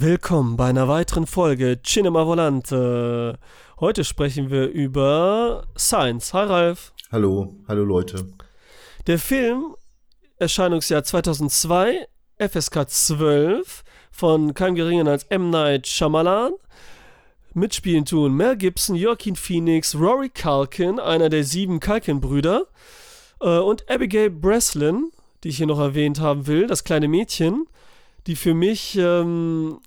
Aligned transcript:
Willkommen 0.00 0.56
bei 0.56 0.66
einer 0.68 0.86
weiteren 0.86 1.26
Folge 1.26 1.82
Cinema 1.82 2.24
Volante. 2.24 3.36
Heute 3.80 4.04
sprechen 4.04 4.48
wir 4.48 4.68
über 4.68 5.66
Science. 5.76 6.32
Hi 6.32 6.44
Ralf. 6.44 6.92
Hallo, 7.10 7.56
hallo 7.66 7.82
Leute. 7.82 8.28
Der 9.08 9.18
Film, 9.18 9.74
Erscheinungsjahr 10.36 11.02
2002, 11.02 12.06
FSK 12.38 12.88
12, 12.88 13.82
von 14.12 14.54
keinem 14.54 14.76
Geringen 14.76 15.08
als 15.08 15.24
M. 15.24 15.50
Night 15.50 15.88
Shyamalan. 15.88 16.52
Mitspielen 17.54 18.04
tun 18.04 18.36
Mel 18.36 18.56
Gibson, 18.56 18.94
Joaquin 18.94 19.34
Phoenix, 19.34 19.96
Rory 19.96 20.28
Culkin, 20.28 21.00
einer 21.00 21.28
der 21.28 21.42
sieben 21.42 21.80
Culkin-Brüder, 21.80 22.68
äh, 23.40 23.58
und 23.58 23.90
Abigail 23.90 24.30
Breslin, 24.30 25.10
die 25.42 25.48
ich 25.48 25.56
hier 25.56 25.66
noch 25.66 25.80
erwähnt 25.80 26.20
haben 26.20 26.46
will, 26.46 26.68
das 26.68 26.84
kleine 26.84 27.08
Mädchen, 27.08 27.66
die 28.28 28.36
für 28.36 28.54
mich 28.54 28.96
ähm, 28.96 29.80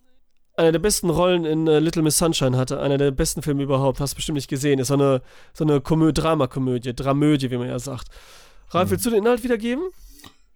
eine 0.61 0.71
der 0.71 0.79
besten 0.79 1.09
Rollen 1.09 1.45
in 1.45 1.67
äh, 1.67 1.79
Little 1.79 2.03
Miss 2.03 2.17
Sunshine 2.17 2.55
hatte. 2.55 2.79
Einer 2.79 2.97
der 2.97 3.11
besten 3.11 3.41
Filme 3.41 3.63
überhaupt. 3.63 3.99
Hast 3.99 4.13
du 4.13 4.15
bestimmt 4.15 4.35
nicht 4.35 4.49
gesehen. 4.49 4.79
Ist 4.79 4.87
so 4.87 4.93
eine, 4.93 5.21
so 5.53 5.63
eine 5.63 5.81
Komö 5.81 6.11
Dramakomödie, 6.13 6.93
Dramödie, 6.93 7.51
wie 7.51 7.57
man 7.57 7.67
ja 7.67 7.79
sagt. 7.79 8.07
Ralf, 8.69 8.85
hm. 8.85 8.91
willst 8.91 9.05
du 9.05 9.09
den 9.09 9.19
Inhalt 9.19 9.43
wiedergeben? 9.43 9.83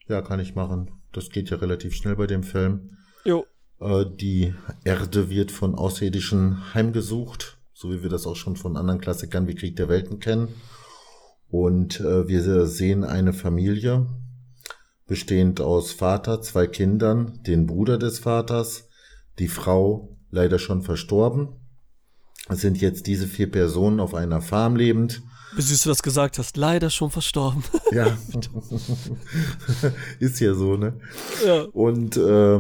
Ja, 0.08 0.22
kann 0.22 0.40
ich 0.40 0.56
machen. 0.56 0.92
Das 1.12 1.30
geht 1.30 1.50
ja 1.50 1.58
relativ 1.58 1.96
schnell 1.96 2.16
bei 2.16 2.28
dem 2.28 2.44
Film. 2.44 2.98
Jo. 3.24 3.46
Äh, 3.80 4.06
die 4.06 4.54
Erde 4.84 5.30
wird 5.30 5.52
von 5.52 5.76
Außerirdischen 5.76 6.74
heimgesucht, 6.74 7.58
so 7.74 7.92
wie 7.92 8.04
wir 8.04 8.10
das 8.10 8.28
auch 8.28 8.36
schon 8.36 8.56
von 8.56 8.78
anderen 8.78 9.02
Klassikern 9.02 9.48
wie 9.48 9.56
Krieg 9.56 9.76
der 9.76 9.90
Welten 9.90 10.20
kennen. 10.20 10.50
Und 11.50 12.00
äh, 12.00 12.28
wir 12.28 12.66
sehen 12.68 13.04
eine 13.04 13.34
Familie, 13.34 14.08
bestehend 15.08 15.62
aus 15.62 15.92
Vater, 15.92 16.42
zwei 16.42 16.68
Kindern, 16.68 17.40
den 17.44 17.66
Bruder 17.66 17.98
des 17.98 18.20
Vaters, 18.20 18.85
die 19.40 19.48
Frau 19.48 20.18
leider 20.32 20.60
schon 20.60 20.82
verstorben. 20.82 21.50
Es 22.50 22.62
sind 22.62 22.80
jetzt 22.80 23.08
diese 23.08 23.28
vier 23.28 23.50
Personen 23.50 24.00
auf 24.00 24.14
einer 24.14 24.42
Farm 24.42 24.76
lebend. 24.76 25.24
Süß 25.58 25.84
du 25.84 25.90
das 25.90 26.04
gesagt 26.04 26.38
hast, 26.38 26.58
leider 26.58 26.90
schon 26.90 27.10
verstorben. 27.12 27.64
Ja, 27.92 28.18
ist 30.20 30.40
ja 30.40 30.54
so, 30.54 30.76
ne? 30.76 31.00
Ja. 31.46 31.62
Und 31.72 32.18
äh, 32.18 32.60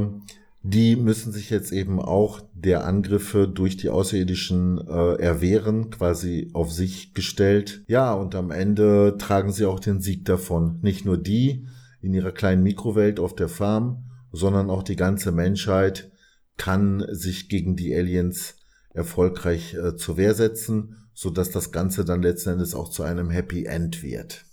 die 0.63 0.95
müssen 0.95 1.31
sich 1.31 1.49
jetzt 1.49 1.71
eben 1.71 1.99
auch 1.99 2.41
der 2.53 2.85
Angriffe 2.85 3.47
durch 3.47 3.77
die 3.77 3.89
Außerirdischen 3.89 4.79
äh, 4.87 5.21
erwehren, 5.21 5.89
quasi 5.89 6.49
auf 6.53 6.71
sich 6.71 7.13
gestellt. 7.13 7.83
Ja, 7.87 8.13
und 8.13 8.33
am 8.33 8.49
Ende 8.49 9.15
tragen 9.19 9.51
sie 9.51 9.65
auch 9.65 9.79
den 9.79 10.01
Sieg 10.01 10.25
davon. 10.25 10.79
Nicht 10.81 11.05
nur 11.05 11.17
die 11.17 11.67
in 12.01 12.13
ihrer 12.13 12.31
kleinen 12.31 12.63
Mikrowelt 12.63 13.19
auf 13.19 13.35
der 13.35 13.49
Farm, 13.49 14.05
sondern 14.31 14.69
auch 14.69 14.83
die 14.83 14.95
ganze 14.95 15.31
Menschheit 15.31 16.11
kann 16.57 17.05
sich 17.09 17.49
gegen 17.49 17.75
die 17.75 17.95
Aliens 17.95 18.55
erfolgreich 18.93 19.73
äh, 19.73 19.95
zur 19.95 20.17
Wehr 20.17 20.33
setzen, 20.33 21.09
so 21.13 21.29
dass 21.29 21.51
das 21.51 21.71
Ganze 21.71 22.05
dann 22.05 22.21
letzten 22.21 22.51
Endes 22.51 22.73
auch 22.73 22.89
zu 22.89 23.03
einem 23.03 23.29
Happy 23.29 23.65
End 23.65 24.03
wird. 24.03 24.45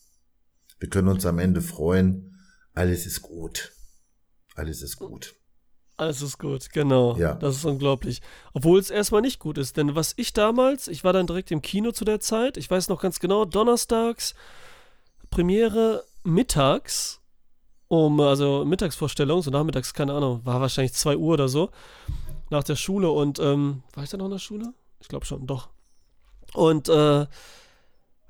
Wir 0.78 0.88
können 0.88 1.08
uns 1.08 1.26
am 1.26 1.38
Ende 1.38 1.60
freuen. 1.60 2.36
Alles 2.74 3.06
ist 3.06 3.22
gut. 3.22 3.72
Alles 4.54 4.82
ist 4.82 4.96
gut. 4.96 5.34
Alles 5.96 6.22
ist 6.22 6.38
gut, 6.38 6.72
genau. 6.72 7.16
Ja. 7.16 7.34
Das 7.34 7.56
ist 7.56 7.64
unglaublich. 7.64 8.22
Obwohl 8.52 8.80
es 8.80 8.90
erstmal 8.90 9.20
nicht 9.20 9.38
gut 9.38 9.58
ist, 9.58 9.76
denn 9.76 9.94
was 9.94 10.14
ich 10.16 10.32
damals, 10.32 10.88
ich 10.88 11.04
war 11.04 11.12
dann 11.12 11.26
direkt 11.28 11.50
im 11.52 11.62
Kino 11.62 11.92
zu 11.92 12.04
der 12.04 12.18
Zeit, 12.18 12.56
ich 12.56 12.70
weiß 12.70 12.88
noch 12.88 13.00
ganz 13.00 13.20
genau, 13.20 13.44
donnerstags, 13.44 14.34
Premiere 15.30 16.04
mittags 16.24 17.21
um, 17.92 18.20
also 18.20 18.64
Mittagsvorstellung, 18.64 19.42
so 19.42 19.50
nachmittags, 19.50 19.92
keine 19.92 20.14
Ahnung, 20.14 20.40
war 20.44 20.62
wahrscheinlich 20.62 20.94
2 20.94 21.18
Uhr 21.18 21.34
oder 21.34 21.48
so, 21.48 21.68
nach 22.48 22.64
der 22.64 22.74
Schule 22.76 23.10
und, 23.10 23.38
ähm, 23.38 23.82
war 23.92 24.02
ich 24.02 24.08
da 24.08 24.16
noch 24.16 24.24
in 24.24 24.30
der 24.30 24.38
Schule? 24.38 24.72
Ich 25.00 25.08
glaube 25.08 25.26
schon, 25.26 25.46
doch. 25.46 25.68
Und, 26.54 26.88
äh, 26.88 27.26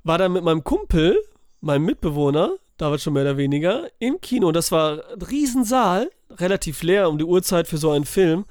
war 0.03 0.17
dann 0.17 0.33
mit 0.33 0.43
meinem 0.43 0.65
Kumpel, 0.65 1.17
meinem 1.61 1.85
Mitbewohner, 1.85 2.51
David 2.75 2.99
schon 2.99 3.13
mehr 3.13 3.23
oder 3.23 3.37
weniger, 3.37 3.87
im 3.99 4.19
Kino. 4.19 4.47
Und 4.47 4.55
das 4.57 4.69
war 4.73 5.01
ein 5.13 5.21
Riesensaal, 5.21 6.11
relativ 6.31 6.83
leer 6.83 7.07
um 7.07 7.17
die 7.17 7.23
Uhrzeit 7.23 7.65
für 7.69 7.77
so 7.77 7.91
einen 7.91 8.03
Film. 8.03 8.43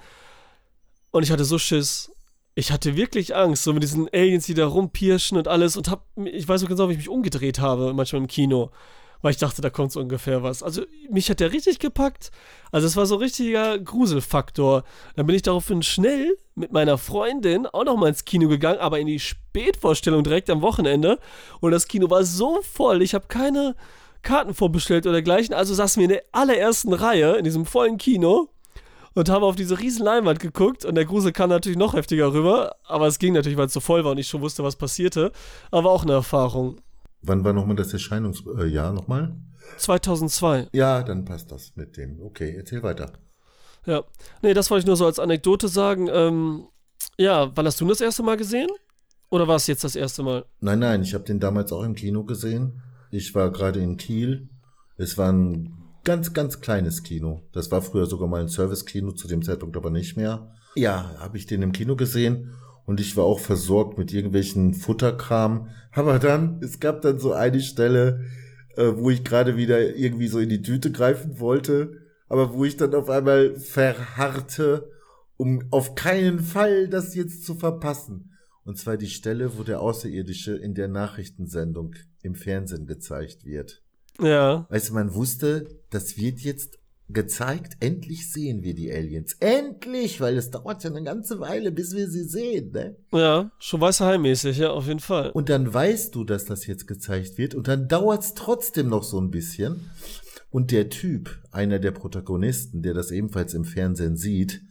Und 1.11 1.25
ich 1.25 1.31
hatte 1.31 1.45
so 1.45 1.59
Schiss. 1.59 2.11
Ich 2.55 2.73
hatte 2.73 2.97
wirklich 2.97 3.37
Angst, 3.37 3.65
so 3.65 3.75
mit 3.75 3.83
diesen 3.83 4.09
Aliens, 4.15 4.47
die 4.47 4.55
da 4.55 4.67
rumpirschen 4.67 5.37
und 5.37 5.47
alles. 5.47 5.77
Und 5.77 5.91
hab, 5.91 6.07
ich 6.25 6.49
weiß 6.49 6.63
so 6.63 6.67
genau, 6.67 6.89
wie 6.89 6.93
ich 6.93 6.99
mich 6.99 7.11
umgedreht 7.11 7.59
habe, 7.59 7.93
manchmal 7.93 8.23
im 8.23 8.29
Kino 8.29 8.71
weil 9.23 9.31
ich 9.31 9.39
dachte, 9.39 9.63
da 9.63 9.71
kommt 9.71 9.93
so 9.93 10.01
ungefähr 10.01 10.43
was. 10.43 10.63
Also 10.63 10.83
mich 11.09 11.31
hat 11.31 11.41
der 11.41 11.53
richtig 11.53 11.79
gepackt. 11.79 12.31
Also 12.71 12.87
es 12.87 12.97
war 12.97 13.07
so 13.07 13.15
ein 13.15 13.23
richtiger 13.23 13.79
Gruselfaktor. 13.79 14.85
Dann 15.17 15.27
bin 15.27 15.37
ich 15.37 15.43
daraufhin 15.43 15.83
schnell 15.83 16.37
mit 16.55 16.73
meiner 16.73 16.99
Freundin 16.99 17.67
auch 17.67 17.85
noch 17.85 17.97
mal 17.97 18.09
ins 18.09 18.25
Kino 18.25 18.49
gegangen, 18.49 18.81
aber 18.81 18.99
in 18.99 19.07
die 19.07 19.21
Spätvorstellung 19.21 20.25
direkt 20.25 20.51
am 20.51 20.61
Wochenende. 20.61 21.19
Und 21.61 21.71
das 21.71 21.89
Kino 21.89 22.11
war 22.11 22.25
so 22.25 22.61
voll. 22.63 23.01
Ich 23.01 23.15
habe 23.15 23.27
keine 23.29 23.77
Karten 24.23 24.55
vorbestellt 24.55 25.07
oder 25.07 25.15
dergleichen. 25.15 25.55
Also 25.55 25.73
saßen 25.73 26.01
wir 26.01 26.05
in 26.05 26.11
der 26.11 26.25
allerersten 26.33 26.93
Reihe 26.93 27.37
in 27.37 27.45
diesem 27.45 27.65
vollen 27.65 27.99
Kino 27.99 28.49
und 29.15 29.29
haben 29.29 29.45
auf 29.45 29.57
diese 29.57 29.79
riesen 29.79 30.05
Leinwand 30.05 30.41
geguckt 30.41 30.85
und 30.85 30.95
der 30.95 31.05
Grusel 31.05 31.33
kam 31.33 31.51
natürlich 31.51 31.79
noch 31.79 31.95
heftiger 31.95 32.33
rüber, 32.33 32.77
aber 32.87 33.07
es 33.07 33.19
ging 33.19 33.35
natürlich, 33.35 33.59
weil 33.59 33.67
es 33.67 33.73
so 33.73 33.81
voll 33.81 34.05
war 34.05 34.13
und 34.13 34.19
ich 34.19 34.29
schon 34.29 34.41
wusste, 34.41 34.65
was 34.65 34.77
passierte, 34.77 35.33
aber 35.71 35.91
auch 35.91 36.03
eine 36.03 36.13
Erfahrung. 36.13 36.81
Wann 37.23 37.45
war 37.45 37.53
nochmal 37.53 37.77
das 37.77 37.93
Erscheinungsjahr 37.93 38.91
äh, 38.91 38.93
nochmal? 38.93 39.37
2002. 39.79 40.69
Ja, 40.73 41.03
dann 41.03 41.25
passt 41.25 41.53
das 41.53 41.73
mit 41.77 41.97
dem. 41.97 42.21
Okay, 42.21 42.55
erzähl 42.57 42.83
weiter. 42.83 43.13
Ja, 43.87 44.05
nee, 44.43 44.55
das 44.55 44.71
wollte 44.71 44.81
ich 44.83 44.87
nur 44.87 44.97
so 44.97 45.07
als 45.07 45.19
Anekdote 45.19 45.69
sagen. 45.69 46.09
Ähm, 46.13 46.67
ja, 47.17 47.51
wann 47.55 47.67
hast 47.67 47.81
du 47.81 47.89
das 47.89 48.01
erste 48.01 48.23
Mal 48.23 48.37
gesehen? 48.37 48.69
Oder 49.31 49.49
war 49.49 49.57
es 49.57 49.67
jetzt 49.67 49.85
das 49.85 49.97
erste 49.97 50.23
Mal? 50.23 50.45
Nein, 50.61 50.81
nein, 50.81 51.03
ich 51.03 51.15
habe 51.15 51.25
den 51.25 51.41
damals 51.41 51.73
auch 51.73 51.83
im 51.83 51.95
Kino 51.95 52.25
gesehen. 52.25 52.83
Ich 53.11 53.35
war 53.35 53.51
gerade 53.51 53.81
in 53.81 53.97
Kiel. 53.97 54.49
Es 54.97 55.17
war 55.17 55.33
ein 55.33 55.75
ganz, 56.05 56.33
ganz 56.33 56.61
kleines 56.61 57.03
Kino. 57.03 57.43
Das 57.53 57.71
war 57.71 57.83
früher 57.83 58.07
sogar 58.07 58.29
mal 58.29 58.41
ein 58.41 58.49
Service-Kino, 58.49 59.13
zu 59.13 59.29
dem 59.29 59.43
Zeitpunkt 59.43 59.77
aber 59.77 59.91
nicht 59.91 60.17
mehr. 60.17 60.55
Ja, 60.75 61.15
habe 61.19 61.39
ich 61.39 61.47
den 61.47 61.63
im 61.63 61.73
Kino 61.73 61.97
gesehen 61.97 62.55
und 62.85 63.01
ich 63.01 63.17
war 63.17 63.25
auch 63.25 63.41
versorgt 63.41 63.99
mit 63.99 64.13
irgendwelchen 64.13 64.75
Futterkram. 64.75 65.69
Aber 65.93 66.19
dann, 66.19 66.61
es 66.63 66.81
gab 66.81 67.03
dann 67.03 67.19
so 67.19 67.33
eine 67.33 67.61
Stelle, 67.61 68.25
äh, 68.77 68.93
wo 68.95 69.11
ich 69.11 69.25
gerade 69.25 69.57
wieder 69.57 69.95
irgendwie 69.97 70.29
so 70.29 70.39
in 70.39 70.49
die 70.49 70.63
Tüte 70.63 70.91
greifen 70.91 71.39
wollte, 71.39 72.03
aber 72.29 72.55
wo 72.55 72.65
ich 72.65 72.77
dann 72.77 72.95
auf 72.95 73.09
einmal 73.09 73.57
verharrte, 73.57 74.91
um 75.37 75.65
auf 75.71 75.95
keinen 75.95 76.41
Fall 76.41 76.89
das 76.89 77.15
jetzt 77.15 77.45
zu 77.45 77.55
verpassen. 77.55 78.31
Und 78.65 78.79
zwar 78.79 78.97
die 78.97 79.09
Stelle, 79.09 79.59
wo 79.59 79.65
der 79.65 79.81
Außerirdische 79.81 80.57
in 80.57 80.75
der 80.75 80.89
Nachrichtensendung 80.89 81.95
im 82.23 82.35
Fernsehen 82.35 82.87
gezeigt 82.87 83.45
wird. 83.45 83.83
Ja. 84.21 84.67
Weißt 84.71 84.91
du, 84.91 84.95
man 84.95 85.15
wusste, 85.15 85.67
das 85.91 86.17
wird 86.17 86.41
jetzt 86.41 86.79
gezeigt, 87.13 87.77
endlich 87.81 88.31
sehen 88.31 88.63
wir 88.63 88.75
die 88.75 88.93
Aliens. 88.93 89.37
Endlich, 89.41 90.21
weil 90.21 90.37
es 90.37 90.51
dauert 90.51 90.85
ja 90.85 90.91
eine 90.91 91.03
ganze 91.03 91.41
Weile, 91.41 91.73
bis 91.73 91.95
wir 91.95 92.09
sie 92.09 92.25
sehen, 92.25 92.73
ne? 92.73 92.97
Ja, 93.13 93.51
schon 93.59 93.81
weißer 93.81 94.07
Heimmäßig, 94.07 94.59
ja, 94.59 94.71
auf 94.71 94.87
jeden 94.87 95.01
Fall. 95.01 95.31
Und 95.31 95.49
dann 95.49 95.73
weißt 95.73 96.15
du, 96.15 96.25
dass 96.25 96.45
das 96.45 96.67
jetzt 96.67 96.87
gezeigt 96.87 97.39
wird 97.39 97.55
und 97.55 97.69
dann 97.69 97.89
dauert 97.89 98.23
es 98.23 98.35
trotzdem 98.35 98.89
noch 98.89 99.03
so 99.03 99.21
ein 99.21 99.31
bisschen. 99.31 99.91
Und 100.51 100.71
der 100.71 100.91
Typ, 100.91 101.39
einer 101.51 101.79
der 101.79 101.93
Protagonisten, 101.93 102.83
der 102.83 102.93
das 102.93 103.11
ebenfalls 103.11 103.55
im 103.55 103.65
Fernsehen 103.65 104.17
sieht, 104.17 104.63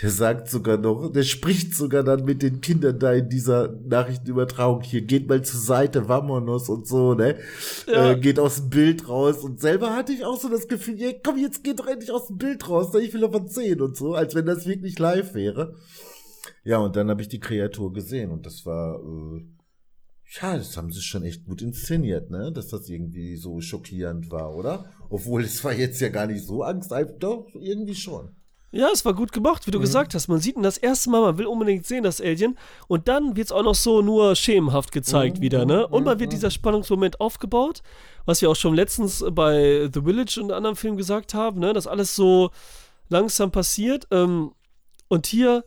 der 0.00 0.10
sagt 0.10 0.48
sogar 0.48 0.78
noch, 0.78 1.10
der 1.10 1.24
spricht 1.24 1.74
sogar 1.74 2.02
dann 2.02 2.24
mit 2.24 2.42
den 2.42 2.60
Kindern 2.60 2.98
da 2.98 3.12
in 3.12 3.28
dieser 3.28 3.68
Nachrichtenübertragung 3.68 4.82
hier, 4.82 5.02
geht 5.02 5.28
mal 5.28 5.42
zur 5.42 5.60
Seite, 5.60 6.08
vamonos 6.08 6.68
und 6.68 6.86
so, 6.86 7.14
ne? 7.14 7.38
Ja. 7.86 8.12
Äh, 8.12 8.18
geht 8.18 8.38
aus 8.38 8.56
dem 8.56 8.70
Bild 8.70 9.08
raus 9.08 9.38
und 9.44 9.60
selber 9.60 9.94
hatte 9.94 10.12
ich 10.12 10.24
auch 10.24 10.40
so 10.40 10.48
das 10.48 10.68
Gefühl, 10.68 10.98
ja, 10.98 11.10
komm, 11.22 11.36
jetzt 11.38 11.64
geht 11.64 11.80
doch 11.80 11.86
endlich 11.86 12.12
aus 12.12 12.28
dem 12.28 12.38
Bild 12.38 12.66
raus, 12.68 12.92
ne? 12.92 13.00
ich 13.00 13.12
will 13.12 13.24
aber 13.24 13.46
sehen 13.46 13.82
und 13.82 13.96
so, 13.96 14.14
als 14.14 14.34
wenn 14.34 14.46
das 14.46 14.66
wirklich 14.66 14.98
live 14.98 15.34
wäre. 15.34 15.74
Ja, 16.64 16.78
und 16.78 16.96
dann 16.96 17.10
habe 17.10 17.20
ich 17.20 17.28
die 17.28 17.40
Kreatur 17.40 17.92
gesehen 17.92 18.30
und 18.30 18.46
das 18.46 18.64
war, 18.64 19.00
äh, 19.00 19.44
ja, 20.40 20.56
das 20.56 20.76
haben 20.76 20.92
sie 20.92 21.02
schon 21.02 21.24
echt 21.24 21.44
gut 21.44 21.60
inszeniert, 21.60 22.30
ne? 22.30 22.52
Dass 22.52 22.68
das 22.68 22.88
irgendwie 22.88 23.36
so 23.36 23.60
schockierend 23.60 24.30
war, 24.30 24.54
oder? 24.54 24.92
Obwohl 25.08 25.42
es 25.42 25.64
war 25.64 25.72
jetzt 25.72 26.00
ja 26.00 26.08
gar 26.08 26.26
nicht 26.26 26.44
so 26.44 26.62
Angst, 26.62 26.92
doch, 27.18 27.48
irgendwie 27.54 27.96
schon. 27.96 28.36
Ja, 28.72 28.88
es 28.92 29.04
war 29.04 29.14
gut 29.14 29.32
gemacht, 29.32 29.66
wie 29.66 29.72
du 29.72 29.78
mhm. 29.78 29.82
gesagt 29.82 30.14
hast. 30.14 30.28
Man 30.28 30.38
sieht 30.38 30.56
ihn 30.56 30.62
das 30.62 30.78
erste 30.78 31.10
Mal, 31.10 31.20
man 31.22 31.38
will 31.38 31.46
unbedingt 31.46 31.86
sehen, 31.86 32.04
das 32.04 32.20
Alien. 32.20 32.56
Und 32.86 33.08
dann 33.08 33.34
wird 33.34 33.46
es 33.46 33.52
auch 33.52 33.64
noch 33.64 33.74
so 33.74 34.00
nur 34.00 34.36
schemenhaft 34.36 34.92
gezeigt 34.92 35.38
mhm. 35.38 35.42
wieder, 35.42 35.64
ne? 35.64 35.86
Und 35.88 36.04
man 36.04 36.20
wird 36.20 36.30
mhm. 36.30 36.34
dieser 36.34 36.50
Spannungsmoment 36.50 37.20
aufgebaut, 37.20 37.82
was 38.26 38.40
wir 38.42 38.50
auch 38.50 38.56
schon 38.56 38.74
letztens 38.74 39.24
bei 39.32 39.90
The 39.92 40.02
Village 40.02 40.40
und 40.40 40.52
anderen 40.52 40.76
Filmen 40.76 40.96
gesagt 40.96 41.34
haben, 41.34 41.58
ne? 41.58 41.72
Dass 41.72 41.88
alles 41.88 42.14
so 42.14 42.50
langsam 43.08 43.50
passiert. 43.50 44.06
Ähm, 44.12 44.52
und 45.08 45.26
hier 45.26 45.64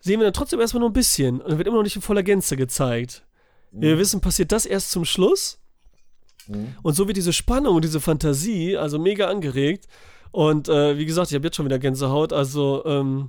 sehen 0.00 0.18
wir 0.18 0.24
dann 0.24 0.32
trotzdem 0.32 0.58
erstmal 0.58 0.80
nur 0.80 0.90
ein 0.90 0.94
bisschen. 0.94 1.42
Und 1.42 1.50
dann 1.50 1.58
wird 1.58 1.68
immer 1.68 1.76
noch 1.76 1.84
nicht 1.84 1.96
in 1.96 2.02
voller 2.02 2.22
Gänze 2.22 2.56
gezeigt. 2.56 3.24
Mhm. 3.72 3.80
Wir 3.82 3.98
wissen, 3.98 4.22
passiert 4.22 4.52
das 4.52 4.64
erst 4.64 4.90
zum 4.90 5.04
Schluss. 5.04 5.58
Mhm. 6.46 6.76
Und 6.82 6.94
so 6.94 7.06
wird 7.06 7.18
diese 7.18 7.34
Spannung 7.34 7.76
und 7.76 7.84
diese 7.84 8.00
Fantasie, 8.00 8.78
also 8.78 8.98
mega 8.98 9.28
angeregt. 9.28 9.86
Und 10.32 10.68
äh, 10.68 10.98
wie 10.98 11.06
gesagt, 11.06 11.30
ich 11.30 11.34
habe 11.34 11.46
jetzt 11.46 11.56
schon 11.56 11.66
wieder 11.66 11.78
Gänsehaut. 11.78 12.32
Also, 12.32 12.84
ähm, 12.86 13.28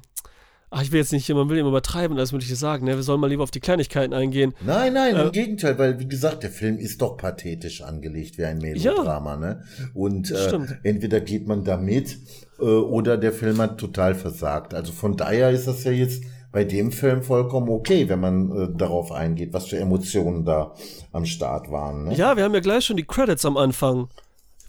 ach, 0.70 0.82
ich 0.82 0.92
will 0.92 1.00
jetzt 1.00 1.12
nicht, 1.12 1.30
man 1.30 1.50
will 1.50 1.58
immer 1.58 1.70
übertreiben, 1.70 2.18
das 2.18 2.32
möchte 2.32 2.52
ich 2.52 2.58
sagen, 2.58 2.86
ne? 2.86 2.96
Wir 2.96 3.04
sollen 3.04 3.20
mal 3.20 3.28
lieber 3.30 3.44
auf 3.44 3.52
die 3.52 3.60
Kleinigkeiten 3.60 4.14
eingehen. 4.14 4.54
Nein, 4.66 4.94
nein, 4.94 5.16
Äh, 5.16 5.24
im 5.24 5.32
Gegenteil, 5.32 5.78
weil 5.78 6.00
wie 6.00 6.08
gesagt, 6.08 6.44
der 6.44 6.50
Film 6.50 6.78
ist 6.78 7.02
doch 7.02 7.18
pathetisch 7.18 7.82
angelegt 7.82 8.38
wie 8.38 8.46
ein 8.46 8.58
Melodrama, 8.58 9.36
ne? 9.38 9.64
Und 9.94 10.32
äh, 10.32 10.60
entweder 10.84 11.20
geht 11.20 11.46
man 11.48 11.64
da 11.64 11.78
mit 11.78 12.18
äh, 12.60 12.64
oder 12.64 13.18
der 13.18 13.34
Film 13.34 13.60
hat 13.60 13.78
total 13.78 14.16
versagt. 14.16 14.74
Also 14.74 14.94
von 14.94 15.18
daher 15.18 15.52
ist 15.52 15.68
das 15.68 15.84
ja 15.84 15.92
jetzt 15.92 16.24
bei 16.54 16.64
dem 16.64 16.92
Film 16.92 17.24
vollkommen 17.24 17.68
okay, 17.70 18.08
wenn 18.10 18.20
man 18.20 18.52
äh, 18.52 18.78
darauf 18.78 19.12
eingeht, 19.12 19.54
was 19.54 19.68
für 19.68 19.78
Emotionen 19.78 20.46
da 20.46 20.74
am 21.12 21.26
Start 21.26 21.70
waren. 21.72 22.06
Ne? 22.06 22.16
Ja, 22.16 22.38
wir 22.38 22.44
haben 22.44 22.54
ja 22.54 22.60
gleich 22.62 22.86
schon 22.86 22.96
die 22.98 23.06
Credits 23.06 23.44
am 23.44 23.58
Anfang. 23.58 24.08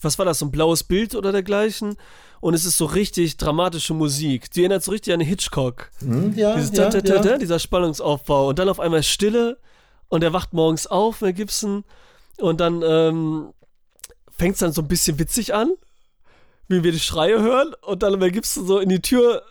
Was 0.05 0.19
war 0.19 0.25
das, 0.27 0.39
so 0.39 0.47
ein 0.47 0.51
blaues 0.51 0.85
Bild 0.85 1.15
oder 1.15 1.33
dergleichen? 1.33 1.97
Und 2.41 2.55
es 2.55 2.65
ist 2.65 2.77
so 2.77 2.85
richtig 2.85 3.37
dramatische 3.39 3.95
Musik. 3.95 4.51
Die 4.51 4.61
erinnert 4.61 4.83
so 4.85 4.91
richtig 4.91 5.15
an 5.15 5.21
Hitchcock. 5.21 5.91
Hm, 6.01 6.35
ja, 6.37 6.55
Dieses 6.57 6.77
ja, 6.77 6.91
ja. 6.91 7.01
ta, 7.23 7.39
dieser 7.39 7.59
Spannungsaufbau. 7.59 8.49
Und 8.49 8.59
dann 8.59 8.69
auf 8.69 8.81
einmal 8.81 9.03
Stille 9.03 9.59
und 10.09 10.23
er 10.23 10.33
wacht 10.33 10.53
morgens 10.53 10.87
auf, 10.87 11.23
Mel 11.23 11.33
Gibson. 11.33 11.85
Und 12.39 12.61
dann 12.61 12.83
ähm, 12.83 13.53
fängt 14.37 14.55
es 14.55 14.61
dann 14.61 14.73
so 14.73 14.83
ein 14.83 14.89
bisschen 14.89 15.19
witzig 15.19 15.55
an, 15.55 15.73
wie 16.69 16.83
wir 16.85 16.93
die 16.93 17.01
Schreie 17.01 17.41
hören. 17.41 17.73
Und 17.83 18.03
dann 18.03 18.19
Mel 18.19 18.31
Gibson 18.31 18.67
so 18.67 18.79
in 18.79 18.89
die 18.91 19.01
Tür 19.01 19.43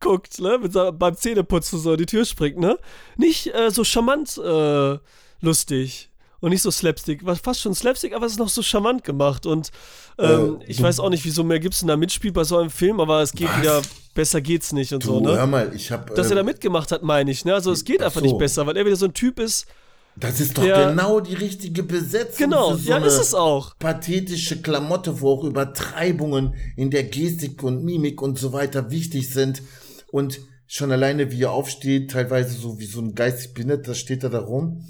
guckt, 0.00 0.38
ne? 0.38 0.58
Mit 0.58 0.72
seinem- 0.74 0.98
beim 0.98 1.16
Zähneputzen 1.16 1.78
so 1.78 1.92
in 1.92 1.98
die 1.98 2.06
Tür 2.06 2.26
springt, 2.26 2.58
ne? 2.58 2.78
Nicht 3.16 3.54
äh, 3.54 3.70
so 3.70 3.84
charmant 3.84 4.36
äh, 4.36 4.98
lustig. 5.40 6.10
Und 6.44 6.50
nicht 6.50 6.60
so 6.60 6.70
Slapstick, 6.70 7.24
war 7.24 7.34
fast 7.36 7.60
schon 7.62 7.74
Slapstick, 7.74 8.14
aber 8.14 8.26
es 8.26 8.32
ist 8.32 8.38
noch 8.38 8.50
so 8.50 8.60
charmant 8.62 9.02
gemacht. 9.02 9.46
Und 9.46 9.70
ähm, 10.18 10.58
Äh, 10.60 10.64
ich 10.70 10.82
weiß 10.82 11.00
auch 11.00 11.08
nicht, 11.08 11.24
wieso 11.24 11.42
Mel 11.42 11.58
Gibson 11.58 11.88
da 11.88 11.96
mitspielt 11.96 12.34
bei 12.34 12.44
so 12.44 12.58
einem 12.58 12.68
Film, 12.68 13.00
aber 13.00 13.22
es 13.22 13.32
geht 13.32 13.48
Was? 13.48 13.60
wieder, 13.62 13.82
besser 14.12 14.42
geht's 14.42 14.72
nicht 14.74 14.92
und 14.92 15.02
Du, 15.04 15.08
so, 15.08 15.20
ne? 15.20 15.36
hör 15.38 15.46
mal, 15.46 15.72
ich 15.74 15.90
habe. 15.90 16.12
Dass 16.14 16.28
er 16.28 16.36
da 16.36 16.42
mitgemacht 16.42 16.92
hat, 16.92 17.02
meine 17.02 17.30
ich. 17.30 17.46
Ne? 17.46 17.54
Also 17.54 17.72
es 17.72 17.82
geht 17.84 18.02
Ach 18.02 18.06
einfach 18.06 18.20
so. 18.20 18.26
nicht 18.26 18.36
besser, 18.38 18.66
weil 18.66 18.76
er 18.76 18.84
wieder 18.84 18.94
so 18.96 19.06
ein 19.06 19.14
Typ 19.14 19.38
ist. 19.40 19.66
das 20.16 20.38
ist 20.38 20.58
doch 20.58 20.62
der- 20.64 20.90
genau 20.90 21.18
die 21.20 21.32
richtige 21.32 21.82
Besetzung. 21.82 22.36
Genau, 22.36 22.74
so 22.74 22.90
ja, 22.90 22.98
ist 22.98 23.18
es 23.18 23.32
auch. 23.32 23.76
Pathetische 23.78 24.60
Klamotte, 24.60 25.22
wo 25.22 25.30
auch 25.30 25.44
Übertreibungen 25.44 26.54
in 26.76 26.90
der 26.90 27.04
Gestik 27.04 27.62
und 27.62 27.84
Mimik 27.84 28.20
und 28.22 28.38
so 28.38 28.52
weiter 28.52 28.90
wichtig 28.90 29.30
sind. 29.30 29.62
Und 30.12 30.40
schon 30.66 30.92
alleine, 30.92 31.32
wie 31.32 31.42
er 31.42 31.52
aufsteht, 31.52 32.10
teilweise 32.10 32.54
so 32.54 32.78
wie 32.78 32.86
so 32.86 33.00
ein 33.00 33.14
geistig 33.14 33.54
Behinderter, 33.54 33.94
steht 33.94 34.22
er 34.24 34.30
da 34.30 34.40
rum. 34.40 34.84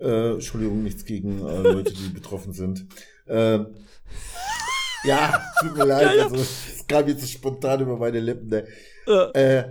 Äh, 0.00 0.32
Entschuldigung, 0.34 0.82
nichts 0.82 1.04
gegen 1.04 1.46
äh, 1.46 1.58
Leute, 1.62 1.92
die 1.92 2.08
betroffen 2.08 2.52
sind. 2.52 2.86
Äh, 3.26 3.60
ja, 5.04 5.42
tut 5.60 5.76
mir 5.76 5.84
leid, 5.86 6.18
also 6.18 6.36
es 6.36 6.84
kam 6.86 7.06
jetzt 7.08 7.22
so 7.22 7.26
spontan 7.26 7.80
über 7.80 7.96
meine 7.96 8.20
Lippen. 8.20 8.48
Ne? 8.48 8.66
Ja. 9.06 9.30
Äh, 9.30 9.64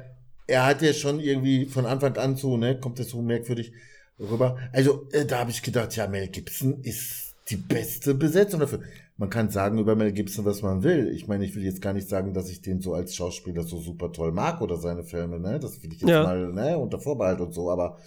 er 0.47 0.65
hat 0.65 0.81
ja 0.81 0.93
schon 0.93 1.19
irgendwie 1.19 1.65
von 1.65 1.85
Anfang 1.85 2.17
an 2.17 2.35
so, 2.35 2.57
ne, 2.57 2.79
kommt 2.79 2.99
das 2.99 3.09
so 3.09 3.21
merkwürdig 3.21 3.71
rüber. 4.19 4.57
Also, 4.73 5.07
äh, 5.11 5.25
da 5.25 5.39
habe 5.39 5.51
ich 5.51 5.61
gedacht, 5.61 5.95
ja, 5.95 6.07
Mel 6.07 6.27
Gibson 6.27 6.81
ist 6.81 7.35
die 7.49 7.57
beste 7.57 8.15
Besetzung 8.15 8.59
dafür. 8.59 8.81
Man 9.17 9.29
kann 9.29 9.49
sagen 9.49 9.77
über 9.77 9.95
Mel 9.95 10.11
Gibson, 10.11 10.45
was 10.45 10.61
man 10.61 10.81
will. 10.83 11.09
Ich 11.13 11.27
meine, 11.27 11.45
ich 11.45 11.55
will 11.55 11.63
jetzt 11.63 11.81
gar 11.81 11.93
nicht 11.93 12.07
sagen, 12.09 12.33
dass 12.33 12.49
ich 12.49 12.61
den 12.61 12.81
so 12.81 12.93
als 12.93 13.15
Schauspieler 13.15 13.63
so 13.63 13.79
super 13.79 14.11
toll 14.11 14.31
mag 14.31 14.61
oder 14.61 14.77
seine 14.77 15.03
Filme, 15.03 15.39
ne? 15.39 15.59
Das 15.59 15.83
will 15.83 15.91
ich 15.93 16.01
jetzt 16.01 16.09
Ja. 16.09 16.23
mal, 16.23 16.51
ne, 16.53 16.77
unter 16.77 16.99
Vorbehalt 16.99 17.41
und 17.41 17.53
so, 17.53 17.69
aber 17.69 17.97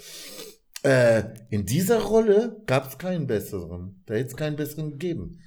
äh, 0.83 1.23
in 1.51 1.65
dieser 1.67 2.01
Rolle 2.03 2.63
gab 2.67 2.89
es 2.89 2.99
keinen 2.99 3.27
besseren. 3.27 4.03
Da 4.07 4.15
hätte 4.15 4.29
es 4.31 4.37
keinen 4.37 4.57
besseren 4.57 4.91
gegeben. 4.93 5.39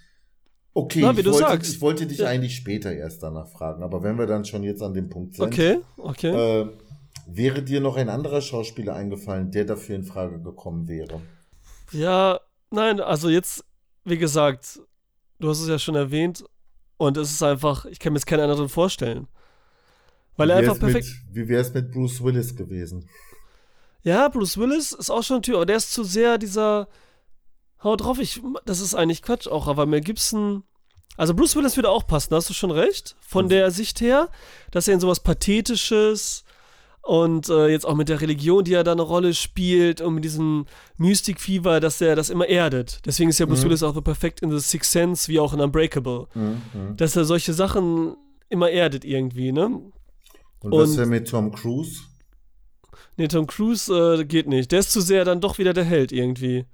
Okay, 0.73 0.99
Na, 1.01 1.15
wie 1.15 1.19
ich, 1.19 1.25
du 1.25 1.31
wollte, 1.31 1.47
sagst. 1.47 1.73
ich 1.73 1.81
wollte 1.81 2.05
dich 2.05 2.17
Ja. 2.19 2.27
eigentlich 2.27 2.55
später 2.55 2.91
erst 2.93 3.23
danach 3.23 3.47
fragen, 3.49 3.81
aber 3.83 4.03
wenn 4.03 4.17
wir 4.17 4.25
dann 4.27 4.43
schon 4.43 4.63
jetzt 4.63 4.81
an 4.81 4.93
dem 4.93 5.09
Punkt 5.09 5.35
sind, 5.35 5.45
Okay, 5.45 5.79
okay. 5.97 6.61
äh, 6.61 6.69
wäre 7.27 7.63
dir 7.63 7.79
noch 7.79 7.95
ein 7.95 8.09
anderer 8.09 8.41
Schauspieler 8.41 8.93
eingefallen, 8.93 9.51
der 9.51 9.63
dafür 9.65 9.95
in 9.95 10.03
Frage 10.03 10.41
gekommen 10.41 10.87
wäre? 10.89 11.21
Ja, 11.91 12.41
nein, 12.71 12.99
also 12.99 13.29
jetzt, 13.29 13.63
wie 14.03 14.17
gesagt, 14.17 14.81
du 15.39 15.49
hast 15.49 15.61
es 15.61 15.69
ja 15.69 15.79
schon 15.79 15.95
erwähnt 15.95 16.43
und 16.97 17.15
es 17.15 17.31
ist 17.31 17.41
einfach, 17.43 17.85
ich 17.85 17.99
kann 17.99 18.11
mir 18.11 18.19
jetzt 18.19 18.25
keinen 18.27 18.41
anderen 18.49 18.67
vorstellen. 18.69 19.27
Weil 20.35 20.49
er 20.49 20.57
einfach 20.57 20.77
perfekt. 20.77 21.07
Mit, 21.29 21.35
wie 21.35 21.47
wäre 21.47 21.61
es 21.61 21.73
mit 21.73 21.89
Bruce 21.91 22.21
Willis 22.21 22.53
gewesen? 22.53 23.07
Ja, 24.05 24.27
Bruce 24.29 24.57
Willis 24.57 24.91
ist 24.93 25.09
auch 25.09 25.23
schon 25.23 25.37
ein 25.37 25.41
Typ, 25.41 25.55
aber 25.55 25.65
der 25.65 25.77
ist 25.77 25.91
zu 25.91 26.03
sehr 26.03 26.37
dieser. 26.37 26.87
Hau 27.83 27.95
drauf, 27.95 28.19
ich. 28.19 28.39
Das 28.65 28.79
ist 28.79 28.95
eigentlich 28.95 29.21
Quatsch 29.21 29.47
auch, 29.47 29.67
aber 29.67 29.85
Mel 29.85 30.01
Gibson. 30.01 30.63
Also 31.17 31.33
Bruce 31.33 31.55
Willis 31.55 31.75
würde 31.75 31.89
auch 31.89 32.05
passen, 32.07 32.29
da 32.31 32.37
hast 32.37 32.49
du 32.49 32.53
schon 32.53 32.71
recht. 32.71 33.15
Von 33.21 33.49
der 33.49 33.71
Sicht 33.71 33.99
her, 34.01 34.29
dass 34.71 34.87
er 34.87 34.93
in 34.95 34.99
sowas 34.99 35.21
Pathetisches 35.21 36.43
und 37.01 37.47
äh, 37.49 37.67
jetzt 37.67 37.85
auch 37.85 37.95
mit 37.95 38.09
der 38.09 38.19
Religion, 38.19 38.63
die 38.63 38.73
er 38.73 38.83
da 38.83 38.91
eine 38.91 39.01
Rolle 39.03 39.33
spielt 39.33 40.01
und 40.01 40.15
mit 40.15 40.23
diesem 40.25 40.65
Mystic-Fever, 40.97 41.79
dass 41.79 42.01
er 42.01 42.15
das 42.15 42.29
immer 42.29 42.47
erdet. 42.47 42.99
Deswegen 43.05 43.29
ist 43.29 43.39
ja 43.39 43.45
Bruce 43.45 43.61
Mhm. 43.61 43.65
Willis 43.65 43.83
auch 43.83 43.93
so 43.93 44.01
perfekt 44.01 44.41
in 44.41 44.51
The 44.51 44.59
Sixth 44.59 44.91
Sense 44.91 45.27
wie 45.29 45.39
auch 45.39 45.53
in 45.53 45.61
Unbreakable. 45.61 46.27
Mhm. 46.33 46.97
Dass 46.97 47.15
er 47.15 47.23
solche 47.25 47.53
Sachen 47.53 48.17
immer 48.49 48.69
erdet 48.69 49.05
irgendwie, 49.05 49.51
ne? 49.51 49.65
Und, 49.67 49.91
was 50.71 50.89
Und- 50.91 50.97
wäre 50.97 51.07
mit 51.07 51.29
Tom 51.29 51.51
Cruise? 51.51 52.01
Nee, 53.17 53.27
Tom 53.27 53.47
Cruise 53.47 53.91
äh, 53.93 54.23
geht 54.25 54.47
nicht. 54.47 54.71
Der 54.71 54.79
ist 54.79 54.91
zu 54.91 55.01
sehr 55.01 55.25
dann 55.25 55.41
doch 55.41 55.57
wieder 55.57 55.73
der 55.73 55.83
Held 55.83 56.11
irgendwie. 56.11 56.65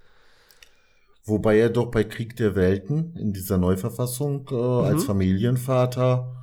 Wobei 1.25 1.59
er 1.59 1.69
doch 1.69 1.91
bei 1.91 2.03
Krieg 2.03 2.35
der 2.35 2.56
Welten 2.56 3.15
in 3.15 3.31
dieser 3.33 3.57
Neuverfassung 3.57 4.47
äh, 4.51 4.56
als 4.56 5.03
Mhm. 5.03 5.07
Familienvater 5.07 6.35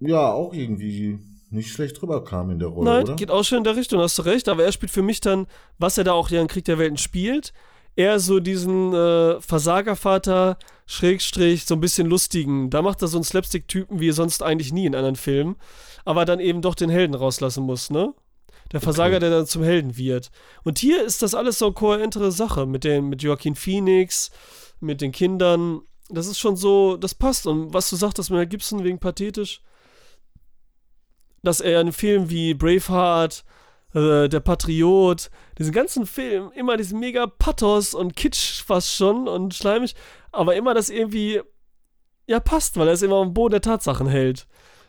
ja 0.00 0.32
auch 0.32 0.52
irgendwie 0.52 1.18
nicht 1.50 1.70
schlecht 1.72 2.02
rüberkam 2.02 2.50
in 2.50 2.58
der 2.58 2.68
Rolle, 2.68 2.90
Nein, 2.90 3.04
oder? 3.04 3.14
geht 3.16 3.30
auch 3.30 3.44
schon 3.44 3.58
in 3.58 3.64
der 3.64 3.76
Richtung, 3.76 4.00
hast 4.00 4.18
du 4.18 4.22
recht. 4.22 4.48
Aber 4.48 4.64
er 4.64 4.72
spielt 4.72 4.90
für 4.90 5.02
mich 5.02 5.20
dann, 5.20 5.46
was 5.78 5.96
er 5.96 6.04
da 6.04 6.12
auch 6.12 6.28
ja 6.28 6.40
in 6.42 6.48
Krieg 6.48 6.64
der 6.64 6.78
Welten 6.78 6.98
spielt, 6.98 7.52
eher 7.94 8.18
so 8.18 8.40
diesen 8.40 8.92
äh, 8.92 9.40
Versagervater, 9.40 10.58
Schrägstrich, 10.86 11.64
so 11.64 11.74
ein 11.74 11.80
bisschen 11.80 12.08
lustigen. 12.08 12.68
Da 12.68 12.82
macht 12.82 13.00
er 13.00 13.08
so 13.08 13.16
einen 13.16 13.24
Slapstick-Typen 13.24 14.00
wie 14.00 14.10
sonst 14.10 14.42
eigentlich 14.42 14.72
nie 14.72 14.86
in 14.86 14.94
anderen 14.94 15.16
Filmen. 15.16 15.56
Aber 16.06 16.24
dann 16.24 16.40
eben 16.40 16.62
doch 16.62 16.74
den 16.74 16.88
Helden 16.88 17.14
rauslassen 17.14 17.64
muss, 17.64 17.90
ne? 17.90 18.14
Der 18.72 18.80
Versager, 18.80 19.20
der 19.20 19.30
dann 19.30 19.46
zum 19.46 19.62
Helden 19.62 19.96
wird. 19.98 20.30
Und 20.64 20.78
hier 20.78 21.04
ist 21.04 21.20
das 21.22 21.34
alles 21.34 21.58
so 21.58 21.66
eine 21.66 21.74
kohärentere 21.74 22.32
Sache 22.32 22.64
mit, 22.64 22.84
den, 22.84 23.08
mit 23.10 23.22
Joaquin 23.22 23.54
Phoenix, 23.54 24.30
mit 24.80 25.02
den 25.02 25.12
Kindern. 25.12 25.82
Das 26.08 26.26
ist 26.26 26.38
schon 26.38 26.56
so, 26.56 26.96
das 26.96 27.14
passt. 27.14 27.46
Und 27.46 27.74
was 27.74 27.90
du 27.90 27.96
sagtest 27.96 28.30
mit 28.30 28.38
Mel 28.38 28.46
Gibson 28.46 28.82
wegen 28.82 28.98
pathetisch, 28.98 29.60
dass 31.42 31.60
er 31.60 31.80
in 31.80 31.92
Filmen 31.92 32.30
wie 32.30 32.54
Braveheart, 32.54 33.44
äh, 33.94 34.28
Der 34.28 34.40
Patriot, 34.40 35.30
diesen 35.58 35.72
ganzen 35.72 36.06
Film, 36.06 36.50
immer 36.54 36.76
diesen 36.76 37.00
mega 37.00 37.26
Pathos 37.26 37.94
und 37.94 38.16
Kitsch 38.16 38.62
fast 38.62 38.92
schon 38.92 39.28
und 39.28 39.54
schleimig, 39.54 39.94
aber 40.32 40.54
immer 40.56 40.74
das 40.74 40.88
irgendwie, 40.88 41.40
ja, 42.26 42.40
passt, 42.40 42.76
weil 42.76 42.88
er 42.88 42.94
es 42.94 43.02
immer 43.02 43.16
am 43.16 43.32
Boden 43.34 43.52
der 43.52 43.62
Tatsachen 43.62 44.08
hält. 44.08 44.46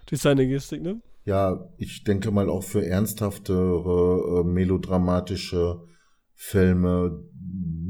Durch 0.08 0.22
seine 0.22 0.48
Gestik, 0.48 0.82
ne? 0.82 1.02
Ja, 1.26 1.70
ich 1.78 2.04
denke 2.04 2.32
mal 2.32 2.50
auch 2.50 2.64
für 2.64 2.86
ernsthaftere, 2.86 4.42
äh, 4.42 4.44
melodramatische 4.44 5.82
Filme, 6.34 7.24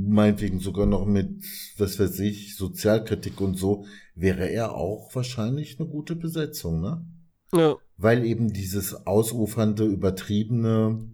meinetwegen 0.08 0.60
sogar 0.60 0.86
noch 0.86 1.06
mit, 1.06 1.44
was 1.78 2.00
weiß 2.00 2.20
ich, 2.22 2.56
Sozialkritik 2.56 3.40
und 3.42 3.56
so, 3.56 3.86
wäre 4.16 4.50
er 4.50 4.74
auch 4.74 5.14
wahrscheinlich 5.14 5.80
eine 5.80 5.88
gute 5.88 6.16
Besetzung, 6.16 6.82
ne? 6.82 7.06
Ja. 7.54 7.76
Weil 7.98 8.26
eben 8.26 8.52
dieses 8.52 9.06
ausufernde, 9.06 9.86
übertriebene, 9.86 11.08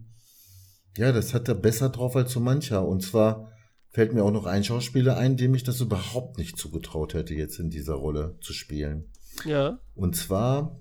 ja, 0.98 1.12
das 1.12 1.34
hat 1.34 1.48
er 1.48 1.56
besser 1.56 1.90
drauf 1.90 2.16
als 2.16 2.32
so 2.32 2.40
mancher. 2.40 2.88
Und 2.88 3.02
zwar 3.02 3.52
fällt 3.90 4.14
mir 4.14 4.24
auch 4.24 4.32
noch 4.32 4.46
ein 4.46 4.64
Schauspieler 4.64 5.18
ein, 5.18 5.38
dem 5.38 5.56
ich 5.56 5.64
das 5.64 5.82
überhaupt 5.82 6.38
nicht 6.38 6.58
zugetraut 6.58 7.14
hätte, 7.14 7.34
jetzt 7.34 7.60
in 7.60 7.70
dieser 7.70 7.96
Rolle 7.96 8.38
zu 8.42 8.54
spielen. 8.54 9.12
Ja. 9.46 9.80
Und 9.96 10.16
zwar, 10.16 10.80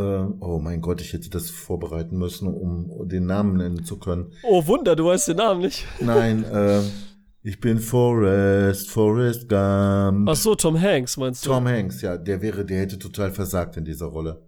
oh 0.00 0.60
mein 0.62 0.80
Gott, 0.80 1.00
ich 1.00 1.12
hätte 1.12 1.30
das 1.30 1.50
vorbereiten 1.50 2.18
müssen, 2.18 2.48
um 2.48 3.08
den 3.08 3.26
Namen 3.26 3.56
nennen 3.56 3.84
zu 3.84 3.98
können. 3.98 4.32
Oh, 4.42 4.66
Wunder, 4.66 4.94
du 4.94 5.06
weißt 5.06 5.28
den 5.28 5.36
Namen 5.38 5.62
nicht. 5.62 5.86
Nein, 6.00 6.44
äh, 6.52 6.82
ich 7.42 7.60
bin 7.60 7.78
Forrest, 7.78 8.90
Forrest 8.90 9.48
Gump. 9.48 10.28
Ach 10.28 10.34
so, 10.34 10.56
Tom 10.56 10.80
Hanks 10.80 11.16
meinst 11.16 11.46
du? 11.46 11.50
Tom 11.50 11.68
Hanks, 11.68 12.02
ja, 12.02 12.16
der 12.16 12.42
wäre, 12.42 12.64
der 12.64 12.80
hätte 12.80 12.98
total 12.98 13.30
versagt 13.30 13.76
in 13.76 13.84
dieser 13.84 14.06
Rolle. 14.06 14.46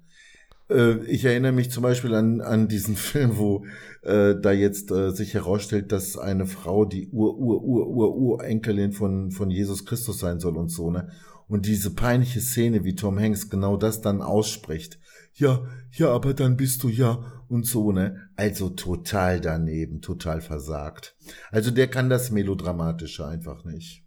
Äh, 0.68 1.04
ich 1.04 1.24
erinnere 1.24 1.52
mich 1.52 1.70
zum 1.70 1.84
Beispiel 1.84 2.12
an, 2.14 2.40
an 2.40 2.66
diesen 2.66 2.96
Film, 2.96 3.38
wo 3.38 3.64
äh, 4.02 4.34
da 4.40 4.52
jetzt 4.52 4.90
äh, 4.90 5.10
sich 5.12 5.34
herausstellt, 5.34 5.92
dass 5.92 6.18
eine 6.18 6.46
Frau 6.46 6.84
die 6.84 7.08
Ur, 7.10 7.38
Ur, 7.38 7.62
Ur, 7.62 7.88
Ur, 7.88 8.16
Urenkelin 8.16 8.92
von, 8.92 9.30
von 9.30 9.50
Jesus 9.50 9.86
Christus 9.86 10.18
sein 10.18 10.40
soll 10.40 10.56
und 10.56 10.68
so, 10.68 10.90
ne? 10.90 11.08
Und 11.46 11.64
diese 11.64 11.94
peinliche 11.94 12.40
Szene, 12.40 12.84
wie 12.84 12.94
Tom 12.94 13.18
Hanks 13.18 13.48
genau 13.48 13.78
das 13.78 14.02
dann 14.02 14.20
ausspricht. 14.20 14.97
Ja, 15.38 15.64
ja, 15.92 16.10
aber 16.12 16.34
dann 16.34 16.56
bist 16.56 16.82
du 16.82 16.88
ja 16.88 17.44
und 17.48 17.64
so, 17.64 17.92
ne? 17.92 18.28
Also 18.34 18.70
total 18.70 19.40
daneben, 19.40 20.00
total 20.00 20.40
versagt. 20.40 21.16
Also 21.50 21.70
der 21.70 21.88
kann 21.88 22.10
das 22.10 22.30
Melodramatische 22.32 23.26
einfach 23.26 23.64
nicht. 23.64 24.04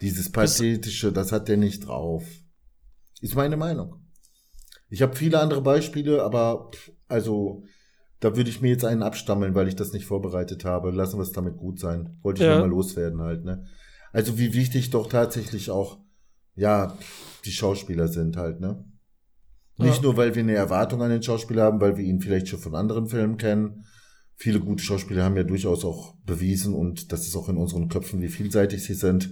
Dieses 0.00 0.32
Pathetische, 0.32 1.12
das 1.12 1.30
hat 1.30 1.48
der 1.48 1.58
nicht 1.58 1.86
drauf. 1.86 2.24
Ist 3.20 3.36
meine 3.36 3.58
Meinung. 3.58 4.06
Ich 4.88 5.02
habe 5.02 5.14
viele 5.14 5.40
andere 5.40 5.60
Beispiele, 5.60 6.22
aber 6.22 6.70
also 7.06 7.64
da 8.20 8.34
würde 8.34 8.48
ich 8.48 8.62
mir 8.62 8.70
jetzt 8.70 8.84
einen 8.84 9.02
abstammeln, 9.02 9.54
weil 9.54 9.68
ich 9.68 9.76
das 9.76 9.92
nicht 9.92 10.06
vorbereitet 10.06 10.64
habe. 10.64 10.90
Lassen 10.90 11.18
wir 11.18 11.22
es 11.22 11.32
damit 11.32 11.58
gut 11.58 11.78
sein. 11.80 12.18
Wollte 12.22 12.42
ich 12.42 12.48
ja. 12.48 12.58
mal 12.58 12.68
loswerden 12.68 13.20
halt, 13.20 13.44
ne? 13.44 13.66
Also 14.12 14.38
wie 14.38 14.54
wichtig 14.54 14.90
doch 14.90 15.08
tatsächlich 15.08 15.70
auch, 15.70 15.98
ja, 16.54 16.96
die 17.44 17.52
Schauspieler 17.52 18.08
sind 18.08 18.36
halt, 18.38 18.60
ne? 18.60 18.84
Ja. 19.82 19.90
Nicht 19.90 20.02
nur, 20.02 20.16
weil 20.16 20.34
wir 20.34 20.42
eine 20.42 20.54
Erwartung 20.54 21.02
an 21.02 21.10
den 21.10 21.22
Schauspieler 21.22 21.64
haben, 21.64 21.80
weil 21.80 21.96
wir 21.96 22.04
ihn 22.04 22.20
vielleicht 22.20 22.48
schon 22.48 22.60
von 22.60 22.74
anderen 22.74 23.06
Filmen 23.06 23.36
kennen. 23.36 23.84
Viele 24.34 24.60
gute 24.60 24.82
Schauspieler 24.82 25.24
haben 25.24 25.36
ja 25.36 25.44
durchaus 25.44 25.84
auch 25.84 26.14
bewiesen 26.26 26.74
und 26.74 27.12
das 27.12 27.26
ist 27.26 27.36
auch 27.36 27.48
in 27.48 27.56
unseren 27.56 27.88
Köpfen, 27.88 28.20
wie 28.22 28.28
vielseitig 28.28 28.82
sie 28.82 28.94
sind. 28.94 29.30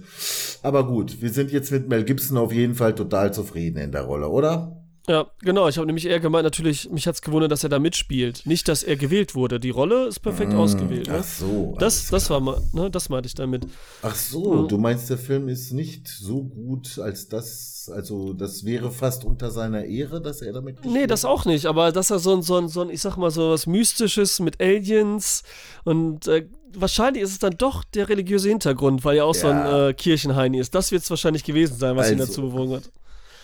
Aber 0.63 0.87
gut, 0.87 1.21
wir 1.21 1.31
sind 1.31 1.51
jetzt 1.51 1.71
mit 1.71 1.89
Mel 1.89 2.05
Gibson 2.05 2.37
auf 2.37 2.53
jeden 2.53 2.75
Fall 2.75 2.95
total 2.95 3.33
zufrieden 3.33 3.77
in 3.79 3.91
der 3.91 4.03
Rolle, 4.03 4.29
oder? 4.29 4.80
Ja, 5.07 5.27
genau. 5.41 5.67
Ich 5.67 5.77
habe 5.77 5.87
nämlich 5.87 6.05
eher 6.05 6.19
gemeint, 6.19 6.43
natürlich, 6.43 6.89
mich 6.91 7.07
hat 7.07 7.15
es 7.15 7.21
gewundert, 7.21 7.51
dass 7.51 7.63
er 7.63 7.69
da 7.69 7.79
mitspielt. 7.79 8.45
Nicht, 8.45 8.67
dass 8.67 8.83
er 8.83 8.95
gewählt 8.95 9.33
wurde. 9.33 9.59
Die 9.59 9.71
Rolle 9.71 10.07
ist 10.07 10.19
perfekt 10.19 10.53
mmh, 10.53 10.59
ausgewählt. 10.59 11.09
Ach 11.09 11.23
so. 11.23 11.75
Das, 11.79 12.07
das 12.09 12.29
war 12.29 12.39
mal, 12.39 12.61
ne, 12.71 12.91
das 12.91 13.09
meinte 13.09 13.27
ich 13.27 13.33
damit. 13.33 13.65
Ach 14.03 14.13
so, 14.13 14.53
mhm. 14.53 14.67
du 14.67 14.77
meinst, 14.77 15.09
der 15.09 15.17
Film 15.17 15.49
ist 15.49 15.71
nicht 15.71 16.07
so 16.07 16.43
gut, 16.43 16.99
als 16.99 17.27
das, 17.27 17.91
also 17.93 18.33
das 18.33 18.63
wäre 18.63 18.91
fast 18.91 19.25
unter 19.25 19.49
seiner 19.49 19.85
Ehre, 19.85 20.21
dass 20.21 20.43
er 20.43 20.53
damit 20.53 20.85
Nee, 20.85 21.07
das 21.07 21.25
auch 21.25 21.45
nicht, 21.45 21.65
aber 21.65 21.91
dass 21.91 22.11
er 22.11 22.19
so 22.19 22.35
ein, 22.35 22.43
so 22.43 22.57
ein, 22.57 22.67
so 22.67 22.81
ein, 22.81 22.91
ich 22.91 23.01
sag 23.01 23.17
mal, 23.17 23.31
so 23.31 23.49
was 23.49 23.65
Mystisches 23.65 24.39
mit 24.39 24.61
Aliens 24.61 25.41
und 25.83 26.27
äh, 26.27 26.47
wahrscheinlich 26.73 27.23
ist 27.23 27.31
es 27.31 27.39
dann 27.39 27.57
doch 27.57 27.83
der 27.83 28.07
religiöse 28.07 28.49
Hintergrund, 28.49 29.03
weil 29.03 29.17
er 29.17 29.25
auch 29.25 29.35
ja. 29.35 29.41
so 29.41 29.47
ein 29.47 29.89
äh, 29.89 29.93
Kirchenheini 29.93 30.59
ist. 30.59 30.75
Das 30.75 30.91
wird 30.91 31.01
es 31.03 31.09
wahrscheinlich 31.09 31.43
gewesen 31.43 31.75
sein, 31.75 31.95
was 31.95 32.05
also, 32.07 32.13
ihn 32.13 32.19
dazu 32.19 32.41
bewogen 32.43 32.75
hat 32.75 32.83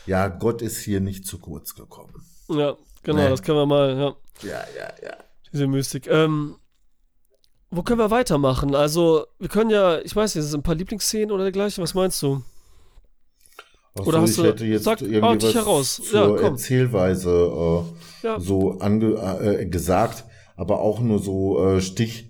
ja, 0.07 0.27
Gott 0.29 0.61
ist 0.61 0.79
hier 0.79 0.99
nicht 0.99 1.27
zu 1.27 1.39
kurz 1.39 1.75
gekommen. 1.75 2.13
Ja, 2.49 2.75
genau, 3.03 3.23
nee. 3.23 3.29
das 3.29 3.41
können 3.43 3.57
wir 3.57 3.65
mal, 3.65 3.89
ja. 3.89 4.15
Ja, 4.47 4.63
ja, 4.77 5.07
ja. 5.07 5.17
Diese 5.51 5.67
Mystik. 5.67 6.07
Ähm, 6.07 6.55
wo 7.69 7.83
können 7.83 7.99
wir 7.99 8.11
weitermachen? 8.11 8.73
Also, 8.75 9.25
wir 9.39 9.49
können 9.49 9.69
ja, 9.69 9.99
ich 9.99 10.15
weiß 10.15 10.35
nicht, 10.35 10.45
sind 10.45 10.61
ein 10.61 10.63
paar 10.63 10.75
Lieblingsszenen 10.75 11.31
oder 11.31 11.43
dergleichen, 11.43 11.83
was 11.83 11.93
meinst 11.93 12.21
du? 12.21 12.41
Ach 13.99 14.05
oder 14.05 14.21
hast 14.21 14.31
ich 14.31 14.35
du, 14.37 14.43
hätte 14.43 14.65
jetzt 14.65 14.83
sag, 14.83 15.01
irgendwie 15.01 15.45
was 15.47 15.55
heraus. 15.55 15.95
zur 15.95 16.39
ja, 16.39 16.47
Erzählweise 16.47 17.29
äh, 18.23 18.27
ja. 18.27 18.39
so 18.39 18.79
ange, 18.79 19.15
äh, 19.41 19.65
gesagt, 19.65 20.25
aber 20.55 20.79
auch 20.79 20.99
nur 20.99 21.19
so 21.19 21.63
äh, 21.65 21.81
Stich, 21.81 22.29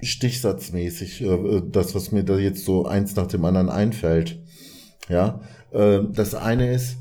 stichsatzmäßig, 0.00 1.22
äh, 1.22 1.62
das, 1.66 1.94
was 1.94 2.12
mir 2.12 2.22
da 2.22 2.36
jetzt 2.36 2.64
so 2.64 2.86
eins 2.86 3.16
nach 3.16 3.26
dem 3.26 3.44
anderen 3.44 3.70
einfällt. 3.70 4.40
Ja, 5.08 5.40
äh, 5.72 6.00
das 6.12 6.34
eine 6.34 6.72
ist, 6.72 6.96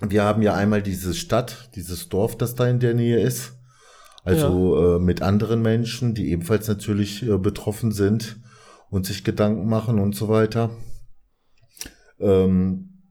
wir 0.00 0.24
haben 0.24 0.42
ja 0.42 0.54
einmal 0.54 0.82
diese 0.82 1.14
Stadt, 1.14 1.70
dieses 1.74 2.08
Dorf, 2.08 2.36
das 2.36 2.54
da 2.54 2.68
in 2.68 2.80
der 2.80 2.94
Nähe 2.94 3.20
ist. 3.20 3.54
Also 4.24 4.76
ja. 4.76 4.96
äh, 4.96 4.98
mit 4.98 5.22
anderen 5.22 5.62
Menschen, 5.62 6.14
die 6.14 6.30
ebenfalls 6.30 6.68
natürlich 6.68 7.22
äh, 7.22 7.38
betroffen 7.38 7.92
sind 7.92 8.40
und 8.90 9.06
sich 9.06 9.24
Gedanken 9.24 9.68
machen 9.68 9.98
und 9.98 10.14
so 10.14 10.28
weiter. 10.28 10.70
Ähm, 12.18 13.02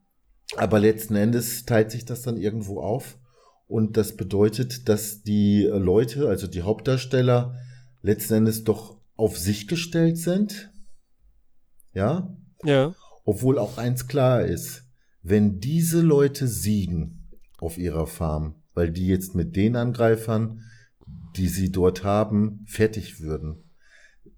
aber 0.57 0.79
letzten 0.79 1.15
Endes 1.15 1.65
teilt 1.65 1.91
sich 1.91 2.05
das 2.05 2.21
dann 2.21 2.37
irgendwo 2.37 2.81
auf. 2.81 3.17
Und 3.67 3.97
das 3.97 4.15
bedeutet, 4.15 4.89
dass 4.89 5.23
die 5.23 5.63
Leute, 5.63 6.27
also 6.27 6.47
die 6.47 6.61
Hauptdarsteller, 6.61 7.55
letzten 8.01 8.35
Endes 8.35 8.63
doch 8.63 8.97
auf 9.15 9.39
sich 9.39 9.67
gestellt 9.67 10.17
sind. 10.17 10.69
Ja? 11.93 12.35
Ja. 12.63 12.93
Obwohl 13.23 13.57
auch 13.57 13.77
eins 13.77 14.07
klar 14.07 14.43
ist 14.43 14.84
wenn 15.27 15.59
diese 15.59 16.01
Leute 16.01 16.47
siegen 16.47 17.27
auf 17.57 17.79
ihrer 17.79 18.05
Farm, 18.05 18.55
weil 18.75 18.91
die 18.91 19.07
jetzt 19.07 19.33
mit 19.33 19.55
den 19.55 19.75
Angreifern, 19.75 20.61
die 21.35 21.47
sie 21.47 21.71
dort 21.71 22.03
haben, 22.03 22.63
fertig 22.67 23.19
würden, 23.21 23.63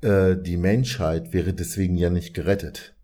äh, 0.02 0.38
die 0.38 0.56
Menschheit 0.56 1.34
wäre 1.34 1.54
deswegen 1.54 1.98
ja 1.98 2.10
nicht 2.10 2.34
gerettet. 2.34 2.96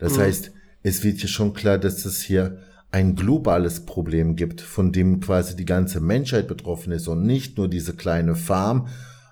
Das 0.00 0.16
mhm. 0.16 0.22
heißt, 0.22 0.52
es 0.82 1.04
wird 1.04 1.18
hier 1.18 1.28
schon 1.28 1.54
klar, 1.54 1.78
dass 1.78 2.04
es 2.04 2.22
hier 2.22 2.58
ein 2.90 3.14
globales 3.14 3.86
Problem 3.86 4.34
gibt, 4.34 4.60
von 4.60 4.90
dem 4.90 5.20
quasi 5.20 5.54
die 5.54 5.64
ganze 5.64 6.00
Menschheit 6.00 6.48
betroffen 6.48 6.90
ist 6.92 7.06
und 7.06 7.24
nicht 7.24 7.56
nur 7.56 7.68
diese 7.68 7.94
kleine 7.94 8.34
Farm, 8.34 8.88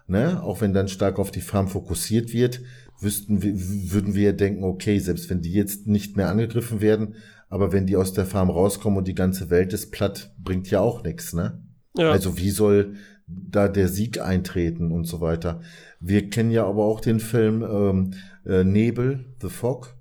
ne, 0.07 0.41
auch 0.45 0.61
wenn 0.61 0.73
dann 0.73 0.87
stark 0.87 1.19
auf 1.19 1.33
die 1.33 1.41
Farm 1.41 1.67
fokussiert 1.67 2.33
wird, 2.33 2.61
wüssten 3.01 3.43
wir, 3.43 3.53
würden 3.91 4.15
wir 4.15 4.33
denken, 4.33 4.63
okay, 4.63 4.99
selbst 5.01 5.29
wenn 5.29 5.43
die 5.43 5.53
jetzt 5.53 5.87
nicht 5.89 6.17
mehr 6.17 6.29
angegriffen 6.29 6.81
werden, 6.81 7.17
aber 7.49 7.73
wenn 7.73 7.87
die 7.87 7.97
aus 7.97 8.13
der 8.13 8.27
Farm 8.27 8.51
rauskommen 8.51 8.99
und 8.99 9.09
die 9.09 9.15
ganze 9.15 9.51
Welt 9.51 9.73
ist 9.73 9.93
platt, 9.93 10.35
bringt 10.39 10.71
ja 10.71 10.81
auch 10.81 11.03
nichts, 11.03 11.33
ne? 11.33 11.63
Ja. 11.97 12.11
Also 12.11 12.37
wie 12.37 12.51
soll 12.51 12.95
da 13.27 13.69
der 13.69 13.89
Sieg 13.89 14.21
eintreten 14.21 14.93
und 14.93 15.05
so 15.05 15.21
weiter. 15.21 15.61
Wir 15.99 16.31
kennen 16.31 16.51
ja 16.51 16.65
aber 16.65 16.85
auch 16.85 17.01
den 17.01 17.19
Film 17.19 17.63
ähm, 17.63 18.11
äh, 18.45 18.63
Nebel, 18.63 19.25
The 19.41 19.49
Fog, 19.49 19.97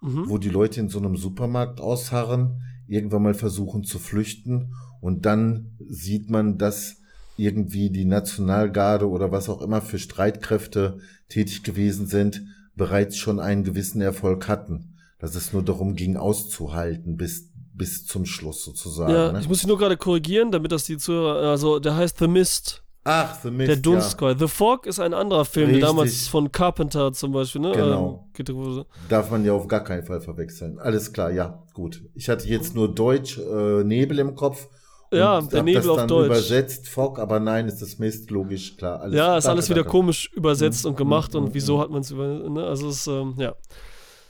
mhm. 0.00 0.28
wo 0.28 0.38
die 0.38 0.50
Leute 0.50 0.80
in 0.80 0.88
so 0.88 0.98
einem 0.98 1.16
Supermarkt 1.16 1.80
ausharren, 1.80 2.62
irgendwann 2.86 3.22
mal 3.22 3.34
versuchen 3.34 3.84
zu 3.84 3.98
flüchten 3.98 4.74
und 5.00 5.26
dann 5.26 5.76
sieht 5.88 6.30
man, 6.30 6.58
dass 6.58 6.98
irgendwie 7.36 7.90
die 7.90 8.04
Nationalgarde 8.04 9.08
oder 9.08 9.30
was 9.30 9.48
auch 9.48 9.62
immer 9.62 9.80
für 9.80 9.98
Streitkräfte 9.98 10.98
tätig 11.28 11.62
gewesen 11.62 12.06
sind, 12.06 12.42
bereits 12.74 13.16
schon 13.16 13.40
einen 13.40 13.64
gewissen 13.64 14.00
Erfolg 14.00 14.48
hatten 14.48 14.97
dass 15.18 15.34
es 15.34 15.52
nur 15.52 15.62
darum 15.62 15.94
ging, 15.94 16.16
auszuhalten 16.16 17.16
bis, 17.16 17.50
bis 17.74 18.06
zum 18.06 18.26
Schluss 18.26 18.64
sozusagen. 18.64 19.12
Ja, 19.12 19.32
ne? 19.32 19.40
ich 19.40 19.48
muss 19.48 19.58
dich 19.58 19.66
nur 19.66 19.78
gerade 19.78 19.96
korrigieren, 19.96 20.50
damit 20.50 20.72
das 20.72 20.84
die 20.84 20.96
Zuhörer, 20.96 21.50
also 21.50 21.78
der 21.78 21.96
heißt 21.96 22.18
The 22.18 22.28
Mist. 22.28 22.82
Ach, 23.04 23.34
The 23.42 23.50
Mist. 23.50 23.68
Der 23.68 23.76
Dunstcroll. 23.76 24.32
Ja. 24.32 24.38
The 24.38 24.48
Fog 24.48 24.86
ist 24.86 25.00
ein 25.00 25.14
anderer 25.14 25.44
Film, 25.44 25.68
Richtig. 25.68 25.84
damals 25.84 26.28
von 26.28 26.52
Carpenter 26.52 27.12
zum 27.12 27.32
Beispiel, 27.32 27.62
ne? 27.62 27.72
Genau. 27.72 28.28
Ähm, 28.38 28.84
Darf 29.08 29.30
man 29.30 29.44
ja 29.44 29.54
auf 29.54 29.66
gar 29.66 29.82
keinen 29.82 30.04
Fall 30.04 30.20
verwechseln. 30.20 30.78
Alles 30.78 31.12
klar, 31.12 31.30
ja, 31.30 31.62
gut. 31.72 32.02
Ich 32.14 32.28
hatte 32.28 32.46
jetzt 32.46 32.74
nur 32.74 32.94
Deutsch 32.94 33.38
äh, 33.38 33.82
Nebel 33.82 34.18
im 34.18 34.34
Kopf. 34.34 34.68
Ja, 35.10 35.40
der 35.40 35.62
Nebel 35.62 35.80
das 35.80 35.88
auf 35.88 35.96
dann 35.96 36.08
Deutsch. 36.08 36.26
übersetzt, 36.26 36.88
Fog, 36.88 37.18
aber 37.18 37.40
nein, 37.40 37.66
ist 37.66 37.80
das 37.80 37.98
Mist, 37.98 38.30
logisch, 38.30 38.76
klar. 38.76 39.00
Alles, 39.00 39.16
ja, 39.16 39.38
ist 39.38 39.44
danke, 39.44 39.52
alles 39.52 39.70
wieder 39.70 39.76
danke. 39.76 39.90
komisch 39.90 40.30
übersetzt 40.34 40.84
mhm. 40.84 40.90
und 40.90 40.96
gemacht 40.98 41.32
mhm. 41.32 41.44
und 41.44 41.54
wieso 41.54 41.78
mhm. 41.78 41.80
hat 41.80 41.90
man 41.90 42.00
es 42.02 42.10
über, 42.10 42.26
ne? 42.26 42.64
Also 42.64 42.88
es, 42.88 43.06
ähm, 43.06 43.34
ja. 43.38 43.54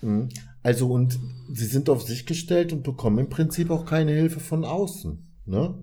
Mhm. 0.03 0.29
Also 0.69 0.89
und 0.89 1.19
sie 1.51 1.65
sind 1.65 1.89
auf 1.89 2.03
sich 2.03 2.27
gestellt 2.27 2.75
und 2.75 2.83
bekommen 2.83 3.17
im 3.21 3.31
Prinzip 3.31 3.71
auch 3.71 3.87
keine 3.87 4.13
Hilfe 4.13 4.39
von 4.39 4.67
außen. 4.67 5.27
Ne? 5.47 5.83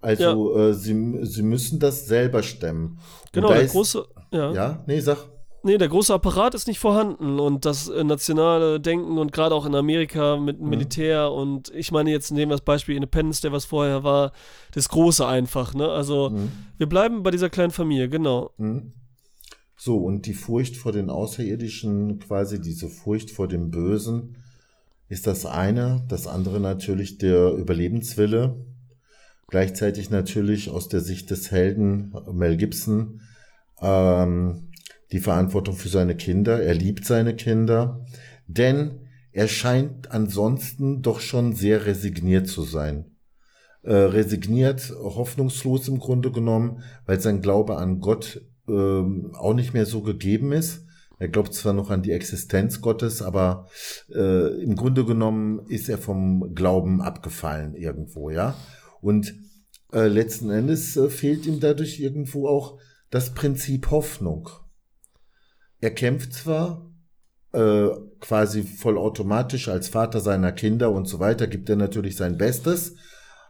Also 0.00 0.56
ja. 0.56 0.68
äh, 0.68 0.74
sie, 0.74 1.18
sie 1.22 1.42
müssen 1.42 1.80
das 1.80 2.06
selber 2.06 2.44
stemmen. 2.44 3.00
Genau, 3.32 3.48
der 3.48 3.62
ist, 3.62 3.72
große. 3.72 4.06
Ja. 4.30 4.52
ja, 4.52 4.84
nee, 4.86 5.00
sag. 5.00 5.26
Nee, 5.64 5.76
der 5.76 5.88
große 5.88 6.14
Apparat 6.14 6.54
ist 6.54 6.68
nicht 6.68 6.78
vorhanden 6.78 7.40
und 7.40 7.64
das 7.64 7.88
äh, 7.88 8.04
nationale 8.04 8.78
Denken 8.78 9.18
und 9.18 9.32
gerade 9.32 9.56
auch 9.56 9.66
in 9.66 9.74
Amerika 9.74 10.36
mit 10.36 10.60
mhm. 10.60 10.68
Militär 10.68 11.32
und 11.32 11.72
ich 11.74 11.90
meine 11.90 12.12
jetzt 12.12 12.30
nehmen 12.30 12.52
wir 12.52 12.58
das 12.58 12.64
Beispiel 12.64 12.94
Independence, 12.94 13.40
der 13.40 13.50
was 13.50 13.64
vorher 13.64 14.04
war, 14.04 14.30
das 14.70 14.88
große 14.88 15.26
einfach, 15.26 15.74
ne? 15.74 15.88
Also 15.88 16.30
mhm. 16.30 16.52
wir 16.78 16.88
bleiben 16.88 17.24
bei 17.24 17.32
dieser 17.32 17.50
kleinen 17.50 17.72
Familie, 17.72 18.08
genau. 18.08 18.52
Mhm. 18.56 18.92
So, 19.86 19.98
und 19.98 20.26
die 20.26 20.34
Furcht 20.34 20.76
vor 20.76 20.90
den 20.90 21.10
Außerirdischen, 21.10 22.18
quasi 22.18 22.60
diese 22.60 22.88
Furcht 22.88 23.30
vor 23.30 23.46
dem 23.46 23.70
Bösen, 23.70 24.36
ist 25.08 25.28
das 25.28 25.46
eine. 25.46 26.04
Das 26.08 26.26
andere 26.26 26.58
natürlich 26.58 27.18
der 27.18 27.52
Überlebenswille. 27.52 28.66
Gleichzeitig 29.46 30.10
natürlich 30.10 30.70
aus 30.70 30.88
der 30.88 31.02
Sicht 31.02 31.30
des 31.30 31.52
Helden 31.52 32.12
Mel 32.32 32.56
Gibson 32.56 33.20
ähm, 33.80 34.72
die 35.12 35.20
Verantwortung 35.20 35.76
für 35.76 35.88
seine 35.88 36.16
Kinder. 36.16 36.60
Er 36.60 36.74
liebt 36.74 37.04
seine 37.04 37.36
Kinder, 37.36 38.04
denn 38.48 39.06
er 39.30 39.46
scheint 39.46 40.10
ansonsten 40.10 41.00
doch 41.00 41.20
schon 41.20 41.54
sehr 41.54 41.86
resigniert 41.86 42.48
zu 42.48 42.62
sein. 42.62 43.04
Äh, 43.84 43.94
resigniert, 43.94 44.92
hoffnungslos 44.98 45.86
im 45.86 46.00
Grunde 46.00 46.32
genommen, 46.32 46.82
weil 47.04 47.20
sein 47.20 47.40
Glaube 47.40 47.76
an 47.76 48.00
Gott 48.00 48.40
ähm, 48.68 49.32
auch 49.34 49.54
nicht 49.54 49.74
mehr 49.74 49.86
so 49.86 50.02
gegeben 50.02 50.52
ist. 50.52 50.84
Er 51.18 51.28
glaubt 51.28 51.54
zwar 51.54 51.72
noch 51.72 51.90
an 51.90 52.02
die 52.02 52.12
Existenz 52.12 52.80
Gottes, 52.80 53.22
aber 53.22 53.68
äh, 54.14 54.62
im 54.62 54.76
Grunde 54.76 55.04
genommen 55.04 55.60
ist 55.68 55.88
er 55.88 55.98
vom 55.98 56.54
Glauben 56.54 57.00
abgefallen 57.00 57.74
irgendwo, 57.74 58.30
ja. 58.30 58.54
Und 59.00 59.34
äh, 59.92 60.08
letzten 60.08 60.50
Endes 60.50 60.96
äh, 60.96 61.08
fehlt 61.08 61.46
ihm 61.46 61.60
dadurch 61.60 62.00
irgendwo 62.00 62.48
auch 62.48 62.78
das 63.10 63.32
Prinzip 63.32 63.90
Hoffnung. 63.90 64.50
Er 65.80 65.90
kämpft 65.90 66.34
zwar 66.34 66.90
äh, 67.52 67.88
quasi 68.20 68.62
vollautomatisch 68.62 69.68
als 69.68 69.88
Vater 69.88 70.20
seiner 70.20 70.52
Kinder 70.52 70.90
und 70.90 71.06
so 71.06 71.18
weiter, 71.18 71.46
gibt 71.46 71.70
er 71.70 71.76
natürlich 71.76 72.16
sein 72.16 72.36
Bestes, 72.36 72.96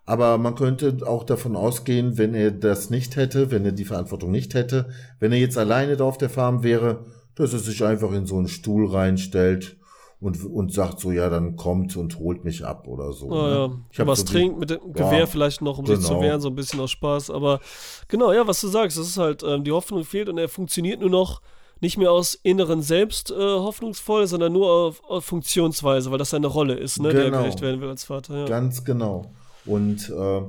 aber 0.07 0.39
man 0.39 0.55
könnte 0.55 0.99
auch 1.05 1.25
davon 1.25 1.57
ausgehen, 1.57 2.17
wenn 2.17 2.35
er 2.35 2.53
das 2.53 2.91
nicht 2.91 3.17
hätte, 3.17 3.51
wenn 3.51 3.65
er 3.65 3.73
die 3.73 3.85
Verantwortung 3.85 4.31
nicht 4.31 4.55
hätte, 4.55 4.89
wenn 5.19 5.33
er 5.33 5.39
jetzt 5.39 5.59
alleine 5.59 5.97
da 5.97 6.05
auf 6.05 6.17
der 6.17 6.31
Farm 6.31 6.63
wäre, 6.63 7.05
dass 7.35 7.53
er 7.53 7.59
sich 7.59 7.85
einfach 7.85 8.13
in 8.13 8.25
so 8.25 8.37
einen 8.39 8.49
Stuhl 8.49 8.87
reinstellt 8.89 9.77
und, 10.21 10.43
und 10.45 10.73
sagt 10.73 11.01
so, 11.01 11.13
ja, 11.13 11.29
dann 11.29 11.57
kommt 11.57 11.97
und 11.97 12.19
holt 12.19 12.45
mich 12.45 12.65
ab 12.65 12.89
oder 12.89 13.13
so. 13.13 13.27
Oh, 13.27 13.35
ne? 13.35 13.51
ja. 13.51 13.71
Ich 13.91 14.01
hab 14.01 14.07
was 14.07 14.21
so 14.21 14.25
trinkt 14.27 14.59
mit 14.59 14.71
dem 14.71 14.93
Gewehr 14.93 15.19
Ja, 15.21 15.27
vielleicht 15.27 15.61
noch, 15.61 15.77
um 15.79 15.85
sich 15.85 16.01
zu 16.01 16.09
genau. 16.09 16.23
wehren, 16.23 16.41
so 16.41 16.49
ein 16.49 16.55
bisschen 16.55 16.81
aus 16.81 16.91
Spaß. 16.93 17.31
Aber 17.31 17.61
genau, 18.09 18.33
ja, 18.33 18.47
was 18.47 18.61
du 18.61 18.69
sagst, 18.69 18.97
das 18.97 19.09
ist 19.09 19.19
halt, 19.19 19.43
ähm, 19.43 19.65
die 19.65 19.73
Hoffnung 19.73 20.05
fehlt 20.05 20.29
und 20.31 20.39
er 20.39 20.49
funktioniert 20.49 21.01
nur 21.01 21.11
noch 21.11 21.43
nicht 21.81 21.99
mehr 21.99 22.11
aus 22.11 22.35
inneren 22.43 22.81
Selbst 22.81 23.31
äh, 23.31 23.35
hoffnungsvoll, 23.35 24.27
sondern 24.27 24.53
nur 24.55 24.71
auf, 24.71 25.05
auf 25.05 25.25
Funktionsweise, 25.25 26.11
weil 26.11 26.17
das 26.19 26.31
seine 26.31 26.47
Rolle 26.47 26.75
ist, 26.75 27.01
ne, 27.03 27.11
der 27.11 27.25
er 27.25 27.31
Genau. 27.31 27.43
gerecht 27.43 27.61
werden 27.61 27.83
will 27.83 27.91
als 27.91 28.05
Vater. 28.05 28.39
Ja. 28.39 28.45
Ganz 28.47 28.83
genau. 28.85 29.33
Und 29.67 30.11
äh, 30.11 30.43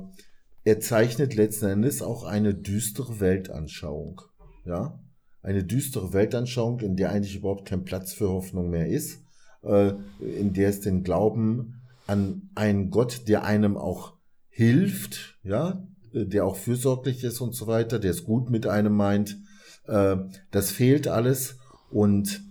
er 0.64 0.80
zeichnet 0.80 1.34
letzten 1.34 1.66
Endes 1.66 2.02
auch 2.02 2.24
eine 2.24 2.54
düstere 2.54 3.20
Weltanschauung. 3.20 4.22
Ja, 4.64 4.98
eine 5.42 5.64
düstere 5.64 6.12
Weltanschauung, 6.12 6.80
in 6.80 6.96
der 6.96 7.10
eigentlich 7.10 7.36
überhaupt 7.36 7.66
kein 7.66 7.84
Platz 7.84 8.12
für 8.12 8.28
Hoffnung 8.28 8.70
mehr 8.70 8.88
ist, 8.88 9.22
äh, 9.62 9.92
in 10.20 10.52
der 10.52 10.68
es 10.68 10.80
den 10.80 11.04
Glauben 11.04 11.80
an 12.06 12.50
einen 12.54 12.90
Gott, 12.90 13.28
der 13.28 13.44
einem 13.44 13.76
auch 13.76 14.14
hilft, 14.48 15.38
ja, 15.42 15.86
der 16.12 16.44
auch 16.44 16.56
fürsorglich 16.56 17.22
ist 17.24 17.40
und 17.40 17.54
so 17.54 17.66
weiter, 17.66 17.98
der 17.98 18.10
es 18.10 18.24
gut 18.24 18.50
mit 18.50 18.66
einem 18.66 18.94
meint, 18.94 19.38
äh, 19.86 20.16
das 20.50 20.70
fehlt 20.70 21.08
alles 21.08 21.56
und 21.90 22.42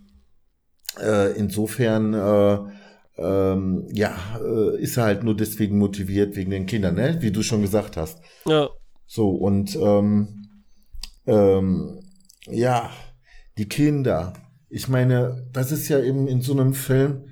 äh, 0.99 1.37
insofern 1.37 2.13
äh, 2.13 2.71
ähm, 3.17 3.87
ja, 3.91 4.15
äh, 4.43 4.79
ist 4.81 4.97
er 4.97 5.05
halt 5.05 5.23
nur 5.23 5.35
deswegen 5.35 5.77
motiviert 5.77 6.35
wegen 6.35 6.51
den 6.51 6.65
Kindern, 6.65 6.95
ne? 6.95 7.17
Wie 7.21 7.31
du 7.31 7.43
schon 7.43 7.61
gesagt 7.61 7.97
hast. 7.97 8.21
ja. 8.45 8.69
So, 9.09 9.29
und 9.29 9.75
ähm, 9.77 10.49
ähm, 11.25 12.01
ja, 12.45 12.89
die 13.57 13.69
Kinder. 13.69 14.33
Ich 14.69 14.89
meine, 14.89 15.47
das 15.53 15.71
ist 15.71 15.87
ja 15.87 16.01
eben 16.01 16.27
in 16.27 16.41
so 16.41 16.51
einem 16.51 16.73
Film 16.73 17.29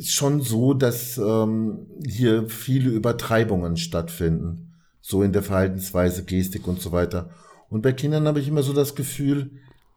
schon 0.00 0.40
so, 0.40 0.72
dass 0.72 1.18
ähm, 1.18 1.88
hier 2.06 2.48
viele 2.48 2.90
Übertreibungen 2.90 3.76
stattfinden. 3.76 4.72
So 5.00 5.22
in 5.22 5.32
der 5.32 5.42
Verhaltensweise, 5.42 6.24
Gestik 6.24 6.68
und 6.68 6.80
so 6.80 6.92
weiter. 6.92 7.30
Und 7.68 7.82
bei 7.82 7.92
Kindern 7.92 8.26
habe 8.26 8.40
ich 8.40 8.48
immer 8.48 8.62
so 8.62 8.72
das 8.72 8.94
Gefühl, 8.94 9.50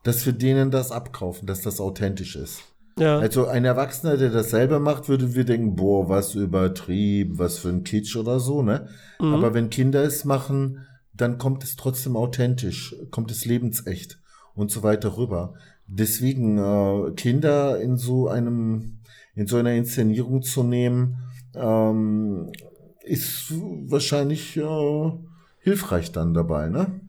dass 0.03 0.25
wir 0.25 0.33
denen 0.33 0.71
das 0.71 0.91
abkaufen, 0.91 1.47
dass 1.47 1.61
das 1.61 1.79
authentisch 1.79 2.35
ist. 2.35 2.61
Ja. 2.99 3.17
Also 3.17 3.47
ein 3.47 3.65
Erwachsener, 3.65 4.17
der 4.17 4.29
das 4.29 4.51
selber 4.51 4.79
macht, 4.79 5.09
würde 5.09 5.33
wir 5.33 5.45
denken, 5.45 5.75
boah, 5.75 6.09
was 6.09 6.35
übertrieben, 6.35 7.39
was 7.39 7.57
für 7.57 7.69
ein 7.69 7.83
Kitsch 7.83 8.15
oder 8.15 8.39
so, 8.39 8.61
ne? 8.61 8.87
Mhm. 9.19 9.33
Aber 9.33 9.53
wenn 9.53 9.69
Kinder 9.69 10.03
es 10.03 10.25
machen, 10.25 10.85
dann 11.13 11.37
kommt 11.37 11.63
es 11.63 11.75
trotzdem 11.75 12.15
authentisch, 12.15 12.95
kommt 13.11 13.31
es 13.31 13.45
lebensecht 13.45 14.19
und 14.55 14.71
so 14.71 14.83
weiter 14.83 15.17
rüber. 15.17 15.53
Deswegen 15.87 16.57
äh, 16.57 17.11
Kinder 17.15 17.79
in 17.79 17.97
so 17.97 18.27
einem, 18.27 18.99
in 19.35 19.47
so 19.47 19.57
einer 19.57 19.73
Inszenierung 19.73 20.41
zu 20.41 20.63
nehmen, 20.63 21.17
ähm, 21.55 22.51
ist 23.03 23.53
wahrscheinlich 23.87 24.55
äh, 24.57 25.11
hilfreich 25.59 26.11
dann 26.11 26.33
dabei, 26.33 26.69
ne? 26.69 27.01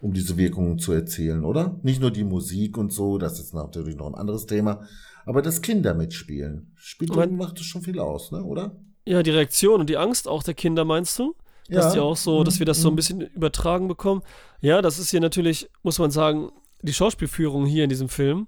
Um 0.00 0.12
diese 0.12 0.36
Wirkungen 0.36 0.78
zu 0.78 0.92
erzielen, 0.92 1.44
oder? 1.44 1.78
Nicht 1.82 2.00
nur 2.00 2.10
die 2.10 2.24
Musik 2.24 2.76
und 2.76 2.92
so, 2.92 3.16
das 3.16 3.40
ist 3.40 3.54
natürlich 3.54 3.96
noch 3.96 4.06
ein 4.06 4.14
anderes 4.14 4.46
Thema, 4.46 4.82
aber 5.26 5.42
das 5.42 5.62
Kinder 5.62 5.94
mitspielen. 5.94 6.72
Spielt 6.76 7.14
Man- 7.14 7.36
macht 7.36 7.58
das 7.58 7.66
schon 7.66 7.82
viel 7.82 7.98
aus, 7.98 8.30
ne? 8.32 8.42
Oder? 8.44 8.76
ja, 9.06 9.22
die 9.22 9.30
Reaktion 9.32 9.80
und 9.80 9.90
die 9.90 9.98
Angst 9.98 10.26
auch 10.28 10.42
der 10.42 10.54
Kinder, 10.54 10.84
meinst 10.86 11.18
du? 11.18 11.34
Dass 11.68 11.92
die 11.94 12.00
auch 12.00 12.16
so, 12.16 12.42
dass 12.44 12.58
wir 12.58 12.66
das 12.66 12.80
so 12.80 12.88
ein 12.88 12.92
Mhm. 12.92 12.96
bisschen 12.96 13.20
übertragen 13.20 13.86
bekommen. 13.88 14.22
Ja, 14.60 14.80
das 14.82 14.98
ist 14.98 15.10
hier 15.10 15.20
natürlich, 15.20 15.68
muss 15.82 15.98
man 15.98 16.10
sagen, 16.10 16.50
die 16.82 16.92
Schauspielführung 16.92 17.64
hier 17.66 17.84
in 17.84 17.90
diesem 17.90 18.08
Film, 18.10 18.46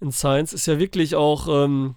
in 0.00 0.12
Science, 0.12 0.52
ist 0.52 0.66
ja 0.66 0.78
wirklich 0.78 1.14
auch 1.16 1.48
ähm, 1.48 1.94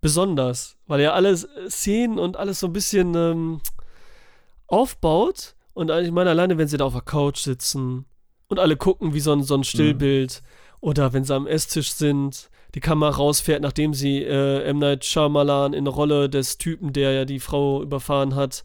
besonders, 0.00 0.76
weil 0.86 1.00
er 1.00 1.14
alle 1.14 1.36
Szenen 1.68 2.18
und 2.18 2.36
alles 2.38 2.60
so 2.60 2.66
ein 2.68 2.72
bisschen 2.72 3.14
ähm, 3.14 3.60
aufbaut. 4.66 5.54
Und 5.74 5.90
ich 5.90 6.10
meine, 6.10 6.30
alleine, 6.30 6.58
wenn 6.58 6.68
sie 6.68 6.76
da 6.76 6.84
auf 6.84 6.92
der 6.92 7.02
Couch 7.02 7.38
sitzen 7.38 8.04
und 8.48 8.58
alle 8.58 8.76
gucken 8.76 9.14
wie 9.14 9.20
so 9.20 9.32
ein, 9.32 9.42
so 9.42 9.54
ein 9.54 9.64
Stillbild 9.64 10.42
oder 10.80 11.12
wenn 11.12 11.24
sie 11.24 11.34
am 11.34 11.46
Esstisch 11.46 11.92
sind, 11.92 12.50
die 12.74 12.80
Kamera 12.80 13.10
rausfährt, 13.10 13.62
nachdem 13.62 13.94
sie 13.94 14.22
äh, 14.22 14.62
M. 14.64 14.78
Night 14.78 15.04
Shyamalan 15.04 15.72
in 15.72 15.84
der 15.84 15.94
Rolle 15.94 16.28
des 16.28 16.58
Typen, 16.58 16.92
der 16.92 17.12
ja 17.12 17.24
die 17.24 17.40
Frau 17.40 17.82
überfahren 17.82 18.34
hat, 18.34 18.64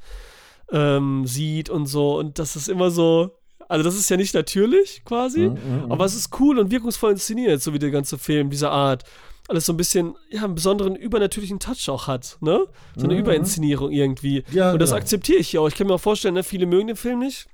ähm, 0.72 1.26
sieht 1.26 1.70
und 1.70 1.86
so. 1.88 2.18
Und 2.18 2.40
das 2.40 2.56
ist 2.56 2.68
immer 2.70 2.92
so, 2.92 3.32
also 3.68 3.84
das 3.84 3.96
ist 3.96 4.10
ja 4.10 4.18
nicht 4.18 4.34
natürlich 4.34 5.04
quasi, 5.06 5.48
Mhm, 5.50 5.86
mhm, 5.86 5.92
aber 5.92 6.06
es 6.06 6.16
ist 6.16 6.30
cool 6.40 6.60
und 6.60 6.72
wirkungsvoll 6.72 7.12
inszeniert, 7.14 7.62
so 7.62 7.74
wie 7.74 7.80
der 7.80 7.92
ganze 7.92 8.18
Film 8.18 8.50
dieser 8.50 8.72
Art. 8.72 9.04
Alles 9.48 9.68
so 9.68 9.74
ein 9.74 9.78
bisschen, 9.78 10.16
ja, 10.32 10.44
einen 10.44 10.56
besonderen 10.56 10.96
übernatürlichen 10.96 11.60
Touch 11.60 11.88
auch 11.90 12.08
hat, 12.08 12.38
ne? 12.42 12.66
So 12.96 13.04
eine 13.06 13.14
Mhm. 13.14 13.20
Überinszenierung 13.20 13.92
irgendwie. 13.92 14.44
Ja, 14.52 14.72
und 14.72 14.80
das 14.82 14.90
genau. 14.90 15.02
akzeptiere 15.02 15.38
ich 15.38 15.54
ja 15.54 15.62
auch. 15.62 15.68
Ich 15.68 15.76
kann 15.76 15.86
mir 15.86 15.94
auch 15.94 16.00
vorstellen, 16.00 16.34
ne, 16.34 16.42
viele 16.44 16.66
mögen 16.66 16.88
den 16.88 16.96
Film 16.96 17.20
nicht 17.20 17.46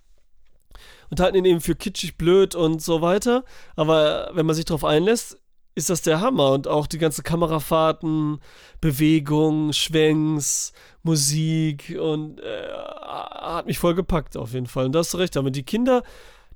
und 1.10 1.20
halten 1.20 1.36
ihn 1.38 1.44
eben 1.44 1.60
für 1.60 1.76
kitschig, 1.76 2.18
blöd 2.18 2.56
und 2.56 2.82
so 2.82 3.02
weiter. 3.02 3.44
Aber 3.76 4.32
wenn 4.34 4.46
man 4.46 4.56
sich 4.56 4.64
darauf 4.64 4.86
einlässt, 4.86 5.38
ist 5.76 5.90
das 5.90 6.02
der 6.02 6.22
Hammer. 6.22 6.52
Und 6.52 6.68
auch 6.68 6.88
die 6.88 6.98
ganze 6.98 7.24
Kamerafahrten, 7.24 8.40
Bewegung, 8.80 9.74
Schwenks, 9.74 10.74
Musik 11.04 11.98
und 12.00 12.40
äh, 12.40 12.68
hat 12.72 13.66
mich 13.66 13.80
voll 13.80 13.96
gepackt 13.96 14.38
auf 14.38 14.54
jeden 14.54 14.68
Fall. 14.68 14.86
Und 14.86 14.94
da 14.94 15.00
hast 15.00 15.14
du 15.14 15.18
recht. 15.18 15.38
Aber 15.38 15.52
die 15.52 15.64
Kinder, 15.64 16.04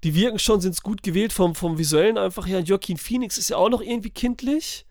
die 0.03 0.15
wirken 0.15 0.39
schon, 0.39 0.61
sind 0.61 0.73
es 0.73 0.81
gut 0.81 1.03
gewählt 1.03 1.33
vom, 1.33 1.55
vom 1.55 1.77
Visuellen 1.77 2.17
einfach 2.17 2.47
her. 2.47 2.59
Joaquin 2.59 2.97
Phoenix 2.97 3.37
ist 3.37 3.49
ja 3.49 3.57
auch 3.57 3.69
noch 3.69 3.81
irgendwie 3.81 4.11
kindlich. 4.11 4.85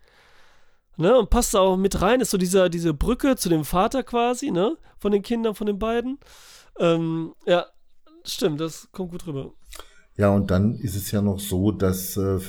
Ne, 0.97 1.17
und 1.17 1.29
passt 1.29 1.53
da 1.53 1.59
auch 1.59 1.75
mit 1.75 2.01
rein, 2.01 2.21
ist 2.21 2.31
so 2.31 2.37
dieser, 2.37 2.69
diese 2.69 2.93
Brücke 2.93 3.35
zu 3.35 3.49
dem 3.49 3.65
Vater 3.65 4.01
quasi, 4.01 4.49
ne? 4.49 4.77
Von 4.97 5.11
den 5.11 5.23
Kindern, 5.23 5.53
von 5.53 5.67
den 5.67 5.77
beiden. 5.77 6.19
Ähm, 6.79 7.35
ja, 7.45 7.65
stimmt, 8.23 8.61
das 8.61 8.87
kommt 8.93 9.11
gut 9.11 9.27
rüber. 9.27 9.51
Ja, 10.15 10.29
und 10.29 10.49
dann 10.51 10.75
ist 10.75 10.95
es 10.95 11.11
ja 11.11 11.21
noch 11.21 11.39
so, 11.39 11.71
dass 11.71 12.15
äh, 12.15 12.39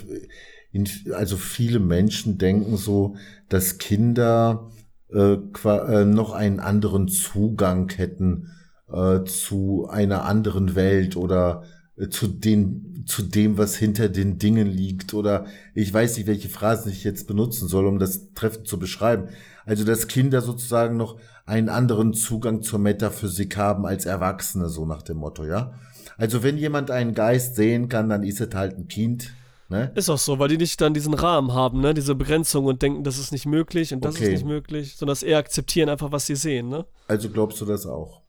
in, 0.76 0.88
also 1.14 1.36
viele 1.36 1.78
Menschen 1.78 2.36
denken 2.36 2.76
so, 2.76 3.16
dass 3.48 3.78
Kinder 3.78 4.70
äh, 5.10 5.34
äh, 5.34 6.04
noch 6.04 6.32
einen 6.32 6.60
anderen 6.60 7.08
Zugang 7.08 7.90
hätten 7.96 8.50
äh, 8.92 9.24
zu 9.24 9.88
einer 9.88 10.24
anderen 10.24 10.74
Welt 10.74 11.16
oder 11.16 11.62
äh, 11.96 12.08
zu 12.08 12.26
den, 12.26 13.04
zu 13.06 13.22
dem, 13.22 13.56
was 13.56 13.76
hinter 13.76 14.10
den 14.10 14.38
Dingen 14.38 14.66
liegt 14.66 15.14
oder 15.14 15.46
ich 15.74 15.92
weiß 15.92 16.18
nicht, 16.18 16.26
welche 16.26 16.50
Phrasen 16.50 16.92
ich 16.92 17.04
jetzt 17.04 17.26
benutzen 17.26 17.68
soll, 17.68 17.86
um 17.86 17.98
das 17.98 18.32
treffend 18.34 18.68
zu 18.68 18.78
beschreiben. 18.78 19.28
Also, 19.64 19.84
dass 19.84 20.08
Kinder 20.08 20.42
sozusagen 20.42 20.96
noch 20.96 21.18
einen 21.46 21.70
anderen 21.70 22.12
Zugang 22.12 22.62
zur 22.62 22.78
Metaphysik 22.78 23.56
haben 23.56 23.86
als 23.86 24.04
Erwachsene, 24.04 24.68
so 24.68 24.84
nach 24.84 25.02
dem 25.02 25.16
Motto, 25.16 25.44
ja. 25.44 25.72
Also, 26.18 26.42
wenn 26.42 26.56
jemand 26.56 26.90
einen 26.90 27.14
Geist 27.14 27.56
sehen 27.56 27.88
kann, 27.88 28.08
dann 28.08 28.22
ist 28.22 28.40
es 28.40 28.54
halt 28.54 28.78
ein 28.78 28.88
Kind, 28.88 29.32
ne? 29.68 29.92
Ist 29.94 30.08
auch 30.08 30.18
so, 30.18 30.38
weil 30.38 30.48
die 30.48 30.58
nicht 30.58 30.80
dann 30.80 30.94
diesen 30.94 31.14
Rahmen 31.14 31.52
haben, 31.52 31.80
ne? 31.80 31.94
Diese 31.94 32.14
Begrenzung 32.14 32.64
und 32.66 32.82
denken, 32.82 33.04
das 33.04 33.18
ist 33.18 33.32
nicht 33.32 33.46
möglich 33.46 33.92
und 33.92 34.04
das 34.04 34.16
Okay. 34.16 34.24
ist 34.24 34.30
nicht 34.30 34.46
möglich, 34.46 34.96
sondern 34.96 35.16
eher 35.22 35.38
akzeptieren 35.38 35.88
einfach, 35.88 36.12
was 36.12 36.26
sie 36.26 36.36
sehen, 36.36 36.68
ne? 36.68 36.86
Also 37.08 37.30
glaubst 37.30 37.60
du 37.60 37.64
das 37.64 37.86
auch? 37.86 38.22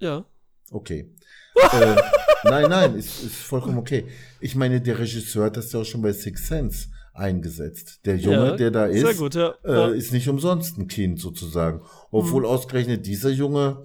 Ja. 0.00 0.24
Okay. 0.70 1.10
äh, 1.72 1.96
nein, 2.44 2.70
nein, 2.70 2.94
ist, 2.94 3.22
ist 3.24 3.34
vollkommen 3.36 3.78
okay. 3.78 4.06
Ich 4.40 4.54
meine, 4.54 4.80
der 4.80 4.98
Regisseur 4.98 5.46
hat 5.46 5.56
das 5.56 5.72
ja 5.72 5.80
auch 5.80 5.84
schon 5.84 6.02
bei 6.02 6.12
Six 6.12 6.46
Sense 6.46 6.88
eingesetzt. 7.14 8.00
Der 8.04 8.16
Junge, 8.16 8.50
ja, 8.50 8.56
der 8.56 8.70
da 8.70 8.86
ist, 8.86 9.18
gut, 9.18 9.34
ja. 9.34 9.54
äh, 9.64 9.72
ja. 9.72 9.88
ist 9.88 10.12
nicht 10.12 10.28
umsonst 10.28 10.78
ein 10.78 10.86
Kind 10.86 11.18
sozusagen. 11.20 11.82
Obwohl 12.12 12.42
Mhm. 12.42 12.48
ausgerechnet 12.48 13.06
dieser 13.06 13.30
Junge 13.30 13.84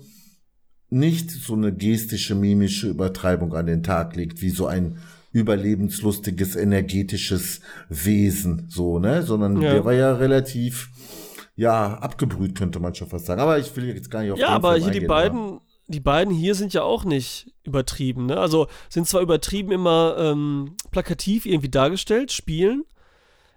nicht 0.90 1.32
so 1.32 1.54
eine 1.54 1.74
gestische, 1.74 2.36
mimische 2.36 2.90
Übertreibung 2.90 3.56
an 3.56 3.66
den 3.66 3.82
Tag 3.82 4.16
legt, 4.16 4.42
wie 4.42 4.52
so 4.52 4.68
ein 4.68 5.00
überlebenslustiges, 5.34 6.56
energetisches 6.56 7.60
Wesen, 7.90 8.68
so, 8.70 9.00
ne? 9.00 9.24
Sondern 9.24 9.62
Ja. 9.62 9.74
der 9.74 9.86
war 9.86 9.94
ja 9.94 10.14
relativ, 10.16 10.90
ja, 11.56 11.96
abgebrüht, 11.96 12.56
könnte 12.56 12.80
man 12.80 12.96
schon 12.96 13.10
fast 13.10 13.26
sagen. 13.26 13.42
Aber 13.42 13.60
ich 13.60 13.76
will 13.76 13.86
jetzt 13.94 14.10
gar 14.10 14.22
nicht 14.22 14.32
auf 14.32 14.40
Ja, 14.40 14.50
aber 14.50 14.74
Film 14.74 14.84
hier 14.84 14.92
die 14.92 14.98
eingehen, 15.00 15.08
beiden, 15.08 15.60
die 15.88 16.00
beiden 16.00 16.34
hier 16.34 16.56
sind 16.56 16.74
ja 16.74 16.84
auch 16.84 17.04
nicht 17.04 17.54
übertrieben, 17.64 18.28
ne? 18.28 18.38
Also 18.40 18.68
sind 18.90 19.08
zwar 19.08 19.22
übertrieben 19.22 19.72
immer 19.72 20.16
ähm, 20.18 20.76
plakativ 20.92 21.46
irgendwie 21.46 21.70
dargestellt, 21.70 22.32
spielen, 22.32 22.84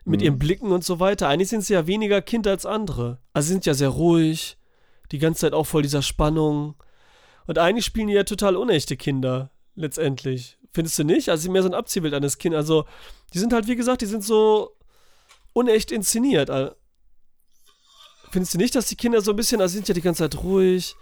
mit 0.04 0.20
Mhm. 0.20 0.24
ihren 0.24 0.38
Blicken 0.38 0.72
und 0.72 0.82
so 0.84 0.98
weiter. 1.00 1.28
Eigentlich 1.28 1.48
sind 1.50 1.62
sie 1.64 1.74
ja 1.74 1.86
weniger 1.86 2.22
Kind 2.22 2.46
als 2.46 2.64
andere. 2.66 3.18
Also 3.32 3.46
sie 3.48 3.52
sind 3.54 3.66
ja 3.66 3.74
sehr 3.74 3.88
ruhig, 3.90 4.56
die 5.12 5.18
ganze 5.18 5.40
Zeit 5.42 5.52
auch 5.52 5.66
voll 5.66 5.82
dieser 5.82 6.02
Spannung. 6.02 6.74
Und 7.46 7.58
eigentlich 7.58 7.84
spielen 7.84 8.08
die 8.08 8.14
ja 8.14 8.24
total 8.24 8.56
unechte 8.56 8.96
Kinder, 8.96 9.50
letztendlich. 9.76 10.58
Findest 10.72 10.98
du 10.98 11.04
nicht? 11.04 11.28
Also 11.28 11.42
sie 11.42 11.48
mehr 11.48 11.62
so 11.62 11.68
ein 11.68 11.74
Abziehbild 11.74 12.14
eines 12.14 12.38
Kindes. 12.38 12.58
Also 12.58 12.84
die 13.32 13.38
sind 13.38 13.52
halt, 13.52 13.66
wie 13.66 13.76
gesagt, 13.76 14.02
die 14.02 14.06
sind 14.06 14.24
so 14.24 14.76
unecht 15.52 15.90
inszeniert. 15.90 16.50
Findest 18.30 18.54
du 18.54 18.58
nicht, 18.58 18.74
dass 18.74 18.86
die 18.86 18.96
Kinder 18.96 19.20
so 19.20 19.32
ein 19.32 19.36
bisschen, 19.36 19.60
also 19.60 19.72
sind 19.72 19.88
ja 19.88 19.94
die 19.94 20.02
ganze 20.02 20.28
Zeit 20.28 20.42
ruhig 20.42 20.96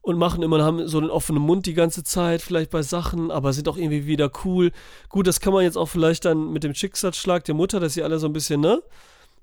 und 0.00 0.16
machen 0.16 0.42
immer, 0.42 0.62
haben 0.62 0.86
so 0.86 0.98
einen 0.98 1.10
offenen 1.10 1.42
Mund 1.42 1.66
die 1.66 1.74
ganze 1.74 2.04
Zeit, 2.04 2.40
vielleicht 2.40 2.70
bei 2.70 2.82
Sachen, 2.82 3.30
aber 3.30 3.52
sind 3.52 3.68
auch 3.68 3.76
irgendwie 3.76 4.06
wieder 4.06 4.30
cool. 4.44 4.70
Gut, 5.08 5.26
das 5.26 5.40
kann 5.40 5.52
man 5.52 5.64
jetzt 5.64 5.76
auch 5.76 5.86
vielleicht 5.88 6.24
dann 6.24 6.52
mit 6.52 6.64
dem 6.64 6.74
Schicksalsschlag 6.74 7.44
der 7.44 7.54
Mutter, 7.54 7.80
dass 7.80 7.94
sie 7.94 8.02
alle 8.02 8.18
so 8.18 8.26
ein 8.26 8.32
bisschen, 8.32 8.60
ne? 8.60 8.82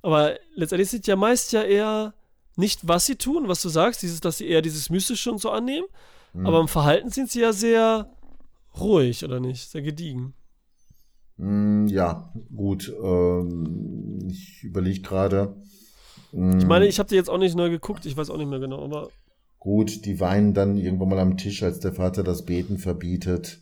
Aber 0.01 0.37
letztendlich 0.53 0.89
sind 0.89 1.07
ja 1.07 1.15
meist 1.15 1.51
ja 1.51 1.63
eher 1.63 2.13
nicht, 2.55 2.87
was 2.87 3.05
sie 3.05 3.15
tun, 3.15 3.47
was 3.47 3.61
du 3.61 3.69
sagst, 3.69 4.01
dieses, 4.01 4.21
dass 4.21 4.37
sie 4.37 4.47
eher 4.47 4.61
dieses 4.61 4.89
Mystische 4.89 5.31
und 5.31 5.39
so 5.39 5.49
annehmen. 5.49 5.87
Mhm. 6.33 6.47
Aber 6.47 6.59
im 6.59 6.67
Verhalten 6.67 7.09
sind 7.09 7.29
sie 7.29 7.41
ja 7.41 7.53
sehr 7.53 8.09
ruhig, 8.81 9.23
oder 9.23 9.39
nicht? 9.39 9.69
Sehr 9.69 9.81
gediegen. 9.81 10.33
Mm, 11.37 11.87
ja, 11.87 12.31
gut. 12.55 12.93
Ähm, 13.03 14.19
ich 14.29 14.63
überlege 14.63 15.01
gerade. 15.01 15.55
Mm, 16.31 16.59
Ich 16.59 16.65
meine, 16.65 16.87
ich 16.87 16.99
habe 16.99 17.09
die 17.09 17.15
jetzt 17.15 17.29
auch 17.29 17.37
nicht 17.37 17.55
neu 17.55 17.69
geguckt, 17.69 18.05
ich 18.05 18.15
weiß 18.15 18.29
auch 18.29 18.37
nicht 18.37 18.49
mehr 18.49 18.59
genau, 18.59 18.83
aber 18.83 19.09
Gut, 19.59 20.05
die 20.05 20.19
weinen 20.19 20.53
dann 20.53 20.77
irgendwann 20.77 21.09
mal 21.09 21.19
am 21.19 21.37
Tisch, 21.37 21.63
als 21.63 21.79
der 21.79 21.93
Vater 21.93 22.23
das 22.23 22.45
Beten 22.45 22.77
verbietet 22.77 23.61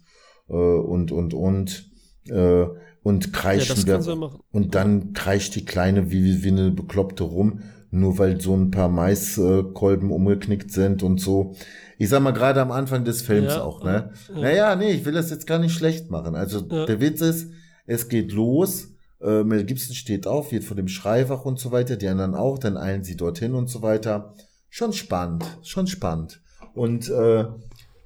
äh, 0.50 0.54
und 0.54 1.12
und 1.14 1.34
und 1.34 1.90
äh, 2.28 2.66
und 3.04 3.26
ja, 3.26 3.32
kreischen 3.32 3.86
das 3.86 4.08
wir- 4.08 4.40
und 4.52 4.76
dann 4.76 5.14
kreischt 5.14 5.56
die 5.56 5.66
Kleine 5.66 6.12
wie, 6.12 6.44
wie 6.44 6.48
eine 6.50 6.72
Bekloppte 6.72 7.24
rum, 7.24 7.62
nur 7.92 8.18
weil 8.18 8.40
so 8.42 8.54
ein 8.56 8.72
paar 8.72 8.90
Maiskolben 8.90 10.12
umgeknickt 10.12 10.72
sind 10.72 11.04
und 11.04 11.20
so. 11.22 11.56
Ich 11.98 12.10
sag 12.10 12.22
mal, 12.22 12.32
gerade 12.32 12.62
am 12.62 12.72
Anfang 12.72 13.04
des 13.06 13.22
Films 13.22 13.54
Ja, 13.54 13.64
auch, 13.64 13.84
ne? 13.84 14.12
ja. 14.30 14.40
Naja, 14.42 14.76
nee, 14.76 14.92
ich 14.92 15.06
will 15.06 15.14
das 15.14 15.30
jetzt 15.30 15.48
gar 15.48 15.60
nicht 15.60 15.74
schlecht 15.74 16.10
machen. 16.10 16.36
Also 16.36 16.66
Ja. 16.70 16.86
der 16.86 17.00
Witz 17.00 17.22
ist, 17.22 17.52
es 17.86 18.10
geht 18.10 18.32
los, 18.32 18.90
äh, 19.22 19.44
Mel 19.44 19.64
Gibson 19.64 19.96
steht 19.96 20.28
auf, 20.28 20.52
wird 20.52 20.64
von 20.64 20.78
dem 20.78 20.88
Schrei 20.88 21.30
wach 21.30 21.46
und 21.46 21.60
so 21.60 21.72
weiter, 21.72 21.96
die 21.96 22.08
anderen 22.08 22.36
auch, 22.36 22.58
dann 22.60 22.78
eilen 22.78 23.04
sie 23.04 23.16
dorthin 23.16 23.54
und 23.54 23.70
so 23.70 23.82
weiter. 23.82 24.34
Schon 24.70 24.92
spannend, 24.94 25.46
schon 25.62 25.88
spannend. 25.88 26.42
Und 26.74 27.10
äh, 27.10 27.46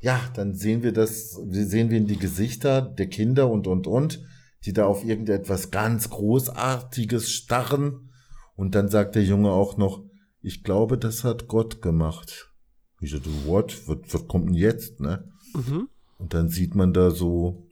ja, 0.02 0.20
dann 0.36 0.54
sehen 0.54 0.84
wir 0.84 0.92
das, 0.92 1.32
sehen 1.50 1.90
wir 1.90 1.98
in 1.98 2.08
die 2.08 2.20
Gesichter 2.20 2.82
der 2.82 3.08
Kinder 3.08 3.50
und 3.50 3.68
und 3.68 3.88
und, 3.88 4.24
die 4.66 4.74
da 4.74 4.86
auf 4.86 5.06
irgendetwas 5.06 5.72
ganz 5.72 6.10
Großartiges 6.10 7.32
starren. 7.32 8.10
Und 8.56 8.76
dann 8.76 8.90
sagt 8.90 9.16
der 9.16 9.24
Junge 9.24 9.52
auch 9.52 9.78
noch, 9.78 10.04
ich 10.42 10.64
glaube, 10.64 10.98
das 10.98 11.24
hat 11.24 11.48
Gott 11.48 11.82
gemacht. 11.82 12.47
Ich 13.00 13.12
so, 13.12 13.20
what? 13.46 13.78
Was, 13.88 13.98
was 14.12 14.28
kommt 14.28 14.50
denn 14.50 14.56
jetzt, 14.56 15.00
ne? 15.00 15.24
Mhm. 15.54 15.90
Und 16.18 16.34
dann 16.34 16.50
sieht 16.50 16.76
man 16.76 16.94
da 16.94 17.12
so, 17.12 17.68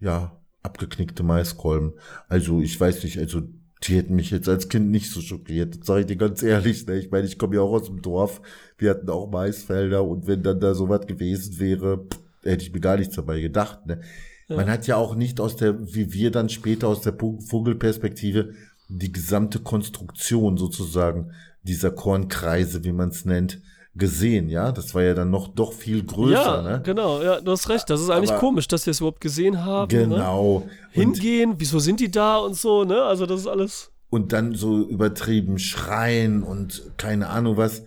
ja, 0.00 0.40
abgeknickte 0.62 1.22
Maiskolben. 1.22 1.92
Also, 2.28 2.60
ich 2.60 2.78
weiß 2.78 3.04
nicht, 3.04 3.18
also, 3.18 3.42
die 3.82 3.96
hätten 3.96 4.16
mich 4.16 4.30
jetzt 4.30 4.48
als 4.48 4.68
Kind 4.68 4.90
nicht 4.90 5.10
so 5.10 5.20
schockiert. 5.20 5.78
Das 5.78 5.86
sage 5.86 6.00
ich 6.00 6.06
dir 6.06 6.16
ganz 6.16 6.42
ehrlich, 6.42 6.86
ne? 6.86 6.98
Ich 6.98 7.10
meine, 7.10 7.26
ich 7.26 7.38
komme 7.38 7.56
ja 7.56 7.62
auch 7.62 7.72
aus 7.72 7.86
dem 7.86 8.02
Dorf. 8.02 8.40
Wir 8.78 8.90
hatten 8.90 9.08
auch 9.10 9.30
Maisfelder 9.30 10.02
und 10.02 10.26
wenn 10.26 10.42
dann 10.42 10.60
da 10.60 10.74
sowas 10.74 11.06
gewesen 11.06 11.58
wäre, 11.58 11.98
pff, 11.98 12.20
hätte 12.42 12.64
ich 12.64 12.72
mir 12.72 12.80
gar 12.80 12.96
nichts 12.96 13.14
dabei 13.16 13.40
gedacht, 13.40 13.86
ne? 13.86 14.00
Ja. 14.48 14.56
Man 14.56 14.70
hat 14.70 14.86
ja 14.86 14.96
auch 14.96 15.14
nicht 15.16 15.40
aus 15.40 15.56
der, 15.56 15.92
wie 15.94 16.12
wir 16.12 16.30
dann 16.30 16.48
später 16.48 16.88
aus 16.88 17.00
der 17.02 17.14
Vogelperspektive, 17.14 18.52
die 18.88 19.12
gesamte 19.12 19.58
Konstruktion 19.58 20.56
sozusagen 20.56 21.32
dieser 21.64 21.90
Kornkreise, 21.90 22.84
wie 22.84 22.92
man 22.92 23.08
es 23.08 23.24
nennt, 23.24 23.60
gesehen, 23.96 24.48
ja? 24.48 24.72
Das 24.72 24.94
war 24.94 25.02
ja 25.02 25.14
dann 25.14 25.30
noch 25.30 25.48
doch 25.48 25.72
viel 25.72 26.04
größer, 26.04 26.32
ja, 26.32 26.62
ne? 26.62 26.82
genau, 26.84 27.22
ja, 27.22 27.40
du 27.40 27.50
hast 27.50 27.68
recht. 27.68 27.88
Das 27.88 28.00
ist 28.00 28.10
eigentlich 28.10 28.30
Aber- 28.30 28.40
komisch, 28.40 28.68
dass 28.68 28.84
wir 28.86 28.90
es 28.90 29.00
überhaupt 29.00 29.20
gesehen 29.20 29.64
haben. 29.64 29.94
Ne? 29.96 30.04
Genau. 30.04 30.56
Und, 30.56 30.70
Hingehen, 30.90 31.54
wieso 31.58 31.78
sind 31.78 32.00
die 32.00 32.10
da 32.10 32.38
und 32.38 32.54
so, 32.56 32.84
ne? 32.84 33.02
Also 33.02 33.26
das 33.26 33.40
ist 33.40 33.46
alles. 33.46 33.90
und 34.10 34.32
dann 34.32 34.54
so 34.54 34.86
übertrieben 34.86 35.58
schreien 35.58 36.42
und 36.42 36.92
keine 36.96 37.28
Ahnung 37.28 37.56
was. 37.56 37.82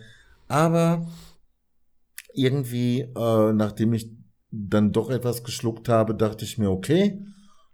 Aber 0.48 1.08
irgendwie, 2.34 3.02
äh, 3.02 3.54
nachdem 3.54 3.94
ich 3.94 4.10
dann 4.52 4.92
doch 4.92 5.10
etwas 5.10 5.44
geschluckt 5.44 5.90
habe, 5.90 6.16
dachte 6.16 6.44
ich 6.46 6.58
mir, 6.58 6.70
okay, 6.70 7.20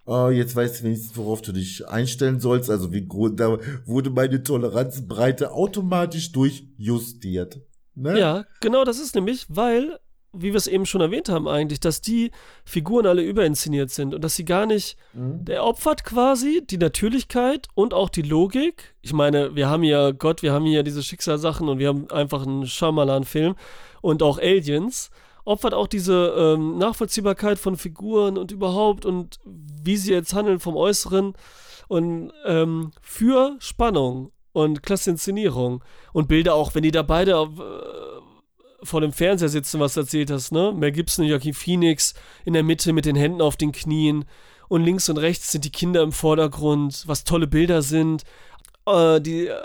äh, 0.08 0.32
jetzt 0.32 0.56
weißt 0.56 0.80
du 0.80 0.84
wenigstens, 0.86 1.18
worauf 1.18 1.42
du 1.42 1.52
dich 1.52 1.88
einstellen 1.88 2.40
sollst. 2.40 2.70
Also 2.70 2.92
wie 2.92 3.06
groß, 3.08 3.32
da 3.36 3.58
wurde 3.86 4.10
meine 4.10 4.44
Toleranzbreite 4.44 5.52
automatisch 5.52 6.32
durchjustiert. 6.32 7.60
Ne? 7.96 8.20
Ja, 8.20 8.46
genau, 8.62 8.84
das 8.84 9.00
ist 9.00 9.16
nämlich, 9.16 9.46
weil, 9.50 10.00
wie 10.34 10.52
wir 10.52 10.56
es 10.56 10.68
eben 10.68 10.86
schon 10.86 11.02
erwähnt 11.02 11.30
haben 11.30 11.48
eigentlich, 11.48 11.80
dass 11.80 12.02
die 12.02 12.32
Figuren 12.66 13.06
alle 13.06 13.22
überinszeniert 13.24 13.90
sind 13.90 14.14
und 14.14 14.22
dass 14.24 14.36
sie 14.36 14.44
gar 14.46 14.66
nicht, 14.66 14.98
Mhm. 15.14 15.46
der 15.46 15.64
opfert 15.64 16.04
quasi 16.04 16.62
die 16.66 16.78
Natürlichkeit 16.78 17.68
und 17.74 17.94
auch 17.94 18.10
die 18.10 18.22
Logik. 18.22 18.96
Ich 19.02 19.14
meine, 19.14 19.56
wir 19.56 19.70
haben 19.70 19.84
ja 19.84 20.12
Gott, 20.12 20.42
wir 20.44 20.52
haben 20.52 20.66
hier 20.66 20.84
diese 20.84 21.04
Schicksalssachen 21.04 21.70
und 21.70 21.80
wir 21.80 21.88
haben 21.88 22.10
einfach 22.12 22.46
einen 22.46 22.66
Shyamalan-Film 22.68 23.56
und 24.02 24.22
auch 24.24 24.38
Aliens. 24.40 25.10
Opfert 25.46 25.74
auch 25.76 25.88
diese 25.88 26.34
ähm, 26.38 26.80
Nachvollziehbarkeit 26.80 27.60
von 27.60 27.78
Figuren 27.78 28.38
und 28.38 28.52
überhaupt 28.52 29.06
und 29.06 29.38
wie 29.46 29.96
sie 29.96 30.12
jetzt 30.12 30.34
handeln 30.34 30.60
vom 30.60 30.76
Äußeren 30.76 31.34
und 31.88 32.34
ähm, 32.46 32.92
für 33.02 33.56
Spannung 33.60 34.32
und 34.56 34.84
klasse 34.84 35.10
Inszenierung 35.10 35.84
und 36.14 36.30
Bilder 36.30 36.56
auch, 36.56 36.76
wenn 36.76 36.84
die 36.84 36.92
da 36.92 37.02
beide 37.02 37.32
äh, 37.34 38.86
vor 38.86 39.02
dem 39.02 39.12
Fernseher 39.12 39.50
sitzen, 39.50 39.82
was 39.82 39.96
du 39.96 40.00
erzählt 40.00 40.32
hast, 40.32 40.54
ne? 40.54 40.72
Mel 40.74 40.94
Gibson 40.94 41.26
und 41.26 41.32
Joaquin 41.32 41.54
Phoenix 41.54 42.14
in 42.46 42.54
der 42.54 42.64
Mitte 42.64 42.94
mit 42.94 43.06
den 43.06 43.18
Händen 43.18 43.42
auf 43.42 43.58
den 43.58 43.74
Knien 43.74 44.24
und 44.70 44.86
links 44.86 45.10
und 45.10 45.18
rechts 45.18 45.52
sind 45.52 45.66
die 45.66 45.72
Kinder 45.72 46.02
im 46.04 46.14
Vordergrund, 46.14 47.04
was 47.06 47.26
tolle 47.26 47.48
Bilder 47.48 47.82
sind. 47.82 48.24
Äh, 48.86 49.20
die 49.20 49.48
äh, 49.48 49.56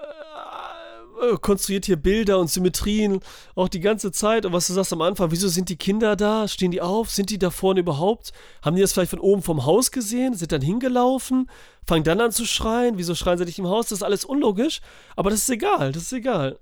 konstruiert 1.40 1.86
hier 1.86 1.96
Bilder 1.96 2.38
und 2.38 2.50
Symmetrien 2.50 3.20
auch 3.54 3.68
die 3.68 3.80
ganze 3.80 4.12
Zeit. 4.12 4.46
Und 4.46 4.52
was 4.52 4.66
du 4.66 4.72
sagst 4.72 4.92
am 4.92 5.02
Anfang, 5.02 5.30
wieso 5.30 5.48
sind 5.48 5.68
die 5.68 5.76
Kinder 5.76 6.16
da? 6.16 6.48
Stehen 6.48 6.70
die 6.70 6.80
auf? 6.80 7.10
Sind 7.10 7.30
die 7.30 7.38
da 7.38 7.50
vorne 7.50 7.80
überhaupt? 7.80 8.32
Haben 8.62 8.76
die 8.76 8.82
das 8.82 8.92
vielleicht 8.92 9.10
von 9.10 9.20
oben 9.20 9.42
vom 9.42 9.64
Haus 9.64 9.90
gesehen? 9.90 10.34
Sind 10.34 10.52
dann 10.52 10.62
hingelaufen? 10.62 11.50
Fangen 11.86 12.04
dann 12.04 12.20
an 12.20 12.32
zu 12.32 12.44
schreien? 12.44 12.98
Wieso 12.98 13.14
schreien 13.14 13.38
sie 13.38 13.44
nicht 13.44 13.58
im 13.58 13.68
Haus? 13.68 13.88
Das 13.88 13.98
ist 13.98 14.02
alles 14.02 14.24
unlogisch. 14.24 14.80
Aber 15.16 15.30
das 15.30 15.40
ist 15.40 15.50
egal. 15.50 15.92
Das 15.92 16.04
ist 16.04 16.12
egal. 16.12 16.58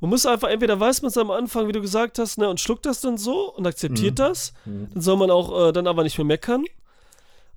Man 0.00 0.10
muss 0.10 0.26
einfach, 0.26 0.48
entweder 0.48 0.78
weiß 0.78 1.02
man 1.02 1.08
es 1.08 1.16
am 1.16 1.30
Anfang, 1.30 1.68
wie 1.68 1.72
du 1.72 1.80
gesagt 1.80 2.18
hast, 2.18 2.36
ne, 2.36 2.48
und 2.50 2.60
schluckt 2.60 2.84
das 2.84 3.00
dann 3.00 3.16
so 3.16 3.54
und 3.54 3.66
akzeptiert 3.66 4.18
das. 4.18 4.52
Dann 4.92 5.00
soll 5.02 5.16
man 5.16 5.30
auch 5.30 5.68
äh, 5.68 5.72
dann 5.72 5.86
aber 5.86 6.02
nicht 6.02 6.18
mehr 6.18 6.26
meckern. 6.26 6.64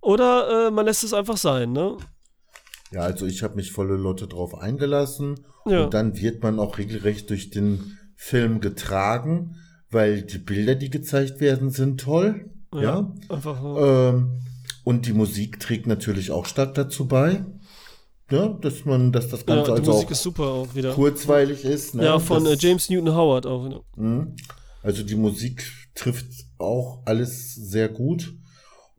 Oder 0.01 0.67
äh, 0.67 0.71
man 0.71 0.85
lässt 0.85 1.03
es 1.03 1.13
einfach 1.13 1.35
sein, 1.35 1.73
ne? 1.73 1.97
Ja, 2.91 3.01
also 3.01 3.25
ich 3.25 3.43
habe 3.43 3.55
mich 3.55 3.71
volle 3.71 3.95
Lotte 3.95 4.27
drauf 4.27 4.55
eingelassen 4.55 5.39
Ja. 5.65 5.83
und 5.85 5.93
dann 5.93 6.19
wird 6.19 6.41
man 6.43 6.59
auch 6.59 6.77
regelrecht 6.77 7.29
durch 7.29 7.49
den 7.51 7.97
Film 8.15 8.59
getragen, 8.61 9.55
weil 9.91 10.23
die 10.23 10.37
Bilder, 10.39 10.75
die 10.75 10.89
gezeigt 10.89 11.39
werden, 11.39 11.69
sind 11.69 11.99
toll. 12.01 12.49
Ja. 12.73 13.13
Einfach 13.29 13.61
so. 13.61 13.79
Ähm, 13.79 14.41
und 14.83 15.05
die 15.05 15.13
Musik 15.13 15.59
trägt 15.59 15.87
natürlich 15.87 16.31
auch 16.31 16.45
stark 16.45 16.73
dazu 16.75 17.07
bei. 17.07 17.45
Ja, 18.31 18.47
dass 18.47 18.85
man, 18.85 19.11
dass 19.11 19.29
das 19.29 19.39
ja, 19.47 19.55
Ganze 19.55 19.71
die 19.71 19.77
also 19.79 19.91
Musik 19.91 20.07
auch 20.07 20.11
ist 20.11 20.21
super 20.23 20.43
auch 20.43 20.75
wieder. 20.75 20.93
kurzweilig 20.93 21.65
ist. 21.65 21.95
Ne? 21.95 22.05
Ja, 22.05 22.19
von 22.19 22.45
äh, 22.45 22.51
Das- 22.51 22.61
James 22.61 22.89
Newton 22.89 23.15
Howard 23.15 23.45
auch. 23.47 23.83
Ne? 23.95 24.35
Also 24.83 25.03
die 25.03 25.15
Musik 25.15 25.63
trifft 25.95 26.27
auch 26.59 27.01
alles 27.05 27.55
sehr 27.55 27.89
gut. 27.89 28.31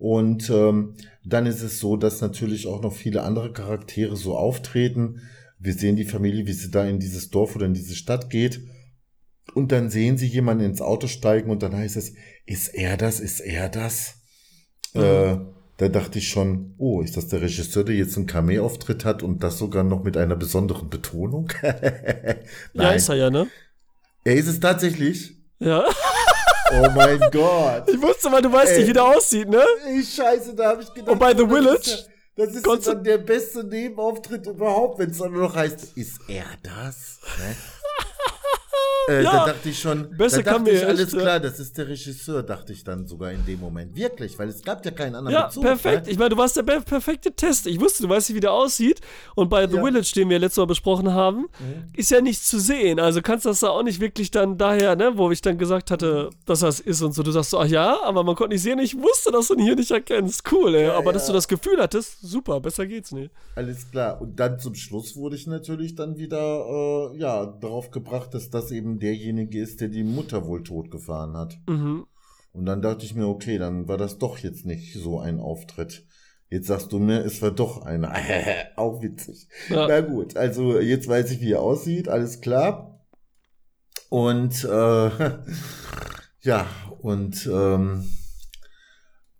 Und 0.00 0.48
ähm, 0.48 0.94
dann 1.26 1.44
ist 1.44 1.60
es 1.60 1.78
so, 1.78 1.98
dass 1.98 2.22
natürlich 2.22 2.66
auch 2.66 2.80
noch 2.80 2.94
viele 2.94 3.22
andere 3.22 3.52
Charaktere 3.52 4.16
so 4.16 4.34
auftreten. 4.34 5.20
Wir 5.58 5.74
sehen 5.74 5.96
die 5.96 6.06
Familie, 6.06 6.46
wie 6.46 6.54
sie 6.54 6.70
da 6.70 6.86
in 6.86 6.98
dieses 6.98 7.28
Dorf 7.28 7.54
oder 7.54 7.66
in 7.66 7.74
diese 7.74 7.94
Stadt 7.94 8.30
geht. 8.30 8.62
Und 9.54 9.72
dann 9.72 9.90
sehen 9.90 10.16
sie 10.16 10.26
jemanden 10.26 10.64
ins 10.64 10.80
Auto 10.80 11.06
steigen 11.06 11.50
und 11.50 11.62
dann 11.62 11.76
heißt 11.76 11.96
es, 11.96 12.14
ist 12.46 12.68
er 12.68 12.96
das, 12.96 13.20
ist 13.20 13.40
er 13.40 13.68
das? 13.68 14.14
Äh, 14.94 15.36
da 15.76 15.88
dachte 15.88 16.18
ich 16.18 16.30
schon, 16.30 16.74
oh, 16.78 17.02
ist 17.02 17.18
das 17.18 17.28
der 17.28 17.42
Regisseur, 17.42 17.84
der 17.84 17.94
jetzt 17.94 18.16
einen 18.16 18.26
Cameo-Auftritt 18.26 19.04
hat 19.04 19.22
und 19.22 19.42
das 19.42 19.58
sogar 19.58 19.84
noch 19.84 20.02
mit 20.02 20.16
einer 20.16 20.36
besonderen 20.36 20.88
Betonung? 20.88 21.52
Ja, 22.72 22.92
ist 22.92 23.10
er 23.10 23.16
ja, 23.16 23.28
ne? 23.28 23.48
Er 24.24 24.34
ist 24.34 24.46
es 24.46 24.60
tatsächlich. 24.60 25.34
Ja. 25.58 25.84
Oh 26.72 26.90
mein 26.94 27.20
Gott. 27.32 27.88
Ich 27.88 28.00
wusste 28.00 28.30
mal, 28.30 28.42
du 28.42 28.52
weißt 28.52 28.72
Ey. 28.72 28.78
nicht, 28.78 28.88
wie 28.88 28.92
der 28.92 29.04
aussieht, 29.04 29.48
ne? 29.48 29.62
Ey, 29.86 30.04
Scheiße, 30.04 30.54
da 30.54 30.70
habe 30.70 30.82
ich 30.82 30.92
gedacht. 30.92 31.12
Und 31.12 31.18
bei 31.18 31.34
The 31.34 31.44
das 31.44 31.52
Village? 31.52 32.04
Das 32.36 32.54
ist 32.54 32.86
dann 32.86 33.04
der 33.04 33.18
beste 33.18 33.64
Nebenauftritt 33.64 34.46
überhaupt, 34.46 34.98
wenn 34.98 35.10
es 35.10 35.18
dann 35.18 35.32
nur 35.32 35.42
noch 35.42 35.54
heißt, 35.54 35.96
ist 35.96 36.20
er 36.28 36.46
das? 36.62 37.18
Ne? 37.38 37.56
Äh, 39.10 39.22
Ja. 39.24 39.32
da 39.32 39.46
dachte 39.52 39.68
ich 39.68 39.78
schon, 39.78 40.10
Besser 40.16 40.42
da 40.42 40.52
dachte 40.58 40.70
ich, 40.70 40.86
alles 40.86 41.00
echt, 41.06 41.12
ja. 41.14 41.20
klar, 41.20 41.40
das 41.40 41.58
ist 41.58 41.76
der 41.76 41.88
Regisseur, 41.88 42.42
dachte 42.42 42.72
ich 42.72 42.84
dann 42.84 43.06
sogar 43.06 43.32
in 43.32 43.44
dem 43.44 43.60
Moment. 43.60 43.96
Wirklich, 43.96 44.38
weil 44.38 44.48
es 44.48 44.62
gab 44.62 44.84
ja 44.84 44.90
keinen 44.92 45.14
anderen 45.16 45.34
Ja, 45.34 45.46
Bezug. 45.46 45.64
perfekt. 45.64 46.06
Ne? 46.06 46.12
Ich 46.12 46.18
meine, 46.18 46.30
du 46.30 46.36
warst 46.36 46.56
der 46.56 46.62
per- 46.62 46.80
perfekte 46.80 47.32
Test. 47.32 47.66
Ich 47.66 47.80
wusste, 47.80 48.02
du 48.04 48.08
weißt 48.08 48.32
wie 48.34 48.40
der 48.40 48.52
aussieht. 48.52 49.00
Und 49.34 49.48
bei 49.48 49.66
The 49.68 49.76
Ja. 49.76 49.84
Village, 49.84 50.12
den 50.14 50.28
wir 50.30 50.38
letztes 50.38 50.58
Mal 50.58 50.66
besprochen 50.66 51.12
haben, 51.12 51.46
ist 51.96 52.10
ja 52.10 52.20
nichts 52.20 52.48
zu 52.48 52.60
sehen. 52.60 53.00
Also 53.00 53.20
kannst 53.22 53.46
das 53.46 53.60
da 53.60 53.70
auch 53.70 53.82
nicht 53.82 54.00
wirklich 54.00 54.30
dann 54.30 54.56
daher, 54.58 54.94
ne, 54.96 55.12
wo 55.16 55.30
ich 55.30 55.40
dann 55.42 55.58
gesagt 55.58 55.90
hatte, 55.90 56.30
dass 56.46 56.60
das 56.60 56.78
ist 56.80 57.02
und 57.02 57.12
so. 57.12 57.22
Du 57.22 57.30
sagst 57.32 57.50
so, 57.50 57.58
ach 57.58 57.66
ja, 57.66 58.00
aber 58.04 58.22
man 58.22 58.36
konnte 58.36 58.54
nicht 58.54 58.62
sehen. 58.62 58.78
Ich 58.78 58.96
wusste, 58.96 59.32
dass 59.32 59.48
du 59.48 59.54
ihn 59.54 59.60
hier 59.64 59.74
nicht 59.76 59.90
erkennst. 59.90 60.42
Cool, 60.52 60.74
ey. 60.74 60.86
aber 60.88 61.12
dass 61.12 61.22
ja. 61.22 61.28
du 61.28 61.32
das 61.34 61.48
Gefühl 61.48 61.78
hattest, 61.80 62.20
super, 62.22 62.60
besser 62.60 62.86
geht's 62.86 63.10
nicht. 63.12 63.30
Alles 63.56 63.90
klar. 63.90 64.20
Und 64.20 64.38
dann 64.38 64.58
zum 64.60 64.74
Schluss 64.74 65.16
wurde 65.16 65.34
ich 65.36 65.46
natürlich 65.46 65.94
dann 65.94 66.16
wieder 66.18 67.10
äh, 67.12 67.16
ja 67.18 67.46
darauf 67.46 67.90
gebracht, 67.90 68.32
dass 68.34 68.50
das 68.50 68.70
eben 68.70 68.99
derjenige 69.00 69.60
ist, 69.60 69.80
der 69.80 69.88
die 69.88 70.04
Mutter 70.04 70.46
wohl 70.46 70.62
totgefahren 70.62 71.36
hat. 71.36 71.58
Mhm. 71.68 72.06
Und 72.52 72.66
dann 72.66 72.82
dachte 72.82 73.04
ich 73.04 73.14
mir, 73.14 73.26
okay, 73.26 73.58
dann 73.58 73.88
war 73.88 73.96
das 73.96 74.18
doch 74.18 74.38
jetzt 74.38 74.66
nicht 74.66 74.94
so 74.94 75.18
ein 75.18 75.40
Auftritt, 75.40 76.04
Jetzt 76.50 76.66
sagst 76.66 76.90
du 76.90 76.98
mir, 76.98 77.24
es 77.24 77.40
war 77.42 77.52
doch 77.52 77.82
einer. 77.82 78.12
auch 78.76 79.00
witzig. 79.02 79.48
Ja. 79.68 79.86
Na 79.86 80.00
gut, 80.00 80.36
also 80.36 80.80
jetzt 80.80 81.06
weiß 81.06 81.30
ich, 81.30 81.40
wie 81.40 81.52
er 81.52 81.62
aussieht, 81.62 82.08
alles 82.08 82.40
klar. 82.40 83.06
Und 84.08 84.64
äh, 84.64 85.10
ja, 86.40 86.66
und 87.00 87.48
ähm, 87.52 88.04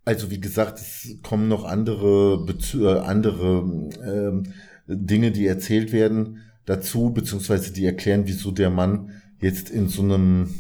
also 0.05 0.31
wie 0.31 0.41
gesagt, 0.41 0.79
es 0.79 1.17
kommen 1.23 1.49
noch 1.49 1.65
andere, 1.65 2.47
äh, 2.75 2.99
andere 3.01 3.59
ähm, 4.05 4.53
Dinge, 4.87 5.33
die 5.33 5.49
erzählt 5.49 5.91
werden 5.91 6.43
dazu, 6.65 7.11
beziehungsweise 7.11 7.73
die 7.73 7.87
erklären, 7.87 8.23
wieso 8.27 8.53
der 8.53 8.71
Mann 8.71 9.20
jetzt 9.41 9.71
in 9.71 9.89
so 9.89 10.03
einem 10.03 10.55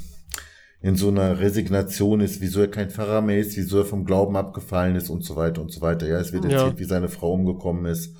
in 0.82 0.96
so 0.96 1.08
einer 1.08 1.40
Resignation 1.40 2.20
ist, 2.20 2.40
wieso 2.40 2.60
er 2.62 2.70
kein 2.70 2.88
Pfarrer 2.88 3.20
mehr 3.20 3.38
ist, 3.38 3.54
wieso 3.56 3.78
er 3.78 3.84
vom 3.84 4.06
Glauben 4.06 4.34
abgefallen 4.34 4.96
ist 4.96 5.10
und 5.10 5.22
so 5.22 5.36
weiter 5.36 5.60
und 5.60 5.70
so 5.70 5.82
weiter. 5.82 6.08
Ja, 6.08 6.18
es 6.18 6.32
wird 6.32 6.44
erzählt, 6.44 6.72
ja. 6.72 6.78
wie 6.78 6.84
seine 6.84 7.10
Frau 7.10 7.34
umgekommen 7.34 7.84
ist 7.84 8.14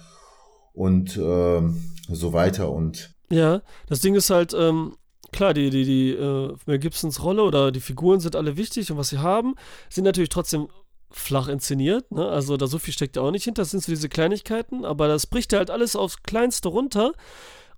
und 0.75 1.17
äh, 1.17 1.63
so 2.09 2.33
weiter 2.35 2.71
und 2.71 3.15
ja, 3.31 3.63
das 3.87 4.01
Ding 4.01 4.17
ist 4.17 4.31
halt, 4.31 4.55
ähm, 4.55 4.97
klar, 5.33 5.55
die, 5.55 5.71
die, 5.71 5.85
die 5.85 6.11
äh, 6.11 6.55
Mel 6.67 6.79
Gibsons 6.79 7.23
Rolle 7.23 7.45
oder 7.45 7.71
die 7.71 7.81
Figuren 7.81 8.21
sind 8.21 8.35
alle 8.37 8.57
wichtig 8.57 8.91
und 8.91 8.99
was 8.99 9.11
sie 9.11 9.19
haben, 9.19 9.55
sind 9.89 10.05
natürlich 10.05 10.31
trotzdem 10.31 10.69
flach 11.11 11.49
inszeniert. 11.49 12.11
Ne? 12.11 12.27
Also 12.29 12.57
da 12.57 12.67
so 12.67 12.79
viel 12.79 12.93
steckt 12.93 13.17
ja 13.17 13.23
auch 13.23 13.31
nicht 13.31 13.45
hinter. 13.45 13.63
Das 13.63 13.71
sind 13.71 13.83
so 13.83 13.93
diese 13.93 14.09
Kleinigkeiten, 14.09 14.85
aber 14.85 15.09
das 15.09 15.27
bricht 15.27 15.53
halt 15.53 15.71
alles 15.71 15.97
aufs 15.97 16.23
Kleinste 16.23 16.69
runter, 16.69 17.13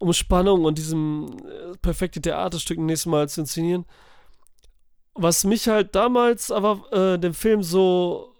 um 0.02 0.12
Spannung 0.12 0.64
und 0.64 0.78
diesem 0.78 1.36
äh, 1.46 1.76
perfekte 1.78 2.20
Theaterstück 2.20 2.78
nächstes 2.78 3.10
Mal 3.10 3.28
zu 3.28 3.42
inszenieren. 3.42 3.84
Was 5.14 5.44
mich 5.44 5.68
halt 5.68 5.94
damals 5.94 6.50
aber 6.50 6.92
äh, 6.92 7.18
dem 7.18 7.34
Film 7.34 7.62
so, 7.62 8.34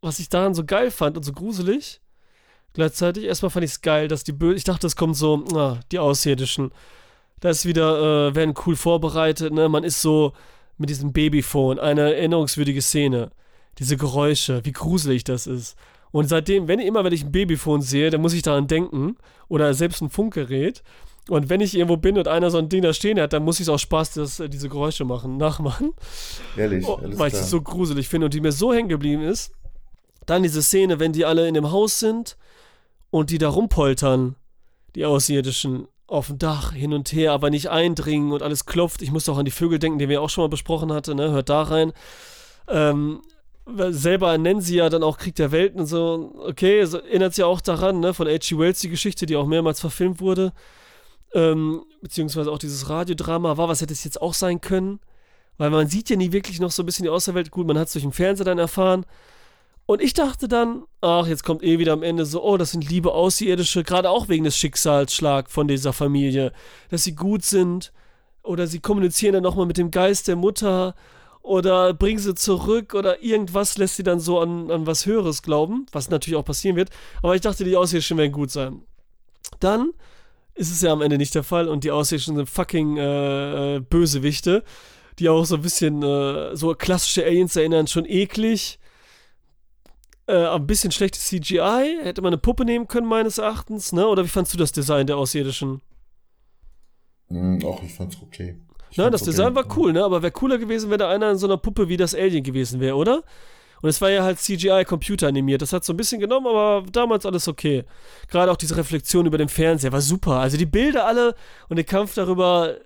was 0.00 0.18
ich 0.18 0.28
daran 0.28 0.54
so 0.54 0.64
geil 0.64 0.90
fand 0.90 1.16
und 1.16 1.22
so 1.22 1.32
gruselig, 1.32 2.00
gleichzeitig, 2.72 3.24
erstmal 3.24 3.50
fand 3.50 3.64
ich 3.64 3.72
es 3.72 3.80
geil, 3.80 4.08
dass 4.08 4.24
die 4.24 4.32
Böse, 4.32 4.56
ich 4.56 4.64
dachte, 4.64 4.86
es 4.86 4.96
kommt 4.96 5.16
so, 5.16 5.44
ah, 5.54 5.80
die 5.92 5.98
Außerirdischen 5.98 6.72
da 7.44 7.50
ist 7.50 7.66
wieder, 7.66 8.30
äh, 8.30 8.34
werden 8.34 8.54
cool 8.64 8.74
vorbereitet, 8.74 9.52
ne? 9.52 9.68
Man 9.68 9.84
ist 9.84 10.00
so 10.00 10.32
mit 10.78 10.88
diesem 10.88 11.12
Babyphone, 11.12 11.78
eine 11.78 12.14
erinnerungswürdige 12.14 12.80
Szene. 12.80 13.32
Diese 13.78 13.98
Geräusche, 13.98 14.64
wie 14.64 14.72
gruselig 14.72 15.24
das 15.24 15.46
ist. 15.46 15.76
Und 16.14 16.28
seitdem, 16.28 16.68
wenn 16.68 16.78
immer, 16.78 17.02
wenn 17.02 17.12
ich 17.12 17.24
ein 17.24 17.32
Babyphone 17.32 17.82
sehe, 17.82 18.08
dann 18.08 18.20
muss 18.20 18.34
ich 18.34 18.42
daran 18.42 18.68
denken. 18.68 19.16
Oder 19.48 19.74
selbst 19.74 20.00
ein 20.00 20.10
Funkgerät. 20.10 20.84
Und 21.28 21.50
wenn 21.50 21.60
ich 21.60 21.74
irgendwo 21.74 21.96
bin 21.96 22.16
und 22.16 22.28
einer 22.28 22.52
so 22.52 22.58
ein 22.58 22.68
Ding 22.68 22.82
da 22.82 22.92
stehen 22.92 23.18
hat, 23.18 23.32
dann 23.32 23.42
muss 23.42 23.56
ich 23.56 23.62
es 23.62 23.68
auch 23.68 23.80
Spaß, 23.80 24.12
dass, 24.12 24.38
äh, 24.38 24.48
diese 24.48 24.68
Geräusche 24.68 25.04
machen, 25.04 25.36
nachmachen. 25.38 25.92
Ehrlich, 26.56 26.86
oh, 26.86 27.00
Weil 27.02 27.28
ich 27.28 27.34
es 27.34 27.50
so 27.50 27.60
gruselig 27.60 28.08
finde 28.08 28.26
und 28.26 28.34
die 28.34 28.40
mir 28.40 28.52
so 28.52 28.72
hängen 28.72 28.88
geblieben 28.88 29.22
ist. 29.22 29.54
Dann 30.24 30.44
diese 30.44 30.62
Szene, 30.62 31.00
wenn 31.00 31.12
die 31.12 31.24
alle 31.24 31.48
in 31.48 31.54
dem 31.54 31.72
Haus 31.72 31.98
sind 31.98 32.36
und 33.10 33.30
die 33.30 33.38
da 33.38 33.48
rumpoltern, 33.48 34.36
die 34.94 35.06
Außerirdischen 35.06 35.88
auf 36.06 36.28
dem 36.28 36.38
Dach 36.38 36.74
hin 36.74 36.92
und 36.92 37.12
her, 37.12 37.32
aber 37.32 37.50
nicht 37.50 37.70
eindringen 37.70 38.30
und 38.30 38.40
alles 38.40 38.66
klopft. 38.66 39.02
Ich 39.02 39.10
muss 39.10 39.28
auch 39.28 39.38
an 39.38 39.46
die 39.46 39.50
Vögel 39.50 39.80
denken, 39.80 39.98
die 39.98 40.08
wir 40.08 40.22
auch 40.22 40.30
schon 40.30 40.44
mal 40.44 40.48
besprochen 40.48 40.92
hatten, 40.92 41.16
ne? 41.16 41.32
Hört 41.32 41.48
da 41.48 41.62
rein. 41.62 41.92
Ähm, 42.68 43.20
selber 43.66 44.36
nennen 44.38 44.60
sie 44.60 44.76
ja 44.76 44.90
dann 44.90 45.02
auch 45.02 45.18
Krieg 45.18 45.34
der 45.36 45.52
Welten 45.52 45.80
und 45.80 45.86
so. 45.86 46.34
Okay, 46.46 46.84
so 46.84 46.98
erinnert 46.98 47.34
sich 47.34 47.44
auch 47.44 47.60
daran, 47.60 48.00
ne, 48.00 48.14
von 48.14 48.26
H.G. 48.28 48.58
Wells 48.58 48.80
die 48.80 48.90
Geschichte, 48.90 49.26
die 49.26 49.36
auch 49.36 49.46
mehrmals 49.46 49.80
verfilmt 49.80 50.20
wurde. 50.20 50.52
Ähm, 51.32 51.84
beziehungsweise 52.00 52.50
auch 52.50 52.58
dieses 52.58 52.88
Radiodrama 52.88 53.56
war, 53.56 53.68
was 53.68 53.80
hätte 53.80 53.92
es 53.92 54.04
jetzt 54.04 54.20
auch 54.22 54.34
sein 54.34 54.60
können? 54.60 55.00
Weil 55.56 55.70
man 55.70 55.88
sieht 55.88 56.10
ja 56.10 56.16
nie 56.16 56.32
wirklich 56.32 56.60
noch 56.60 56.70
so 56.70 56.82
ein 56.82 56.86
bisschen 56.86 57.04
die 57.04 57.10
Außerwelt. 57.10 57.50
Gut, 57.50 57.66
man 57.66 57.78
hat 57.78 57.86
es 57.86 57.92
durch 57.92 58.04
den 58.04 58.12
Fernseher 58.12 58.44
dann 58.44 58.58
erfahren. 58.58 59.06
Und 59.86 60.00
ich 60.00 60.14
dachte 60.14 60.48
dann, 60.48 60.84
ach, 61.00 61.26
jetzt 61.26 61.44
kommt 61.44 61.62
eh 61.62 61.78
wieder 61.78 61.92
am 61.92 62.02
Ende 62.02 62.24
so, 62.24 62.42
oh, 62.42 62.56
das 62.56 62.70
sind 62.70 62.88
liebe 62.88 63.12
Außerirdische, 63.12 63.84
gerade 63.84 64.08
auch 64.08 64.28
wegen 64.28 64.44
des 64.44 64.56
Schicksalsschlags 64.56 65.52
von 65.52 65.68
dieser 65.68 65.92
Familie, 65.92 66.52
dass 66.88 67.04
sie 67.04 67.14
gut 67.14 67.44
sind 67.44 67.92
oder 68.42 68.66
sie 68.66 68.80
kommunizieren 68.80 69.34
dann 69.34 69.42
nochmal 69.42 69.66
mit 69.66 69.76
dem 69.76 69.90
Geist 69.90 70.28
der 70.28 70.36
Mutter 70.36 70.94
oder 71.44 71.92
bringen 71.92 72.18
sie 72.18 72.34
zurück 72.34 72.94
oder 72.94 73.22
irgendwas 73.22 73.76
lässt 73.76 73.96
sie 73.96 74.02
dann 74.02 74.18
so 74.18 74.40
an, 74.40 74.70
an 74.70 74.86
was 74.86 75.04
Höheres 75.04 75.42
glauben, 75.42 75.84
was 75.92 76.08
natürlich 76.08 76.38
auch 76.38 76.44
passieren 76.44 76.74
wird. 76.74 76.88
Aber 77.22 77.34
ich 77.34 77.42
dachte, 77.42 77.64
die 77.64 77.76
Außerirdischen 77.76 78.16
werden 78.16 78.32
gut 78.32 78.50
sein. 78.50 78.82
Dann 79.60 79.92
ist 80.54 80.72
es 80.72 80.80
ja 80.80 80.90
am 80.90 81.02
Ende 81.02 81.18
nicht 81.18 81.34
der 81.34 81.44
Fall 81.44 81.68
und 81.68 81.84
die 81.84 81.90
Außerirdischen 81.90 82.36
sind 82.36 82.48
fucking 82.48 82.96
äh, 82.96 83.76
äh 83.76 83.80
Bösewichte, 83.80 84.64
die 85.18 85.28
auch 85.28 85.44
so 85.44 85.56
ein 85.56 85.62
bisschen 85.62 86.02
äh, 86.02 86.56
so 86.56 86.74
klassische 86.74 87.24
Aliens 87.26 87.54
erinnern, 87.56 87.88
schon 87.88 88.06
eklig 88.06 88.78
äh, 90.26 90.46
ein 90.46 90.66
bisschen 90.66 90.92
schlechtes 90.92 91.26
CGI. 91.26 91.98
Hätte 92.02 92.22
man 92.22 92.32
eine 92.32 92.38
Puppe 92.38 92.64
nehmen 92.64 92.88
können, 92.88 93.06
meines 93.06 93.36
Erachtens, 93.36 93.92
ne? 93.92 94.08
Oder 94.08 94.24
wie 94.24 94.28
fandst 94.28 94.54
du 94.54 94.56
das 94.56 94.72
Design 94.72 95.06
der 95.06 95.18
Außerirdischen? 95.18 95.82
Mm, 97.28 97.58
auch 97.66 97.82
ich 97.82 97.92
fand's 97.92 98.16
okay. 98.22 98.56
Nein, 98.96 99.12
das 99.12 99.22
okay. 99.22 99.30
Design 99.30 99.54
war 99.54 99.64
cool, 99.76 99.92
ne? 99.92 100.04
Aber 100.04 100.22
wäre 100.22 100.32
cooler 100.32 100.58
gewesen, 100.58 100.90
wenn 100.90 100.98
da 100.98 101.10
einer 101.10 101.30
in 101.30 101.36
so 101.36 101.46
einer 101.46 101.56
Puppe 101.56 101.88
wie 101.88 101.96
das 101.96 102.14
Alien 102.14 102.42
gewesen 102.42 102.80
wäre, 102.80 102.96
oder? 102.96 103.22
Und 103.82 103.90
es 103.90 104.00
war 104.00 104.10
ja 104.10 104.22
halt 104.22 104.38
CGI-Computer 104.38 105.28
animiert. 105.28 105.60
Das 105.60 105.72
hat 105.72 105.84
so 105.84 105.92
ein 105.92 105.96
bisschen 105.96 106.20
genommen, 106.20 106.46
aber 106.46 106.84
damals 106.90 107.26
alles 107.26 107.48
okay. 107.48 107.84
Gerade 108.28 108.50
auch 108.50 108.56
diese 108.56 108.76
Reflexion 108.76 109.26
über 109.26 109.36
den 109.36 109.50
Fernseher 109.50 109.92
war 109.92 110.00
super. 110.00 110.36
Also 110.36 110.56
die 110.56 110.64
Bilder 110.64 111.06
alle 111.06 111.34
und 111.68 111.76
der 111.76 111.84
Kampf 111.84 112.14
darüber, 112.14 112.76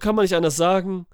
kann 0.00 0.14
man 0.14 0.22
nicht 0.22 0.34
anders 0.34 0.56
sagen, 0.56 1.06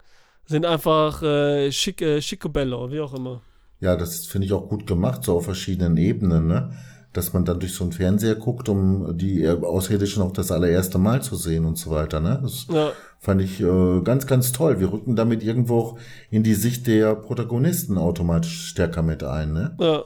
sind 0.44 0.64
einfach 0.64 1.22
äh, 1.22 1.72
schick, 1.72 2.00
äh, 2.02 2.22
schicobello, 2.22 2.90
wie 2.92 3.00
auch 3.00 3.14
immer. 3.14 3.40
Ja, 3.80 3.96
das 3.96 4.26
finde 4.26 4.46
ich 4.46 4.52
auch 4.52 4.68
gut 4.68 4.86
gemacht, 4.86 5.24
so 5.24 5.36
auf 5.36 5.44
verschiedenen 5.44 5.96
Ebenen, 5.96 6.46
ne? 6.46 6.72
Dass 7.12 7.32
man 7.32 7.44
dann 7.44 7.60
durch 7.60 7.74
so 7.74 7.84
einen 7.84 7.92
Fernseher 7.92 8.36
guckt, 8.36 8.68
um 8.68 9.16
die 9.18 9.46
Außerirdischen 9.46 10.22
auch 10.22 10.32
das 10.32 10.50
allererste 10.50 10.98
Mal 10.98 11.22
zu 11.22 11.36
sehen 11.36 11.66
und 11.66 11.76
so 11.76 11.90
weiter, 11.90 12.20
ne? 12.20 12.40
Das 12.42 12.66
ja. 12.72 12.92
fand 13.18 13.42
ich 13.42 13.60
äh, 13.60 14.00
ganz, 14.02 14.26
ganz 14.26 14.52
toll. 14.52 14.80
Wir 14.80 14.90
rücken 14.90 15.14
damit 15.14 15.42
irgendwo 15.42 15.78
auch 15.78 15.98
in 16.30 16.42
die 16.42 16.54
Sicht 16.54 16.86
der 16.86 17.14
Protagonisten 17.14 17.98
automatisch 17.98 18.68
stärker 18.68 19.02
mit 19.02 19.22
ein, 19.22 19.52
ne? 19.52 19.76
Ja. 19.78 20.04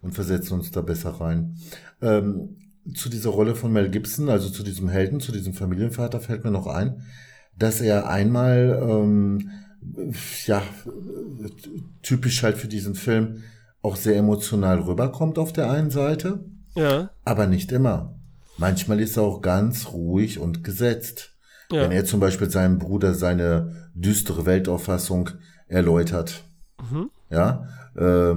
Und 0.00 0.14
versetzen 0.14 0.54
uns 0.54 0.70
da 0.70 0.80
besser 0.80 1.10
rein. 1.20 1.56
Ähm, 2.00 2.56
zu 2.94 3.08
dieser 3.08 3.30
Rolle 3.30 3.54
von 3.54 3.72
Mel 3.72 3.90
Gibson, 3.90 4.28
also 4.30 4.48
zu 4.48 4.62
diesem 4.62 4.88
Helden, 4.88 5.20
zu 5.20 5.32
diesem 5.32 5.52
Familienvater, 5.52 6.20
fällt 6.20 6.44
mir 6.44 6.50
noch 6.50 6.66
ein, 6.66 7.02
dass 7.58 7.80
er 7.80 8.08
einmal 8.08 8.80
ähm, 8.82 9.50
ja, 10.46 10.62
typisch 12.02 12.42
halt 12.42 12.56
für 12.56 12.68
diesen 12.68 12.94
Film 12.94 13.42
auch 13.82 13.96
sehr 13.96 14.16
emotional 14.16 14.80
rüberkommt 14.80 15.38
auf 15.38 15.52
der 15.52 15.70
einen 15.70 15.90
Seite. 15.90 16.44
Ja. 16.74 17.10
Aber 17.24 17.46
nicht 17.46 17.72
immer. 17.72 18.14
Manchmal 18.58 19.00
ist 19.00 19.16
er 19.16 19.22
auch 19.22 19.40
ganz 19.40 19.92
ruhig 19.92 20.38
und 20.38 20.62
gesetzt. 20.62 21.30
Ja. 21.72 21.82
Wenn 21.82 21.92
er 21.92 22.04
zum 22.04 22.20
Beispiel 22.20 22.50
seinem 22.50 22.78
Bruder 22.78 23.14
seine 23.14 23.90
düstere 23.94 24.44
Weltauffassung 24.44 25.30
erläutert. 25.68 26.44
Mhm. 26.90 27.10
Ja, 27.30 27.68
äh, 27.96 28.32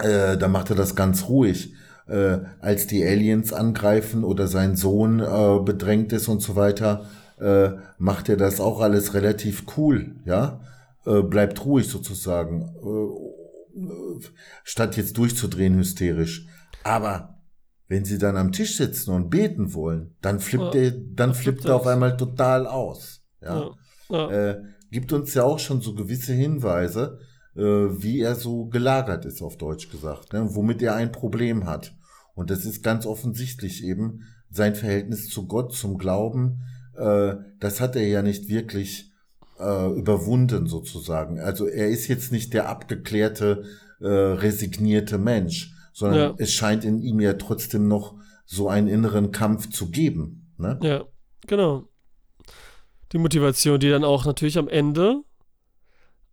äh, 0.00 0.36
dann 0.38 0.52
macht 0.52 0.70
er 0.70 0.76
das 0.76 0.94
ganz 0.94 1.28
ruhig. 1.28 1.74
Äh, 2.06 2.38
als 2.60 2.86
die 2.86 3.04
Aliens 3.04 3.52
angreifen 3.52 4.24
oder 4.24 4.46
sein 4.46 4.76
Sohn 4.76 5.20
äh, 5.20 5.58
bedrängt 5.64 6.12
ist 6.12 6.28
und 6.28 6.40
so 6.40 6.54
weiter, 6.54 7.06
äh, 7.40 7.70
macht 7.98 8.28
er 8.28 8.36
das 8.36 8.60
auch 8.60 8.80
alles 8.80 9.14
relativ 9.14 9.64
cool, 9.76 10.14
ja, 10.24 10.60
äh, 11.06 11.22
bleibt 11.22 11.64
ruhig 11.64 11.88
sozusagen, 11.88 12.62
äh, 12.62 13.33
statt 14.62 14.96
jetzt 14.96 15.16
durchzudrehen 15.16 15.76
hysterisch. 15.76 16.46
Aber 16.82 17.40
wenn 17.88 18.04
sie 18.04 18.18
dann 18.18 18.36
am 18.36 18.52
Tisch 18.52 18.76
sitzen 18.76 19.10
und 19.12 19.30
beten 19.30 19.74
wollen, 19.74 20.16
dann 20.20 20.40
flippt 20.40 20.74
ja, 20.74 20.82
er, 20.82 20.92
dann 20.92 21.34
flippt 21.34 21.64
er 21.64 21.76
auf 21.76 21.86
einmal 21.86 22.16
total 22.16 22.66
aus, 22.66 23.22
ja. 23.42 23.60
ja, 23.60 23.70
ja. 24.08 24.30
Äh, 24.30 24.62
gibt 24.90 25.12
uns 25.12 25.34
ja 25.34 25.44
auch 25.44 25.58
schon 25.58 25.80
so 25.80 25.94
gewisse 25.94 26.32
Hinweise, 26.32 27.18
äh, 27.56 27.60
wie 27.62 28.20
er 28.20 28.36
so 28.36 28.66
gelagert 28.66 29.24
ist, 29.24 29.42
auf 29.42 29.56
Deutsch 29.56 29.90
gesagt, 29.90 30.32
ne, 30.32 30.54
womit 30.54 30.82
er 30.82 30.94
ein 30.94 31.12
Problem 31.12 31.66
hat. 31.66 31.94
Und 32.34 32.50
das 32.50 32.64
ist 32.64 32.82
ganz 32.82 33.06
offensichtlich 33.06 33.84
eben 33.84 34.22
sein 34.50 34.74
Verhältnis 34.74 35.28
zu 35.28 35.46
Gott, 35.46 35.74
zum 35.74 35.98
Glauben, 35.98 36.62
äh, 36.96 37.34
das 37.60 37.80
hat 37.80 37.96
er 37.96 38.06
ja 38.06 38.22
nicht 38.22 38.48
wirklich 38.48 39.12
äh, 39.58 39.90
überwunden 39.92 40.66
sozusagen. 40.66 41.40
Also 41.40 41.66
er 41.66 41.88
ist 41.88 42.08
jetzt 42.08 42.32
nicht 42.32 42.54
der 42.54 42.68
abgeklärte, 42.68 43.64
äh, 44.00 44.06
resignierte 44.06 45.18
Mensch, 45.18 45.74
sondern 45.92 46.18
ja. 46.18 46.34
es 46.38 46.52
scheint 46.52 46.84
in 46.84 47.00
ihm 47.00 47.20
ja 47.20 47.34
trotzdem 47.34 47.88
noch 47.88 48.14
so 48.44 48.68
einen 48.68 48.88
inneren 48.88 49.32
Kampf 49.32 49.70
zu 49.70 49.90
geben. 49.90 50.52
Ne? 50.58 50.78
Ja, 50.82 51.04
genau. 51.46 51.88
Die 53.12 53.18
Motivation, 53.18 53.80
die 53.80 53.90
dann 53.90 54.04
auch 54.04 54.24
natürlich 54.24 54.58
am 54.58 54.68
Ende 54.68 55.22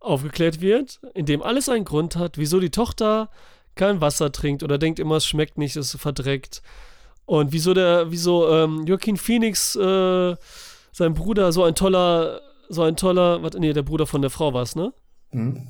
aufgeklärt 0.00 0.60
wird, 0.60 1.00
indem 1.14 1.42
alles 1.42 1.68
einen 1.68 1.84
Grund 1.84 2.16
hat, 2.16 2.38
wieso 2.38 2.58
die 2.58 2.70
Tochter 2.70 3.30
kein 3.74 4.00
Wasser 4.00 4.32
trinkt 4.32 4.62
oder 4.62 4.78
denkt 4.78 4.98
immer, 4.98 5.16
es 5.16 5.26
schmeckt 5.26 5.58
nicht, 5.58 5.76
es 5.76 5.94
ist 5.94 6.00
verdreckt 6.00 6.62
und 7.24 7.52
wieso 7.52 7.72
der, 7.72 8.10
wieso 8.10 8.48
ähm, 8.50 8.84
Joaquin 8.86 9.16
Phoenix, 9.16 9.76
äh, 9.76 10.36
sein 10.92 11.14
Bruder, 11.14 11.52
so 11.52 11.64
ein 11.64 11.74
toller, 11.74 12.40
so 12.68 12.82
ein 12.82 12.96
toller, 12.96 13.42
was, 13.42 13.54
nee, 13.54 13.72
der 13.72 13.82
Bruder 13.82 14.06
von 14.06 14.22
der 14.22 14.30
Frau 14.30 14.52
war 14.54 14.62
es, 14.62 14.76
ne? 14.76 14.92
Mhm. 15.30 15.68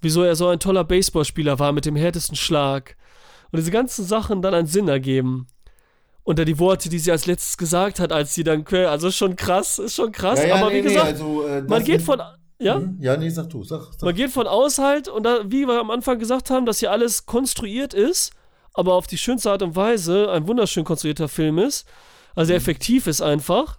Wieso 0.00 0.22
er 0.22 0.36
so 0.36 0.48
ein 0.48 0.60
toller 0.60 0.84
Baseballspieler 0.84 1.58
war 1.58 1.72
mit 1.72 1.84
dem 1.84 1.96
härtesten 1.96 2.36
Schlag 2.36 2.96
und 3.50 3.58
diese 3.58 3.70
ganzen 3.70 4.04
Sachen 4.04 4.42
dann 4.42 4.54
einen 4.54 4.66
Sinn 4.68 4.88
ergeben. 4.88 5.46
Und 6.22 6.38
dann 6.38 6.46
die 6.46 6.58
Worte, 6.58 6.90
die 6.90 6.98
sie 6.98 7.10
als 7.10 7.24
letztes 7.24 7.56
gesagt 7.56 8.00
hat, 8.00 8.12
als 8.12 8.34
sie 8.34 8.44
dann, 8.44 8.66
also 8.66 9.10
schon 9.10 9.34
krass, 9.34 9.78
ist 9.78 9.94
schon 9.94 10.12
krass. 10.12 10.40
Ja, 10.40 10.48
ja, 10.48 10.54
aber 10.56 10.68
nee, 10.68 10.76
wie 10.76 10.82
nee, 10.82 10.88
gesagt, 10.88 11.06
also, 11.06 11.46
äh, 11.46 11.62
man 11.62 11.82
geht 11.82 12.02
von, 12.02 12.20
ja, 12.58 12.76
Hm? 12.76 12.98
Ja, 13.00 13.16
nee, 13.16 13.30
sag 13.30 13.48
du, 13.48 13.64
sag. 13.64 13.80
sag. 13.92 14.02
man 14.02 14.14
geht 14.14 14.30
von 14.30 14.46
aus 14.46 14.78
halt, 14.78 15.08
und 15.08 15.22
da, 15.22 15.40
wie 15.46 15.66
wir 15.66 15.80
am 15.80 15.90
Anfang 15.90 16.18
gesagt 16.18 16.50
haben, 16.50 16.66
dass 16.66 16.80
hier 16.80 16.90
alles 16.90 17.24
konstruiert 17.24 17.94
ist, 17.94 18.32
aber 18.74 18.94
auf 18.94 19.06
die 19.06 19.18
schönste 19.18 19.50
Art 19.50 19.62
und 19.62 19.74
Weise 19.74 20.30
ein 20.30 20.46
wunderschön 20.46 20.84
konstruierter 20.84 21.28
Film 21.28 21.58
ist. 21.58 21.86
Also 22.34 22.48
sehr 22.48 22.56
effektiv 22.56 23.06
ist 23.06 23.22
einfach. 23.22 23.78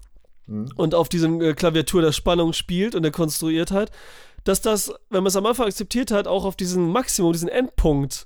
Und 0.76 0.96
auf 0.96 1.10
diesem 1.10 1.42
äh, 1.42 1.54
Klaviatur 1.54 2.02
der 2.02 2.12
Spannung 2.12 2.54
spielt 2.54 2.96
und 2.96 3.04
der 3.04 3.12
Konstruiertheit, 3.12 3.92
dass 4.44 4.62
das, 4.62 4.94
wenn 5.10 5.24
man 5.24 5.28
es 5.28 5.36
am 5.36 5.46
Anfang 5.46 5.68
akzeptiert 5.68 6.12
hat, 6.12 6.28
auch 6.28 6.46
auf 6.46 6.56
diesen 6.56 6.92
Maximum, 6.92 7.34
diesen 7.34 7.50
Endpunkt 7.50 8.26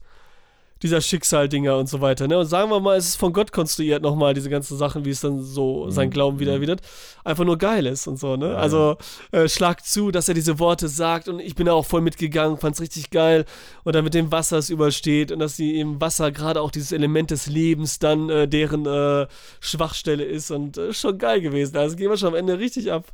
dieser 0.84 1.02
Schicksaldinger 1.02 1.78
und 1.78 1.88
so 1.88 2.02
weiter. 2.02 2.28
Ne? 2.28 2.38
Und 2.38 2.46
sagen 2.46 2.70
wir 2.70 2.80
mal, 2.80 2.98
es 2.98 3.08
ist 3.08 3.16
von 3.16 3.34
Gott 3.34 3.52
konstruiert 3.52 4.04
nochmal, 4.04 4.34
diese 4.34 4.50
ganzen 4.50 4.78
Sachen, 4.78 5.06
wie 5.06 5.10
es 5.10 5.22
dann 5.22 5.42
so 5.42 5.90
sein 5.90 6.10
Glauben 6.12 6.40
wieder 6.40 6.54
erwidert, 6.54 6.82
einfach 7.24 7.46
nur 7.46 7.58
geil 7.58 7.86
ist 7.88 8.06
und 8.08 8.20
so. 8.20 8.36
Ne? 8.36 8.56
Also 8.56 8.98
äh, 9.32 9.48
schlag 9.48 9.86
zu, 9.86 10.12
dass 10.12 10.28
er 10.28 10.34
diese 10.34 10.60
Worte 10.60 10.90
sagt 10.90 11.28
und 11.28 11.40
ich 11.40 11.56
bin 11.56 11.66
da 11.66 11.74
auch 11.74 11.86
voll 11.86 12.02
mitgegangen, 12.02 12.58
fand's 12.58 12.82
richtig 12.82 13.10
geil. 13.10 13.46
Und 13.84 13.96
dann 13.96 14.04
mit 14.04 14.14
dem 14.14 14.32
Wasser 14.32 14.58
es 14.58 14.70
übersteht 14.70 15.32
und 15.32 15.40
dass 15.40 15.56
die 15.56 15.80
im 15.80 16.00
Wasser 16.02 16.32
gerade 16.32 16.62
auch 16.62 16.72
dieses 16.72 16.92
Element 16.92 17.32
des 17.32 17.48
Lebens 17.48 18.00
dann 18.00 18.30
äh, 18.30 18.48
deren 18.48 18.86
äh, 18.86 19.28
Schwachstelle 19.62 20.26
ist 20.26 20.52
und 20.52 20.78
äh, 20.78 20.94
schon 20.94 21.18
geil 21.18 21.42
gewesen. 21.42 21.78
Also 21.78 21.96
gehen 21.96 22.10
wir 22.10 22.18
schon 22.18 22.30
am 22.30 22.36
Ende 22.36 22.60
richtig 22.60 22.92
ab. 22.92 23.06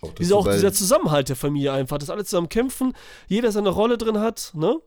Auch, 0.00 0.08
dass 0.08 0.16
Diese, 0.16 0.30
du 0.30 0.36
auch 0.38 0.46
dieser 0.50 0.72
Zusammenhalt 0.72 1.28
der 1.28 1.36
Familie 1.36 1.72
einfach, 1.72 1.98
dass 1.98 2.10
alle 2.10 2.24
zusammen 2.24 2.48
kämpfen, 2.48 2.92
jeder 3.28 3.52
seine 3.52 3.68
Rolle 3.68 3.96
drin 3.96 4.18
hat, 4.18 4.50
ne? 4.54 4.80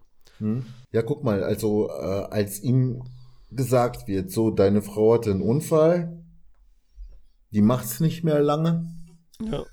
Ja, 0.95 1.01
guck 1.01 1.25
mal, 1.25 1.43
also 1.43 1.89
äh, 1.89 2.23
als 2.31 2.61
ihm 2.63 3.03
gesagt 3.51 4.07
wird, 4.07 4.31
so, 4.31 4.49
deine 4.49 4.81
Frau 4.81 5.15
hatte 5.15 5.29
einen 5.29 5.41
Unfall, 5.41 6.23
die 7.51 7.61
macht's 7.61 7.99
nicht 7.99 8.23
mehr 8.23 8.39
lange, 8.39 8.85
Ja. 9.41 9.65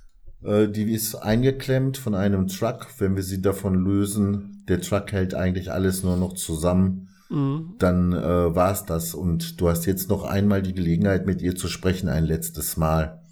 äh, 0.42 0.66
die 0.68 0.92
ist 0.92 1.14
eingeklemmt 1.14 1.96
von 1.96 2.16
einem 2.16 2.48
Truck, 2.48 2.88
wenn 2.98 3.14
wir 3.14 3.22
sie 3.22 3.40
davon 3.40 3.76
lösen, 3.76 4.64
der 4.68 4.80
Truck 4.80 5.12
hält 5.12 5.34
eigentlich 5.34 5.70
alles 5.70 6.02
nur 6.02 6.16
noch 6.16 6.32
zusammen, 6.32 7.08
Mhm. 7.30 7.76
dann 7.78 8.12
äh, 8.12 8.54
war's 8.56 8.84
das 8.84 9.14
und 9.14 9.60
du 9.60 9.68
hast 9.68 9.86
jetzt 9.86 10.08
noch 10.08 10.24
einmal 10.24 10.60
die 10.60 10.74
Gelegenheit, 10.74 11.24
mit 11.24 11.40
ihr 11.40 11.54
zu 11.54 11.68
sprechen, 11.68 12.08
ein 12.08 12.24
letztes 12.24 12.76
Mal. 12.76 13.22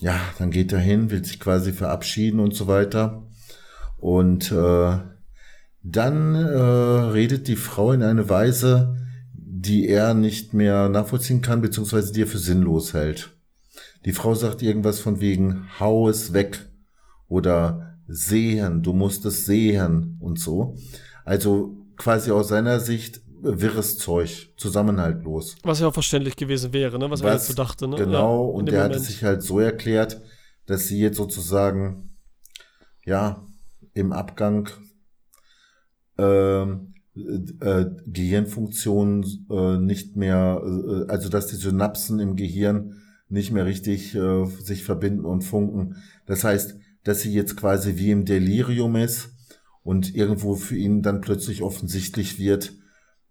Ja, 0.00 0.20
dann 0.38 0.50
geht 0.50 0.70
er 0.70 0.80
hin, 0.80 1.10
will 1.10 1.24
sich 1.24 1.40
quasi 1.40 1.72
verabschieden 1.72 2.40
und 2.40 2.54
so 2.54 2.66
weiter. 2.66 3.22
Und 3.96 4.52
äh, 4.52 4.98
dann 5.84 6.34
äh, 6.34 6.58
redet 6.58 7.46
die 7.46 7.56
Frau 7.56 7.92
in 7.92 8.02
eine 8.02 8.28
Weise, 8.30 8.96
die 9.34 9.86
er 9.86 10.14
nicht 10.14 10.54
mehr 10.54 10.88
nachvollziehen 10.88 11.42
kann, 11.42 11.60
beziehungsweise 11.60 12.12
die 12.12 12.22
er 12.22 12.26
für 12.26 12.38
sinnlos 12.38 12.94
hält. 12.94 13.36
Die 14.06 14.12
Frau 14.12 14.34
sagt 14.34 14.62
irgendwas 14.62 14.98
von 14.98 15.20
wegen, 15.20 15.66
hau 15.78 16.08
es 16.08 16.32
weg 16.32 16.58
oder 17.28 17.98
sehen, 18.08 18.82
du 18.82 18.94
musst 18.94 19.26
es 19.26 19.44
sehen 19.44 20.16
und 20.20 20.38
so. 20.38 20.76
Also 21.24 21.76
quasi 21.96 22.30
aus 22.30 22.48
seiner 22.48 22.80
Sicht 22.80 23.20
wirres 23.42 23.98
Zeug, 23.98 24.52
zusammenhaltlos. 24.56 25.56
Was 25.64 25.80
ja 25.80 25.88
auch 25.88 25.94
verständlich 25.94 26.36
gewesen 26.36 26.72
wäre, 26.72 26.98
ne? 26.98 27.10
Was, 27.10 27.20
er 27.20 27.34
jetzt 27.34 27.48
so 27.48 27.54
dachte, 27.54 27.86
ne? 27.86 27.96
Genau, 27.96 28.48
Ja, 28.48 28.54
und 28.54 28.70
der 28.70 28.84
hat 28.84 28.94
es 28.94 29.06
sich 29.06 29.22
halt 29.22 29.42
so 29.42 29.60
erklärt, 29.60 30.22
dass 30.64 30.86
sie 30.86 30.98
jetzt 30.98 31.18
sozusagen, 31.18 32.16
ja, 33.04 33.44
im 33.92 34.12
Abgang 34.12 34.70
ähm, 36.18 36.94
äh, 37.60 37.86
Gehirnfunktionen 38.06 39.46
äh, 39.50 39.78
nicht 39.78 40.16
mehr, 40.16 40.62
äh, 40.64 41.10
also 41.10 41.28
dass 41.28 41.46
die 41.46 41.56
Synapsen 41.56 42.18
im 42.18 42.36
Gehirn 42.36 42.96
nicht 43.28 43.52
mehr 43.52 43.66
richtig 43.66 44.14
äh, 44.14 44.46
sich 44.46 44.84
verbinden 44.84 45.24
und 45.24 45.42
funken. 45.42 45.96
Das 46.26 46.44
heißt, 46.44 46.76
dass 47.04 47.20
sie 47.20 47.32
jetzt 47.32 47.56
quasi 47.56 47.96
wie 47.96 48.10
im 48.10 48.24
Delirium 48.24 48.96
ist 48.96 49.30
und 49.82 50.14
irgendwo 50.14 50.56
für 50.56 50.76
ihn 50.76 51.02
dann 51.02 51.20
plötzlich 51.20 51.62
offensichtlich 51.62 52.38
wird, 52.38 52.72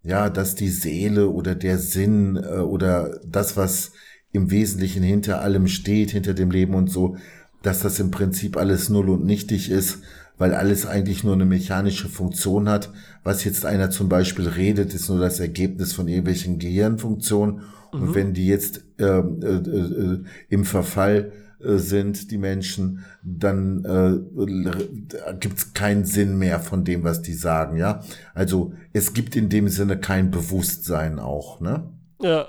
ja, 0.03 0.29
dass 0.29 0.55
die 0.55 0.69
Seele 0.69 1.29
oder 1.29 1.55
der 1.55 1.77
Sinn 1.77 2.35
äh, 2.35 2.59
oder 2.59 3.19
das, 3.25 3.57
was 3.57 3.93
im 4.31 4.51
Wesentlichen 4.51 5.03
hinter 5.03 5.41
allem 5.41 5.67
steht, 5.67 6.11
hinter 6.11 6.33
dem 6.33 6.51
Leben 6.51 6.73
und 6.73 6.89
so, 6.89 7.17
dass 7.61 7.81
das 7.81 7.99
im 7.99 8.11
Prinzip 8.11 8.57
alles 8.57 8.89
null 8.89 9.09
und 9.09 9.25
nichtig 9.25 9.69
ist, 9.69 9.99
weil 10.43 10.55
alles 10.55 10.85
eigentlich 10.85 11.23
nur 11.23 11.35
eine 11.35 11.45
mechanische 11.45 12.09
Funktion 12.09 12.67
hat. 12.67 12.91
Was 13.23 13.45
jetzt 13.45 13.65
einer 13.65 13.91
zum 13.91 14.09
Beispiel 14.09 14.49
redet, 14.49 14.93
ist 14.93 15.07
nur 15.07 15.17
das 15.17 15.39
Ergebnis 15.39 15.93
von 15.93 16.09
irgendwelchen 16.09 16.59
Gehirnfunktionen. 16.59 17.61
Und 17.93 18.13
wenn 18.13 18.33
die 18.33 18.47
jetzt 18.47 18.83
ähm, 18.99 19.39
äh, 19.41 19.47
äh, 19.47 20.23
im 20.49 20.65
Verfall 20.65 21.31
äh, 21.61 21.77
sind, 21.77 22.29
die 22.29 22.37
Menschen, 22.37 23.05
dann 23.23 23.85
äh, 23.85 25.33
gibt 25.39 25.59
es 25.59 25.73
keinen 25.73 26.03
Sinn 26.03 26.37
mehr 26.37 26.59
von 26.59 26.83
dem, 26.83 27.05
was 27.05 27.21
die 27.21 27.35
sagen, 27.35 27.77
ja. 27.77 28.03
Also 28.33 28.73
es 28.91 29.13
gibt 29.13 29.37
in 29.37 29.47
dem 29.47 29.69
Sinne 29.69 29.97
kein 29.97 30.29
Bewusstsein 30.29 31.19
auch, 31.19 31.61
ne? 31.61 31.89
Ja, 32.21 32.47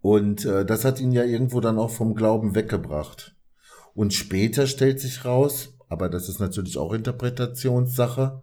Und 0.00 0.46
äh, 0.46 0.64
das 0.64 0.86
hat 0.86 1.00
ihn 1.00 1.12
ja 1.12 1.24
irgendwo 1.24 1.60
dann 1.60 1.78
auch 1.78 1.90
vom 1.90 2.14
Glauben 2.14 2.54
weggebracht. 2.54 3.36
Und 3.92 4.14
später 4.14 4.66
stellt 4.66 5.00
sich 5.00 5.26
raus, 5.26 5.73
aber 5.88 6.08
das 6.08 6.28
ist 6.28 6.40
natürlich 6.40 6.78
auch 6.78 6.92
Interpretationssache, 6.92 8.40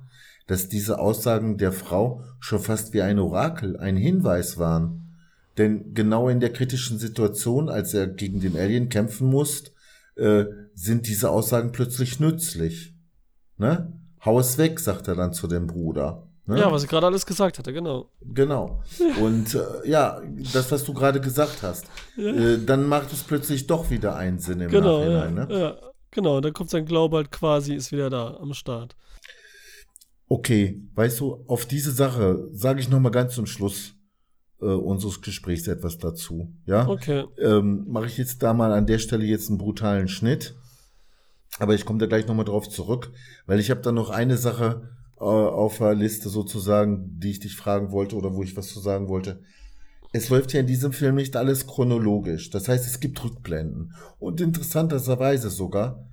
dass 0.47 0.67
diese 0.67 0.99
Aussagen 0.99 1.57
der 1.57 1.71
Frau 1.71 2.23
schon 2.39 2.59
fast 2.59 2.93
wie 2.93 3.01
ein 3.01 3.19
Orakel, 3.19 3.77
ein 3.77 3.95
Hinweis 3.95 4.57
waren. 4.57 5.15
Denn 5.57 5.93
genau 5.93 6.29
in 6.29 6.39
der 6.39 6.53
kritischen 6.53 6.97
Situation, 6.97 7.69
als 7.69 7.93
er 7.93 8.07
gegen 8.07 8.39
den 8.39 8.57
Alien 8.57 8.89
kämpfen 8.89 9.27
muss, 9.27 9.71
äh, 10.15 10.45
sind 10.73 11.07
diese 11.07 11.29
Aussagen 11.29 11.71
plötzlich 11.71 12.19
nützlich. 12.19 12.93
Ne? 13.57 13.93
Hau 14.25 14.39
es 14.39 14.57
weg, 14.57 14.79
sagt 14.79 15.07
er 15.07 15.15
dann 15.15 15.33
zu 15.33 15.47
dem 15.47 15.67
Bruder. 15.67 16.27
Ne? 16.47 16.59
ja, 16.59 16.71
was 16.71 16.83
ich 16.83 16.89
gerade 16.89 17.05
alles 17.05 17.25
gesagt 17.25 17.59
hatte, 17.59 17.71
genau. 17.71 18.09
Genau. 18.21 18.81
Und 19.21 19.53
äh, 19.55 19.89
ja, 19.89 20.21
das, 20.53 20.71
was 20.71 20.83
du 20.83 20.93
gerade 20.93 21.21
gesagt 21.21 21.61
hast, 21.61 21.85
äh, 22.17 22.57
dann 22.65 22.87
macht 22.87 23.13
es 23.13 23.23
plötzlich 23.23 23.67
doch 23.67 23.89
wieder 23.89 24.15
einen 24.15 24.39
Sinn 24.39 24.59
im 24.59 24.71
Genau, 24.71 25.03
ja, 25.03 25.27
Nachhinein. 25.27 25.47
Ne? 25.47 25.59
ja. 25.59 25.90
Genau, 26.11 26.41
dann 26.41 26.53
kommt 26.53 26.69
sein 26.69 26.85
Glaube 26.85 27.17
halt 27.17 27.31
quasi, 27.31 27.73
ist 27.73 27.91
wieder 27.91 28.09
da 28.09 28.37
am 28.37 28.53
Start. 28.53 28.95
Okay, 30.27 30.81
weißt 30.95 31.19
du, 31.19 31.43
auf 31.47 31.65
diese 31.65 31.91
Sache 31.91 32.47
sage 32.53 32.79
ich 32.79 32.89
noch 32.89 32.99
mal 32.99 33.09
ganz 33.09 33.35
zum 33.35 33.45
Schluss 33.45 33.95
äh, 34.61 34.65
unseres 34.65 35.21
Gesprächs 35.21 35.67
etwas 35.67 35.97
dazu. 35.97 36.53
Ja, 36.65 36.87
Okay. 36.87 37.25
ähm, 37.37 37.85
mache 37.87 38.05
ich 38.05 38.17
jetzt 38.17 38.41
da 38.43 38.53
mal 38.53 38.71
an 38.71 38.87
der 38.87 38.99
Stelle 38.99 39.25
jetzt 39.25 39.49
einen 39.49 39.57
brutalen 39.57 40.07
Schnitt. 40.07 40.55
Aber 41.59 41.75
ich 41.75 41.85
komme 41.85 41.99
da 41.99 42.05
gleich 42.05 42.27
nochmal 42.27 42.45
drauf 42.45 42.69
zurück, 42.69 43.11
weil 43.45 43.59
ich 43.59 43.69
habe 43.71 43.81
da 43.81 43.91
noch 43.91 44.09
eine 44.09 44.37
Sache 44.37 44.89
äh, 45.19 45.23
auf 45.23 45.79
der 45.79 45.95
Liste 45.95 46.29
sozusagen, 46.29 47.19
die 47.19 47.31
ich 47.31 47.39
dich 47.41 47.55
fragen 47.57 47.91
wollte 47.91 48.15
oder 48.15 48.33
wo 48.33 48.41
ich 48.41 48.55
was 48.55 48.69
zu 48.69 48.79
sagen 48.79 49.09
wollte. 49.09 49.43
Es 50.11 50.29
läuft 50.29 50.53
ja 50.53 50.59
in 50.59 50.67
diesem 50.67 50.91
Film 50.91 51.15
nicht 51.15 51.35
alles 51.35 51.67
chronologisch. 51.67 52.49
Das 52.49 52.67
heißt, 52.67 52.85
es 52.85 52.99
gibt 52.99 53.23
Rückblenden. 53.23 53.93
Und 54.19 54.41
interessanterweise 54.41 55.49
sogar, 55.49 56.07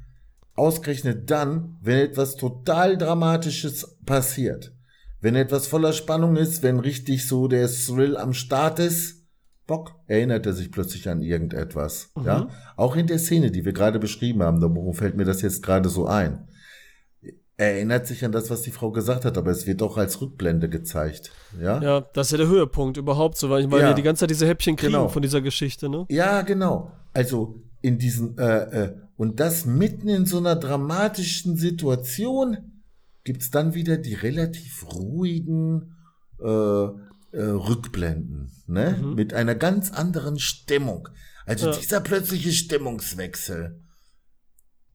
ausgerechnet 0.54 1.30
dann, 1.30 1.76
wenn 1.82 1.98
etwas 1.98 2.36
total 2.36 2.96
Dramatisches 2.96 3.96
passiert. 4.06 4.72
Wenn 5.20 5.34
etwas 5.34 5.66
voller 5.66 5.92
Spannung 5.92 6.36
ist, 6.36 6.62
wenn 6.62 6.78
richtig 6.78 7.26
so 7.26 7.48
der 7.48 7.68
Thrill 7.68 8.16
am 8.16 8.34
Start 8.34 8.78
ist, 8.78 9.18
Bock, 9.66 9.96
erinnert 10.06 10.46
er 10.46 10.54
sich 10.54 10.72
plötzlich 10.72 11.08
an 11.08 11.20
irgendetwas. 11.20 12.10
Ja, 12.24 12.48
auch 12.76 12.96
in 12.96 13.06
der 13.06 13.18
Szene, 13.18 13.50
die 13.50 13.64
wir 13.64 13.72
gerade 13.72 13.98
beschrieben 13.98 14.42
haben, 14.42 14.60
darum 14.60 14.94
fällt 14.94 15.16
mir 15.16 15.26
das 15.26 15.42
jetzt 15.42 15.62
gerade 15.62 15.88
so 15.88 16.06
ein. 16.06 16.48
Er 17.60 17.72
erinnert 17.74 18.06
sich 18.06 18.24
an 18.24 18.30
das, 18.30 18.50
was 18.50 18.62
die 18.62 18.70
Frau 18.70 18.92
gesagt 18.92 19.24
hat, 19.24 19.36
aber 19.36 19.50
es 19.50 19.66
wird 19.66 19.82
auch 19.82 19.96
als 19.96 20.20
Rückblende 20.20 20.68
gezeigt. 20.68 21.32
Ja, 21.60 21.82
Ja, 21.82 22.00
das 22.12 22.28
ist 22.28 22.30
ja 22.32 22.38
der 22.38 22.46
Höhepunkt 22.46 22.96
überhaupt 22.96 23.36
so, 23.36 23.50
weil, 23.50 23.68
weil 23.72 23.80
Ja. 23.80 23.88
wir 23.88 23.94
die 23.94 24.02
ganze 24.04 24.20
Zeit 24.20 24.30
diese 24.30 24.46
Häppchen 24.46 24.76
kriegen 24.76 24.92
Genau. 24.92 25.08
von 25.08 25.22
dieser 25.22 25.40
Geschichte, 25.40 25.88
ne? 25.88 26.06
Ja, 26.08 26.42
genau. 26.42 26.92
Also 27.12 27.60
in 27.82 27.98
diesen 27.98 28.38
äh, 28.38 28.84
äh, 28.84 28.94
und 29.16 29.40
das 29.40 29.66
mitten 29.66 30.06
in 30.08 30.24
so 30.24 30.38
einer 30.38 30.54
dramatischen 30.54 31.56
Situation 31.56 32.58
gibt's 33.24 33.50
dann 33.50 33.74
wieder 33.74 33.96
die 33.96 34.14
relativ 34.14 34.86
ruhigen 34.94 35.96
äh, 36.40 36.44
äh, 36.46 36.92
Rückblenden, 37.32 38.52
ne? 38.68 38.96
Mit 39.16 39.34
einer 39.34 39.56
ganz 39.56 39.90
anderen 39.90 40.38
Stimmung. 40.38 41.08
Also 41.44 41.70
Ja. 41.70 41.76
dieser 41.76 42.00
plötzliche 42.00 42.52
Stimmungswechsel, 42.52 43.80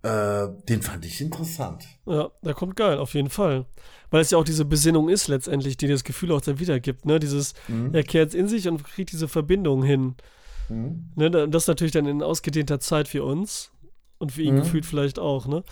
äh, 0.04 0.48
den 0.70 0.82
fand 0.82 1.06
ich 1.06 1.20
interessant. 1.22 1.86
Ja, 2.06 2.30
der 2.44 2.54
kommt 2.54 2.76
geil, 2.76 2.98
auf 2.98 3.14
jeden 3.14 3.30
Fall. 3.30 3.66
Weil 4.12 4.22
es 4.22 4.32
ja 4.32 4.38
auch 4.38 4.44
diese 4.44 4.66
Besinnung 4.66 5.10
ist 5.10 5.28
letztendlich, 5.28 5.76
die 5.78 5.88
das 5.88 6.04
Gefühl 6.04 6.32
auch 6.34 6.42
dann 6.42 6.60
wiedergibt, 6.60 7.06
ne? 7.06 7.20
Dieses, 7.20 7.54
er 7.94 8.04
kehrt 8.04 8.34
in 8.36 8.48
sich 8.48 8.68
und 8.68 8.84
kriegt 8.84 9.12
diese 9.12 9.28
Verbindung 9.28 9.82
hin. 9.84 10.16
Ne? 11.16 11.32
da- 11.32 11.48
Das 11.48 11.68
natürlich 11.68 11.94
dann 11.94 12.06
in 12.06 12.22
ausgedehnter 12.22 12.80
Zeit 12.80 13.08
für 13.08 13.24
uns 13.24 13.72
und 14.20 14.32
für 14.34 14.42
ihn 14.44 14.56
gefühlt 14.62 14.86
vielleicht 14.86 15.20
auch, 15.20 15.48
ne? 15.48 15.64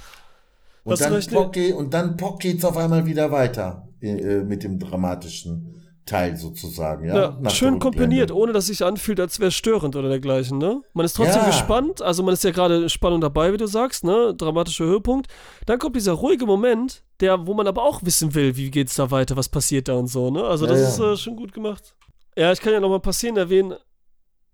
Und 0.83 0.91
du 0.99 1.03
dann, 1.03 1.13
ne? 1.31 1.37
pock, 1.37 1.53
geht- 1.53 1.75
und 1.75 1.93
dann 1.93 2.17
pock 2.17 2.39
geht's 2.39 2.65
auf 2.65 2.75
einmal 2.77 3.05
wieder 3.05 3.31
weiter 3.31 3.87
äh, 4.01 4.43
mit 4.43 4.63
dem 4.63 4.79
dramatischen 4.79 5.75
Teil 6.11 6.35
sozusagen, 6.35 7.05
ja. 7.05 7.37
Ja, 7.41 7.49
schön 7.49 7.81
Rückblende. 7.81 8.35
ohne 8.35 8.51
dass 8.51 8.65
sich 8.65 8.83
anfühlt, 8.83 9.17
als 9.21 9.39
wäre 9.39 9.47
es 9.47 9.55
störend 9.55 9.95
oder 9.95 10.09
dergleichen, 10.09 10.57
ne? 10.57 10.81
Man 10.93 11.05
ist 11.05 11.13
trotzdem 11.13 11.41
Ja. 11.41 11.47
gespannt, 11.47 12.01
also 12.01 12.21
man 12.21 12.33
ist 12.33 12.43
ja 12.43 12.51
gerade 12.51 12.89
Spannung 12.89 13.21
dabei, 13.21 13.53
wie 13.53 13.57
du 13.57 13.65
sagst, 13.65 14.03
ne? 14.03 14.33
Dramatischer 14.35 14.83
Höhepunkt. 14.83 15.27
Dann 15.67 15.79
kommt 15.79 15.95
dieser 15.95 16.11
ruhige 16.11 16.45
Moment, 16.45 17.03
der, 17.21 17.47
wo 17.47 17.53
man 17.53 17.65
aber 17.65 17.83
auch 17.83 18.03
wissen 18.03 18.35
will, 18.35 18.57
wie 18.57 18.69
geht's 18.69 18.95
da 18.95 19.09
weiter, 19.09 19.37
was 19.37 19.47
passiert 19.47 19.87
da 19.87 19.93
und 19.93 20.07
so, 20.07 20.29
ne? 20.31 20.43
Also 20.43 20.65
das 20.65 20.79
ja. 20.81 20.87
ist 20.89 20.99
äh, 20.99 21.15
schon 21.23 21.37
gut 21.37 21.53
gemacht. 21.53 21.95
Ja, 22.37 22.51
ich 22.51 22.59
kann 22.59 22.73
ja 22.73 22.81
noch 22.81 22.89
mal 22.89 22.95
ein 22.95 23.01
paar 23.01 23.13
Szenen 23.13 23.37
erwähnen, 23.37 23.75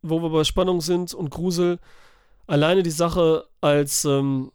wo 0.04 0.22
wir 0.22 0.30
bei 0.30 0.44
Spannung 0.44 0.80
sind 0.82 1.16
und 1.16 1.32
Grusel. 1.32 1.80
Alleine 2.46 2.84
die 2.84 2.92
Sache, 2.92 3.46
als, 3.62 4.06
ähm, 4.06 4.52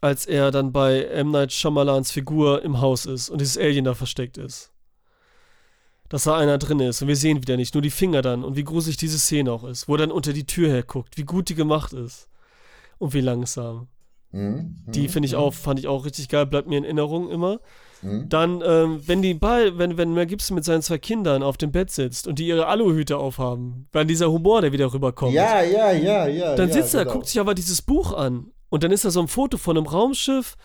als 0.00 0.26
er 0.26 0.50
dann 0.50 0.72
bei 0.72 1.04
M. 1.04 1.30
Night 1.30 1.52
Shyamalans 1.52 2.10
Figur 2.10 2.62
im 2.62 2.80
Haus 2.80 3.06
ist 3.06 3.30
und 3.30 3.40
dieses 3.40 3.56
Alien 3.56 3.84
da 3.84 3.94
versteckt 3.94 4.36
ist 4.36 4.72
dass 6.08 6.24
da 6.24 6.36
einer 6.36 6.58
drin 6.58 6.80
ist 6.80 7.02
und 7.02 7.08
wir 7.08 7.16
sehen 7.16 7.42
wieder 7.42 7.56
nicht, 7.56 7.74
nur 7.74 7.82
die 7.82 7.90
Finger 7.90 8.22
dann 8.22 8.44
und 8.44 8.56
wie 8.56 8.64
gruselig 8.64 8.96
diese 8.96 9.18
Szene 9.18 9.52
auch 9.52 9.64
ist, 9.64 9.88
wo 9.88 9.94
er 9.94 9.98
dann 9.98 10.12
unter 10.12 10.32
die 10.32 10.46
Tür 10.46 10.68
herguckt, 10.68 11.16
wie 11.16 11.24
gut 11.24 11.48
die 11.48 11.54
gemacht 11.54 11.92
ist 11.92 12.28
und 12.98 13.14
wie 13.14 13.20
langsam. 13.20 13.88
Mhm. 14.32 14.76
Die 14.86 15.02
mhm, 15.02 15.08
finde 15.08 15.26
ich 15.26 15.32
mhm, 15.32 15.38
auch, 15.38 15.54
fand 15.54 15.78
ich 15.78 15.86
auch 15.86 16.04
richtig 16.04 16.28
geil, 16.28 16.46
bleibt 16.46 16.68
mir 16.68 16.78
in 16.78 16.84
Erinnerung 16.84 17.30
immer. 17.30 17.60
mhm. 18.02 18.28
Dann, 18.28 18.62
ähm, 18.64 19.00
wenn 19.06 19.22
die 19.22 19.34
bei, 19.34 19.76
wenn, 19.78 19.96
wenn 19.96 20.12
Mel 20.12 20.26
Gibson 20.26 20.54
mit 20.54 20.64
seinen 20.64 20.82
zwei 20.82 20.98
Kindern 20.98 21.42
auf 21.42 21.56
dem 21.56 21.72
Bett 21.72 21.90
sitzt 21.90 22.26
und 22.26 22.38
die 22.38 22.48
ihre 22.48 22.66
Aluhüte 22.66 23.16
aufhaben, 23.16 23.88
dann 23.92 24.08
dieser 24.08 24.30
Humor, 24.30 24.60
der 24.60 24.72
wieder 24.72 24.92
rüberkommt. 24.92 25.32
Ja, 25.32 25.62
ja, 25.62 25.92
ja, 25.92 26.26
ja. 26.26 26.54
Dann 26.54 26.68
ja, 26.68 26.74
sitzt 26.74 26.94
er, 26.94 27.04
genau. 27.04 27.14
guckt 27.14 27.28
sich 27.28 27.40
aber 27.40 27.54
dieses 27.54 27.82
Buch 27.82 28.12
an 28.12 28.52
und 28.68 28.84
dann 28.84 28.90
ist 28.90 29.04
da 29.04 29.10
so 29.10 29.20
ein 29.20 29.28
Foto 29.28 29.56
von 29.58 29.76
einem 29.76 29.86
Raumschiff, 29.86 30.56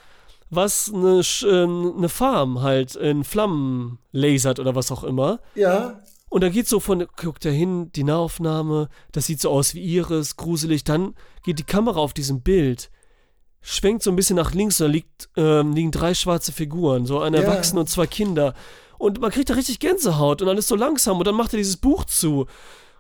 was 0.52 0.92
eine, 0.94 1.22
ähm, 1.50 1.94
eine 1.98 2.10
Farm 2.10 2.62
halt 2.62 2.96
in 2.96 3.24
Flammen 3.24 3.98
lasert 4.12 4.60
oder 4.60 4.76
was 4.76 4.92
auch 4.92 5.04
immer. 5.04 5.40
Ja, 5.56 6.00
Und 6.30 6.42
da 6.44 6.50
geht 6.50 6.68
so 6.68 6.80
von, 6.80 7.08
guckt 7.18 7.46
er 7.46 7.52
hin, 7.52 7.92
die 7.94 8.04
Nahaufnahme, 8.04 8.90
das 9.12 9.26
sieht 9.26 9.42
so 9.42 9.50
aus 9.50 9.74
wie 9.74 9.82
Iris, 9.82 10.38
gruselig. 10.38 10.84
Dann 10.84 11.16
geht 11.44 11.58
die 11.60 11.64
Kamera 11.64 12.00
auf 12.00 12.14
diesem 12.14 12.42
Bild, 12.42 12.90
schwenkt 13.62 14.04
so 14.04 14.12
ein 14.12 14.16
bisschen 14.16 14.36
nach 14.36 14.54
links 14.54 14.80
und 14.80 14.88
da 14.88 14.92
liegt, 14.92 15.30
ähm, 15.36 15.74
liegen 15.74 15.92
drei 15.92 16.14
schwarze 16.14 16.52
Figuren, 16.52 17.06
so 17.06 17.20
ein 17.20 17.34
Ja. 17.34 17.42
Erwachsener 17.42 17.82
und 17.82 17.90
zwei 17.90 18.08
Kinder. 18.08 18.54
Und 18.98 19.20
man 19.20 19.32
kriegt 19.32 19.50
da 19.50 19.56
richtig 19.56 19.80
Gänsehaut 19.80 20.42
und 20.42 20.48
alles 20.48 20.68
so 20.68 20.76
langsam 20.76 21.18
und 21.18 21.26
dann 21.28 21.36
macht 21.36 21.54
er 21.54 21.58
dieses 21.58 21.78
Buch 21.78 22.06
zu. 22.06 22.46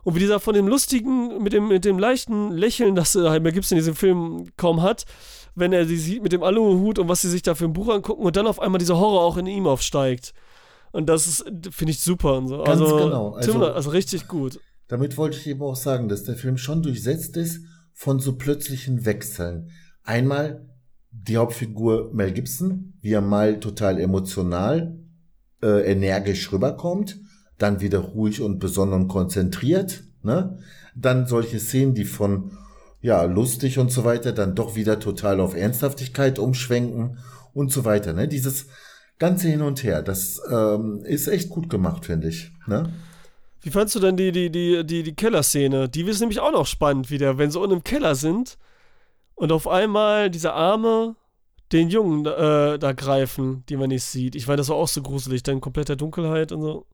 Und 0.03 0.15
wie 0.15 0.19
dieser 0.19 0.39
von 0.39 0.55
dem 0.55 0.67
lustigen, 0.67 1.43
mit 1.43 1.53
dem, 1.53 1.67
mit 1.67 1.85
dem 1.85 1.99
leichten 1.99 2.51
Lächeln, 2.51 2.95
das 2.95 3.15
äh, 3.15 3.29
halt 3.29 3.43
Mel 3.43 3.51
Gibson 3.51 3.77
in 3.77 3.81
diesem 3.83 3.95
Film 3.95 4.47
kaum 4.57 4.81
hat, 4.81 5.05
wenn 5.55 5.73
er 5.73 5.85
sie 5.85 5.97
sieht 5.97 6.23
mit 6.23 6.31
dem 6.31 6.43
Aluhut 6.43 6.99
und 6.99 7.07
was 7.07 7.21
sie 7.21 7.29
sich 7.29 7.41
da 7.41 7.55
für 7.55 7.65
ein 7.65 7.73
Buch 7.73 7.89
angucken 7.89 8.23
und 8.23 8.35
dann 8.35 8.47
auf 8.47 8.59
einmal 8.59 8.79
dieser 8.79 8.97
Horror 8.97 9.21
auch 9.21 9.37
in 9.37 9.47
ihm 9.47 9.67
aufsteigt. 9.67 10.33
Und 10.91 11.07
das 11.07 11.43
finde 11.71 11.91
ich 11.91 11.99
super 12.01 12.37
und 12.37 12.47
so. 12.47 12.57
Ganz 12.63 12.81
also, 12.81 12.97
genau. 12.97 13.39
Tim, 13.41 13.55
Also- 13.61 13.73
also 13.73 13.89
richtig 13.91 14.27
gut. 14.27 14.59
damit 14.87 15.17
wollte 15.17 15.37
ich 15.37 15.47
eben 15.47 15.61
auch 15.61 15.75
sagen, 15.75 16.09
dass 16.09 16.23
der 16.23 16.35
Film 16.35 16.57
schon 16.57 16.81
durchsetzt 16.83 17.37
ist 17.37 17.61
von 17.93 18.19
so 18.19 18.35
plötzlichen 18.37 19.05
Wechseln. 19.05 19.69
Einmal 20.03 20.67
die 21.11 21.37
Hauptfigur 21.37 22.11
Mel 22.13 22.31
Gibson, 22.31 22.93
wie 23.01 23.11
er 23.13 23.21
mal 23.21 23.59
total 23.59 23.99
emotional, 23.99 24.97
äh, 25.61 25.91
energisch 25.91 26.51
rüberkommt, 26.51 27.19
dann 27.57 27.79
wieder 27.81 27.99
ruhig 27.99 28.41
und 28.41 28.59
besonnen 28.59 28.93
und 28.93 29.07
konzentriert, 29.07 30.03
ne? 30.23 30.57
Dann 30.95 31.27
solche 31.27 31.59
Szenen, 31.59 31.93
die 31.93 32.05
von 32.05 32.51
ja, 33.01 33.23
lustig 33.23 33.79
und 33.79 33.91
so 33.91 34.03
weiter, 34.03 34.31
dann 34.31 34.55
doch 34.55 34.75
wieder 34.75 34.99
total 34.99 35.39
auf 35.39 35.55
Ernsthaftigkeit 35.55 36.39
umschwenken 36.39 37.17
und 37.53 37.71
so 37.71 37.85
weiter, 37.85 38.13
ne? 38.13 38.27
Dieses 38.27 38.67
ganze 39.19 39.47
Hin 39.47 39.61
und 39.61 39.83
Her, 39.83 40.01
das 40.01 40.41
ähm, 40.51 41.01
ist 41.05 41.27
echt 41.27 41.49
gut 41.49 41.69
gemacht, 41.69 42.05
finde 42.05 42.27
ich, 42.29 42.51
ne? 42.67 42.91
Wie 43.61 43.69
fandst 43.69 43.93
du 43.95 43.99
denn 43.99 44.17
die, 44.17 44.31
die, 44.31 44.51
die, 44.51 44.83
die, 44.83 45.03
die 45.03 45.15
Kellerszene? 45.15 45.87
Die 45.87 46.01
ist 46.01 46.19
nämlich 46.19 46.39
auch 46.39 46.51
noch 46.51 46.65
spannend 46.65 47.11
wieder, 47.11 47.37
wenn 47.37 47.51
sie 47.51 47.59
unten 47.59 47.75
im 47.75 47.83
Keller 47.83 48.15
sind 48.15 48.57
und 49.35 49.51
auf 49.51 49.67
einmal 49.67 50.31
diese 50.31 50.53
Arme 50.53 51.15
den 51.71 51.89
Jungen 51.89 52.25
äh, 52.25 52.79
da 52.79 52.91
greifen, 52.91 53.63
die 53.69 53.77
man 53.77 53.89
nicht 53.89 54.03
sieht. 54.03 54.35
Ich 54.35 54.47
meine, 54.47 54.57
das 54.57 54.69
war 54.69 54.75
auch 54.75 54.87
so 54.87 55.01
gruselig, 55.01 55.43
dann 55.43 55.61
kompletter 55.61 55.95
Dunkelheit 55.95 56.51
und 56.51 56.61
so. 56.61 56.85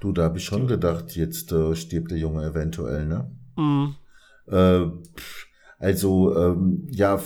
Du, 0.00 0.12
da 0.12 0.24
habe 0.24 0.38
ich 0.38 0.44
schon 0.44 0.66
gedacht, 0.66 1.14
jetzt 1.14 1.52
äh, 1.52 1.76
stirbt 1.76 2.10
der 2.10 2.18
Junge 2.18 2.44
eventuell, 2.44 3.06
ne? 3.06 3.30
Mm. 3.56 3.94
Äh, 4.52 4.86
also, 5.78 6.36
ähm, 6.36 6.86
ja, 6.90 7.20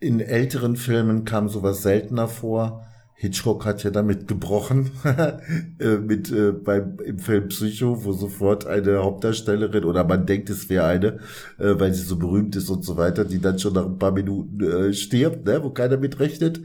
in 0.00 0.20
älteren 0.20 0.76
Filmen 0.76 1.24
kam 1.24 1.48
sowas 1.48 1.82
seltener 1.82 2.28
vor. 2.28 2.84
Hitchcock 3.20 3.64
hat 3.64 3.82
ja 3.82 3.90
damit 3.90 4.28
gebrochen, 4.28 4.92
äh, 5.80 5.96
mit 5.96 6.30
äh, 6.30 6.52
beim 6.52 6.98
im 7.04 7.18
Film 7.18 7.48
Psycho, 7.48 8.04
wo 8.04 8.12
sofort 8.12 8.64
eine 8.64 8.98
Hauptdarstellerin 8.98 9.82
oder 9.82 10.04
man 10.04 10.24
denkt, 10.24 10.50
es 10.50 10.68
wäre 10.68 10.84
eine, 10.84 11.18
äh, 11.58 11.74
weil 11.80 11.92
sie 11.92 12.04
so 12.04 12.16
berühmt 12.16 12.54
ist 12.54 12.70
und 12.70 12.84
so 12.84 12.96
weiter, 12.96 13.24
die 13.24 13.40
dann 13.40 13.58
schon 13.58 13.72
nach 13.72 13.86
ein 13.86 13.98
paar 13.98 14.12
Minuten 14.12 14.62
äh, 14.62 14.92
stirbt, 14.92 15.46
ne, 15.46 15.60
wo 15.64 15.70
keiner 15.70 15.96
mit 15.96 16.20
rechnet. 16.20 16.60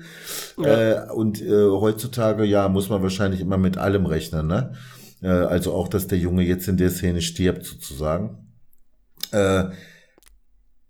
Ja. 0.61 1.07
Äh, 1.07 1.11
und 1.11 1.41
äh, 1.41 1.49
heutzutage, 1.49 2.43
ja, 2.43 2.69
muss 2.69 2.87
man 2.87 3.01
wahrscheinlich 3.01 3.41
immer 3.41 3.57
mit 3.57 3.77
allem 3.77 4.05
rechnen, 4.05 4.45
ne? 4.45 4.73
Äh, 5.23 5.29
also 5.29 5.73
auch, 5.73 5.87
dass 5.87 6.05
der 6.05 6.19
Junge 6.19 6.43
jetzt 6.43 6.67
in 6.67 6.77
der 6.77 6.91
Szene 6.91 7.21
stirbt, 7.21 7.65
sozusagen. 7.65 8.42
Äh, 9.33 9.69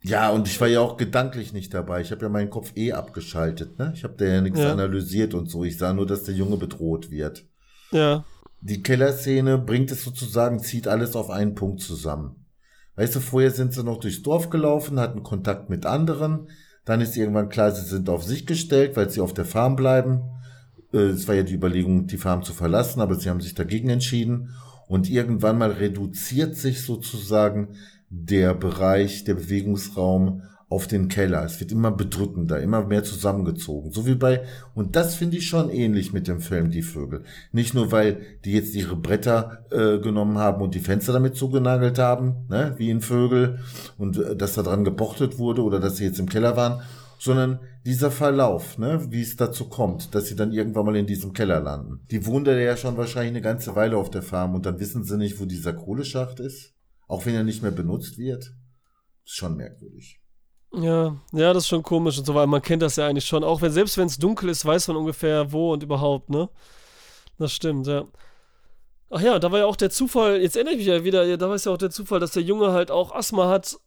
ja, 0.06 0.30
und 0.30 0.48
ich 0.50 0.60
war 0.60 0.68
ja 0.68 0.82
auch 0.82 0.98
gedanklich 0.98 1.54
nicht 1.54 1.74
dabei. 1.74 2.02
Ich 2.02 2.12
habe 2.12 2.24
ja 2.24 2.30
meinen 2.30 2.50
Kopf 2.50 2.74
eh 2.76 2.92
abgeschaltet, 2.92 3.80
ne? 3.80 3.94
Ich 3.96 4.04
habe 4.04 4.16
da 4.18 4.26
ja 4.26 4.42
nichts 4.42 4.60
Ja. 4.60 4.74
analysiert 4.74 5.34
und 5.34 5.50
so. 5.50 5.64
Ich 5.64 5.78
sah 5.78 5.94
nur, 5.94 6.06
dass 6.06 6.24
der 6.24 6.36
Junge 6.36 6.58
bedroht 6.58 7.10
wird. 7.10 7.46
Ja. 7.92 8.26
Die 8.60 8.84
Kellerszene 8.84 9.58
bringt 9.58 9.92
es 9.92 10.04
sozusagen, 10.04 10.60
zieht 10.60 10.88
alles 10.88 11.16
auf 11.16 11.30
einen 11.30 11.56
Punkt 11.56 11.82
zusammen. 11.82 12.46
Weißt 12.96 13.16
du, 13.16 13.20
vorher 13.22 13.52
sind 13.52 13.74
sie 13.74 13.84
noch 13.84 14.00
durchs 14.00 14.22
Dorf 14.24 14.50
gelaufen, 14.50 15.00
hatten 15.00 15.24
Kontakt 15.24 15.70
mit 15.70 15.86
anderen. 15.86 16.50
Dann 16.86 17.00
ist 17.02 17.16
irgendwann 17.16 17.50
klar, 17.50 17.72
sie 17.72 17.86
sind 17.86 18.10
auf 18.10 18.24
sich 18.24 18.46
gestellt, 18.46 18.96
weil 18.98 19.10
sie 19.10 19.22
auf 19.22 19.34
der 19.34 19.46
Farm 19.46 19.76
bleiben. 19.78 20.22
Äh, 20.94 20.98
Es 20.98 21.28
war 21.30 21.36
ja 21.36 21.44
die 21.44 21.54
Überlegung, 21.56 22.08
die 22.08 22.18
Farm 22.18 22.44
zu 22.44 22.52
verlassen, 22.54 23.00
aber 23.00 23.16
sie 23.16 23.30
haben 23.30 23.42
sich 23.42 23.56
dagegen 23.56 23.90
entschieden. 23.90 24.50
Und 24.90 25.10
irgendwann 25.10 25.58
mal 25.58 25.72
reduziert 25.72 26.56
sich 26.58 26.82
sozusagen 26.84 27.76
der 28.16 28.54
Bereich, 28.54 29.24
der 29.24 29.34
Bewegungsraum 29.34 30.44
auf 30.70 30.88
den 30.88 31.08
Keller. 31.08 31.44
Es 31.44 31.60
wird 31.60 31.72
immer 31.72 31.92
bedrückender, 31.92 32.60
immer 32.60 32.86
mehr 32.86 33.04
zusammengezogen. 33.04 33.92
So 33.92 34.06
wie 34.08 34.16
bei, 34.16 34.44
und 34.74 34.96
das 34.96 35.16
finde 35.16 35.38
ich 35.38 35.48
schon 35.48 35.70
ähnlich 35.70 36.14
mit 36.14 36.28
dem 36.28 36.40
Film 36.40 36.70
Die 36.70 36.82
Vögel. 36.82 37.24
Nicht 37.52 37.74
nur, 37.74 37.92
weil 37.92 38.22
die 38.46 38.54
jetzt 38.54 38.76
ihre 38.76 38.96
Bretter 38.96 39.66
äh, 39.72 40.00
genommen 40.00 40.38
haben 40.38 40.62
und 40.62 40.74
die 40.74 40.80
Fenster 40.80 41.14
damit 41.14 41.36
zugenagelt 41.36 42.00
haben, 42.00 42.48
ne, 42.50 42.74
wie 42.78 42.90
in 42.90 43.02
Vögel, 43.02 43.60
und 43.98 44.18
äh, 44.18 44.36
dass 44.36 44.54
da 44.54 44.64
dran 44.64 44.84
gepochtet 44.84 45.38
wurde 45.38 45.64
oder 45.64 45.80
dass 45.80 45.98
sie 45.98 46.06
jetzt 46.06 46.20
im 46.20 46.30
Keller 46.30 46.56
waren, 46.56 46.82
sondern 47.20 47.60
dieser 47.86 48.12
Verlauf, 48.12 48.78
ne, 48.78 49.08
wie 49.10 49.22
es 49.22 49.36
dazu 49.36 49.70
kommt, 49.70 50.14
dass 50.16 50.28
sie 50.28 50.36
dann 50.36 50.52
irgendwann 50.52 50.86
mal 50.86 50.96
in 50.96 51.08
diesem 51.08 51.34
Keller 51.34 51.60
landen. 51.60 52.00
Die 52.10 52.26
wohnen 52.26 52.46
da 52.46 52.54
ja 52.54 52.78
schon 52.78 52.98
wahrscheinlich 52.98 53.34
eine 53.34 53.42
ganze 53.42 53.76
Weile 53.76 53.98
auf 53.98 54.10
der 54.10 54.24
Farm 54.24 54.56
und 54.56 54.66
dann 54.66 54.80
wissen 54.80 55.04
sie 55.04 55.18
nicht, 55.18 55.40
wo 55.40 55.46
dieser 55.46 55.74
Kohleschacht 55.74 56.40
ist. 56.40 56.73
Auch 57.08 57.26
wenn 57.26 57.36
er 57.36 57.44
nicht 57.44 57.62
mehr 57.62 57.72
benutzt 57.72 58.18
wird. 58.18 58.54
Ist 59.26 59.36
schon 59.36 59.56
merkwürdig. 59.56 60.20
Ja, 60.74 61.16
ja, 61.32 61.54
das 61.54 61.64
ist 61.64 61.70
schon 61.70 61.84
komisch 61.84 62.18
und 62.18 62.26
so 62.26 62.34
weiter. 62.34 62.48
Man 62.48 62.62
kennt 62.62 62.82
das 62.82 62.96
ja 62.96 63.08
eigentlich 63.08 63.26
schon. 63.26 63.44
Auch 63.44 63.62
wenn, 63.62 63.72
selbst 63.72 63.98
wenn 63.98 64.08
es 64.08 64.18
dunkel 64.18 64.50
ist, 64.50 64.66
weiß 64.66 64.88
man 64.88 64.98
ungefähr 64.98 65.52
wo 65.52 65.72
und 65.74 65.84
überhaupt, 65.84 66.30
ne? 66.30 66.50
Das 67.38 67.52
stimmt, 67.52 67.86
ja. 67.88 68.06
Ach 69.12 69.22
ja, 69.22 69.38
da 69.38 69.52
war 69.52 69.60
ja 69.60 69.66
auch 69.68 69.76
der 69.76 69.92
Zufall, 69.92 70.42
jetzt 70.42 70.56
erinnere 70.56 70.74
ich 70.74 70.80
mich 70.80 70.88
ja 70.88 71.04
wieder, 71.04 71.24
ja, 71.26 71.38
da 71.38 71.48
war 71.48 71.56
es 71.56 71.66
ja 71.66 71.72
auch 71.72 71.78
der 71.78 71.92
Zufall, 71.92 72.20
dass 72.20 72.32
der 72.32 72.42
Junge 72.42 72.72
halt 72.72 72.90
auch 72.90 73.14
Asthma 73.14 73.48
hat, 73.48 73.78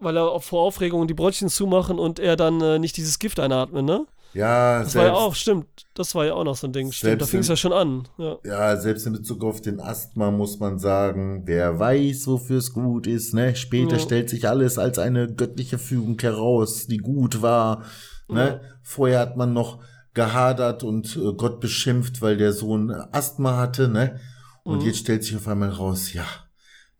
weil 0.00 0.18
er 0.18 0.30
auch 0.30 0.42
vor 0.42 0.62
Aufregung 0.62 1.08
die 1.08 1.14
Bräutchen 1.14 1.48
zumachen 1.48 1.98
und 1.98 2.18
er 2.18 2.36
dann 2.36 2.60
äh, 2.60 2.78
nicht 2.78 2.98
dieses 2.98 3.18
Gift 3.18 3.40
einatmet, 3.40 3.86
ne? 3.86 4.06
Ja, 4.34 4.80
Das 4.82 4.94
war 4.94 5.06
ja 5.06 5.14
auch, 5.14 5.34
stimmt. 5.34 5.66
Das 5.94 6.14
war 6.14 6.26
ja 6.26 6.34
auch 6.34 6.44
noch 6.44 6.54
so 6.56 6.66
ein 6.66 6.72
Ding. 6.72 6.92
Stimmt, 6.92 7.14
da 7.22 7.26
selbst 7.26 7.30
fing 7.30 7.40
es 7.40 7.48
ja 7.48 7.56
schon 7.56 7.72
an. 7.72 8.08
Ja. 8.18 8.36
Ja, 8.44 8.76
selbst 8.76 9.06
in 9.06 9.14
Bezug 9.14 9.42
auf 9.42 9.60
den 9.60 9.80
Asthma 9.80 10.30
muss 10.30 10.58
man 10.60 10.78
sagen, 10.78 11.42
wer 11.46 11.78
weiß, 11.78 12.26
wofür 12.26 12.58
es 12.58 12.72
gut 12.72 13.06
ist, 13.06 13.32
ne? 13.34 13.56
Später 13.56 13.96
Ja. 13.96 13.98
stellt 13.98 14.28
sich 14.30 14.46
alles 14.48 14.78
als 14.78 14.98
eine 14.98 15.32
göttliche 15.32 15.78
Fügung 15.78 16.18
heraus, 16.20 16.86
die 16.86 16.98
gut 16.98 17.42
war, 17.42 17.84
ne? 18.28 18.60
Vorher 18.82 19.20
hat 19.20 19.36
man 19.36 19.52
noch 19.54 19.82
gehadert 20.14 20.84
und 20.84 21.16
äh, 21.16 21.32
Gott 21.34 21.60
beschimpft, 21.60 22.20
weil 22.22 22.36
der 22.36 22.52
Sohn 22.52 22.90
Asthma 22.90 23.56
hatte, 23.56 23.88
ne? 23.88 24.20
Und 24.62 24.80
Mhm. 24.82 24.86
jetzt 24.86 24.98
stellt 24.98 25.24
sich 25.24 25.36
auf 25.36 25.48
einmal 25.48 25.70
raus, 25.70 26.12
ja, 26.12 26.26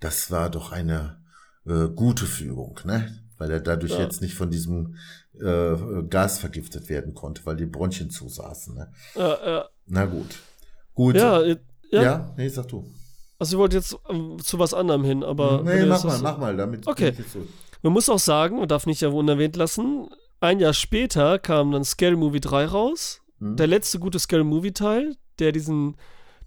das 0.01 0.31
war 0.31 0.51
doch 0.51 0.73
eine 0.73 1.19
äh, 1.67 1.89
gute 1.95 2.25
Fügung, 2.25 2.81
ne? 2.85 3.19
Weil 3.37 3.51
er 3.51 3.61
dadurch 3.61 3.93
Ja. 3.93 4.01
jetzt 4.01 4.23
nicht 4.23 4.35
von 4.35 4.51
diesem 4.51 4.95
äh, 5.41 6.03
Gas 6.09 6.39
vergiftet 6.39 6.89
werden 6.89 7.15
konnte, 7.15 7.45
weil 7.45 7.57
die 7.57 7.67
Bronchien 7.67 8.11
zusaßen, 8.11 8.75
ne? 8.75 8.93
Ja, 9.15 9.47
ja. 9.47 9.65
Na 9.87 10.05
gut. 10.05 10.37
Gut. 10.95 11.17
ja, 11.17 11.41
äh, 11.43 11.57
ja. 11.91 12.03
Ja, 12.03 12.35
nee, 12.37 12.49
sag 12.49 12.69
du. 12.69 12.85
Also 13.39 13.57
ich 13.57 13.59
wollte 13.59 13.77
jetzt 13.77 13.97
ähm, 14.09 14.39
zu 14.43 14.59
was 14.59 14.75
anderem 14.75 15.05
hin, 15.05 15.23
aber. 15.23 15.63
nee, 15.65 15.87
mach 15.87 16.05
mal, 16.05 16.19
mach 16.19 16.39
mal, 16.39 16.57
damit 16.57 16.87
Okay. 16.87 17.15
Man 17.83 17.93
muss 17.93 18.09
auch 18.09 18.19
sagen, 18.19 18.59
man 18.59 18.69
darf 18.69 18.87
nicht 18.87 19.01
ja 19.01 19.09
unerwähnt 19.09 19.55
lassen, 19.55 20.09
ein 20.41 20.61
Jahr 20.61 20.73
später 20.73 21.39
kam 21.39 21.73
dann 21.73 21.85
Scary 21.85 22.17
Movie 22.17 22.41
3 22.41 22.67
raus. 22.67 23.21
Hm? 23.41 23.57
Der 23.57 23.67
letzte 23.67 23.99
gute 23.99 24.19
Scary 24.19 24.45
Movie 24.45 24.73
Teil, 24.73 25.17
der 25.39 25.53
diesen, 25.53 25.97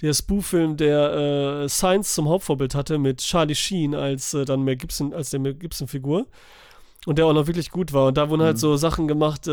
der 0.02 0.14
Spoof-Film, 0.14 0.78
der 0.78 1.64
äh, 1.64 1.70
Science 1.70 2.14
zum 2.14 2.30
Hauptvorbild 2.30 2.74
hatte, 2.74 2.98
mit 2.98 3.20
Charlie 3.20 3.56
Sheen 3.56 3.94
als 3.94 4.34
äh, 4.34 4.46
dann 4.46 4.64
Mel 4.64 4.78
Gibson, 4.78 5.14
als 5.14 5.30
der 5.30 5.40
Mel 5.40 5.56
Gibson-Figur. 5.56 6.28
Und 7.08 7.18
der 7.18 7.26
auch 7.26 7.34
noch 7.34 7.48
wirklich 7.48 7.72
gut 7.72 7.94
war. 7.94 8.08
Und 8.08 8.18
da 8.18 8.30
wurden 8.30 8.44
halt 8.44 8.58
Mhm. 8.58 8.60
so 8.60 8.76
Sachen 8.78 9.08
gemacht, 9.08 9.48
äh, 9.48 9.52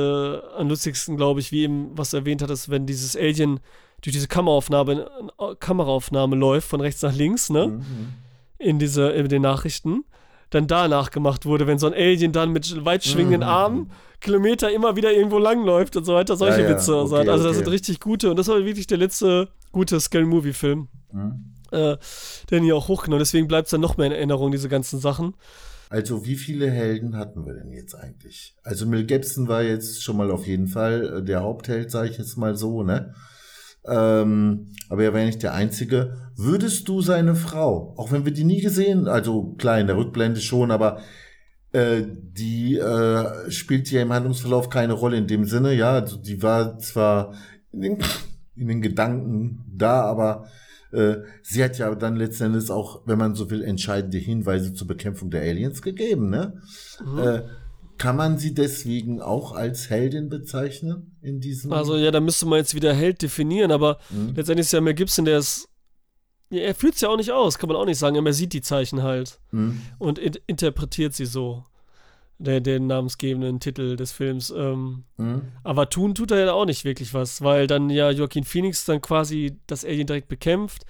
am 0.59 0.69
lustigsten, 0.69 1.17
glaube 1.17 1.41
ich, 1.41 1.51
wie 1.51 1.63
eben, 1.63 1.97
was 1.97 2.11
du 2.11 2.19
erwähnt 2.19 2.43
hattest, 2.43 2.69
wenn 2.69 2.85
dieses 2.85 3.17
Alien 3.17 3.61
durch 4.03 4.15
diese 4.15 4.29
Kameraaufnahme, 4.29 5.09
äh, 5.41 5.55
Kameraaufnahme 5.59 6.37
läuft, 6.37 6.69
von 6.69 6.81
rechts 6.81 7.01
nach 7.03 7.15
links, 7.15 7.49
ne? 7.51 7.69
Mhm. 7.69 8.09
in, 8.59 8.79
diese, 8.79 9.11
in 9.11 9.29
den 9.29 9.43
Nachrichten, 9.43 10.05
dann 10.51 10.67
da 10.67 10.89
nachgemacht 10.89 11.47
wurde, 11.47 11.67
wenn 11.67 11.79
so 11.79 11.87
ein 11.87 11.95
Alien 11.95 12.33
dann 12.33 12.51
mit 12.51 12.85
weit 12.85 13.05
schwingenden 13.05 13.41
Mhm. 13.43 13.47
Armen 13.49 13.91
Kilometer 14.21 14.71
immer 14.73 14.97
wieder 14.97 15.13
irgendwo 15.13 15.39
langläuft 15.39 15.95
und 15.97 16.05
so 16.05 16.15
weiter, 16.15 16.37
solche 16.37 16.63
Ja, 16.63 16.69
ja, 16.69 16.75
Witze. 16.75 16.97
okay, 16.97 17.15
also 17.31 17.45
das 17.45 17.47
okay. 17.47 17.55
sind 17.55 17.69
richtig 17.69 18.01
gute 18.01 18.31
und 18.31 18.37
das 18.37 18.49
war 18.49 18.65
wirklich 18.65 18.87
der 18.89 18.99
letzte 18.99 19.49
gute 19.73 20.01
Scary 20.01 20.25
Movie 20.25 20.53
Film, 20.53 20.89
Mhm. 21.13 21.55
äh, 21.71 21.97
den 22.51 22.65
hier 22.65 22.75
auch 22.77 22.89
hochgenommen. 22.89 23.21
Deswegen 23.21 23.47
bleibt 23.47 23.67
es 23.67 23.71
dann 23.71 23.81
noch 23.81 23.97
mehr 23.97 24.07
in 24.09 24.13
Erinnerung, 24.13 24.51
diese 24.51 24.69
ganzen 24.69 24.99
Sachen. 24.99 25.35
Also 25.91 26.27
wie 26.27 26.37
viele 26.37 26.71
Helden 26.71 27.17
hatten 27.17 27.47
wir 27.47 27.55
denn 27.55 27.73
jetzt 27.73 27.95
eigentlich? 27.95 28.55
Also 28.63 28.87
Mel 28.87 29.05
Gibson 29.05 29.49
war 29.49 29.63
jetzt 29.63 30.03
schon 30.03 30.17
mal 30.17 30.31
auf 30.31 30.47
jeden 30.47 30.69
Fall 30.69 31.19
äh, 31.19 31.23
der 31.23 31.43
Hauptheld, 31.43 31.91
sage 31.91 32.11
ich 32.11 32.19
jetzt 32.19 32.37
mal 32.37 32.57
so, 32.57 32.83
ne? 32.83 33.15
Ähm, 33.87 34.67
aber 34.91 35.05
er 35.05 35.19
ja 35.19 35.25
nicht 35.25 35.43
der 35.43 35.55
Einzige. 35.55 36.31
Würdest 36.37 36.89
du 36.89 37.01
seine 37.01 37.35
Frau, 37.35 37.95
auch 37.97 38.13
wenn 38.13 38.25
wir 38.25 38.33
die 38.33 38.45
nie 38.45 38.61
gesehen, 38.61 39.09
also 39.09 39.55
klar 39.55 39.81
in 39.81 39.87
der 39.87 39.97
Rückblende 39.97 40.41
schon, 40.41 40.71
aber 40.71 41.01
äh, 41.73 42.03
die 42.05 42.77
äh, 42.77 43.51
spielt 43.51 43.91
ja 43.91 44.03
im 44.03 44.13
Handlungsverlauf 44.13 44.69
keine 44.69 44.93
Rolle 44.93 45.17
in 45.17 45.27
dem 45.27 45.45
Sinne, 45.45 45.73
ja, 45.75 45.93
also 45.93 46.19
die 46.19 46.43
war 46.43 46.79
zwar 46.79 47.35
in 47.73 47.81
den, 47.81 47.99
in 48.57 48.69
den 48.69 48.83
Gedanken 48.83 49.65
da, 49.75 50.03
aber 50.03 50.49
äh, 50.93 51.17
sie 51.43 51.63
hat 51.63 51.79
ja 51.79 51.95
dann 51.95 52.17
letzten 52.17 52.45
Endes 52.45 52.71
auch, 52.71 53.03
wenn 53.07 53.19
man 53.19 53.35
so 53.35 53.51
will, 53.51 53.63
entscheidende 53.63 54.19
Hinweise 54.19 54.73
zur 54.75 54.87
Bekämpfung 54.87 55.31
der 55.31 55.43
Aliens 55.43 55.83
gegeben, 55.83 56.31
ne? 56.31 56.61
Mhm. 57.05 57.19
Äh, 57.19 57.43
kann 57.99 58.15
man 58.17 58.39
sie 58.39 58.55
deswegen 58.55 59.21
auch 59.21 59.53
als 59.53 59.91
Heldin 59.91 60.29
bezeichnen 60.29 61.17
in 61.21 61.41
diesem? 61.41 61.73
Also 61.73 61.97
ja, 61.97 62.11
da 62.13 62.21
müsste 62.21 62.47
man 62.47 62.59
jetzt 62.61 62.75
wieder 62.75 62.95
Held 62.95 63.23
definieren, 63.23 63.73
aber 63.73 63.99
Mhm. 64.11 64.35
letztendlich 64.37 64.67
ist 64.67 64.73
ja 64.73 64.81
Mel 64.81 64.95
Gibson, 64.95 65.25
der 65.25 65.39
ist. 65.39 65.69
Ja, 66.51 66.61
er 66.61 66.75
fühlt 66.75 66.95
es 66.95 67.01
ja 67.03 67.09
auch 67.11 67.17
nicht 67.17 67.33
aus, 67.33 67.59
kann 67.59 67.69
man 67.69 67.77
auch 67.77 67.85
nicht 67.85 67.99
sagen, 67.99 68.17
aber 68.17 68.29
er 68.31 68.33
sieht 68.35 68.53
die 68.53 68.63
Zeichen 68.63 69.03
halt. 69.03 69.39
Mhm. 69.51 69.83
und 69.99 70.19
in 70.19 70.35
interpretiert 70.47 71.13
sie 71.15 71.27
so. 71.27 71.65
Der, 72.41 72.61
den 72.61 72.87
namensgebenden 72.87 73.59
Titel 73.59 73.97
des 73.97 74.13
Films. 74.13 74.51
Ähm, 74.57 75.03
Mhm. 75.17 75.43
aber 75.65 75.91
tun 75.91 76.15
tut 76.15 76.31
er 76.31 76.39
ja 76.47 76.53
auch 76.53 76.67
nicht 76.67 76.85
wirklich 76.85 77.13
was, 77.13 77.43
weil 77.43 77.67
dann 77.67 77.91
ja 77.91 78.11
Joaquin 78.13 78.45
Phoenix 78.45 78.85
dann 78.85 79.03
quasi 79.03 79.59
das 79.67 79.85
Alien 79.85 80.07
direkt 80.07 80.29
bekämpft. 80.29 80.85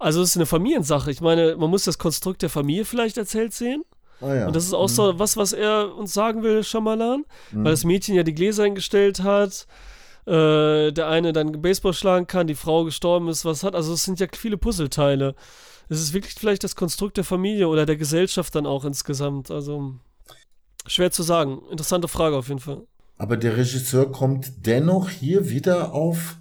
Also 0.00 0.22
es 0.22 0.30
ist 0.30 0.36
eine 0.36 0.46
Familiensache. 0.46 1.10
Ich 1.12 1.20
meine, 1.20 1.56
man 1.56 1.70
muss 1.70 1.84
das 1.84 1.98
Konstrukt 1.98 2.42
der 2.42 2.50
Familie 2.50 2.84
vielleicht 2.84 3.16
erzählt 3.16 3.52
sehen. 3.52 3.84
Ah, 4.20 4.34
ja. 4.34 4.46
Und 4.48 4.56
das 4.56 4.64
ist 4.64 4.74
auch 4.74 4.88
Mhm. 4.88 4.92
so 4.92 5.18
was, 5.20 5.36
was 5.36 5.52
er 5.52 5.94
uns 5.96 6.12
sagen 6.12 6.42
will, 6.42 6.64
Shyamalan. 6.64 7.24
Mhm. 7.52 7.64
Weil 7.64 7.70
das 7.70 7.84
Mädchen 7.84 8.16
ja 8.16 8.24
die 8.24 8.34
Gläser 8.34 8.64
hingestellt 8.64 9.22
hat. 9.22 9.68
Äh, 10.26 10.90
der 10.92 11.08
eine 11.08 11.32
dann 11.32 11.62
Baseball 11.62 11.94
schlagen 11.94 12.26
kann, 12.26 12.46
die 12.48 12.54
Frau 12.56 12.84
gestorben 12.84 13.28
ist, 13.28 13.44
was 13.44 13.62
hat. 13.62 13.74
Also 13.76 13.92
es 13.94 14.04
sind 14.04 14.18
ja 14.20 14.26
viele 14.32 14.58
Puzzleteile. 14.58 15.34
Es 15.88 16.00
ist 16.02 16.12
wirklich 16.12 16.34
vielleicht 16.34 16.64
das 16.64 16.76
Konstrukt 16.76 17.16
der 17.16 17.24
Familie 17.24 17.68
oder 17.68 17.86
der 17.86 17.96
Gesellschaft 17.96 18.54
dann 18.54 18.66
auch 18.66 18.84
insgesamt. 18.84 19.50
Also 19.50 19.94
schwer 20.88 21.10
zu 21.10 21.22
sagen. 21.22 21.60
Interessante 21.70 22.08
Frage 22.08 22.36
auf 22.36 22.48
jeden 22.48 22.60
Fall. 22.60 22.82
Aber 23.16 23.36
der 23.36 23.56
Regisseur 23.56 24.10
kommt 24.12 24.66
dennoch 24.66 25.10
hier 25.10 25.50
wieder 25.50 25.92
auf 25.92 26.36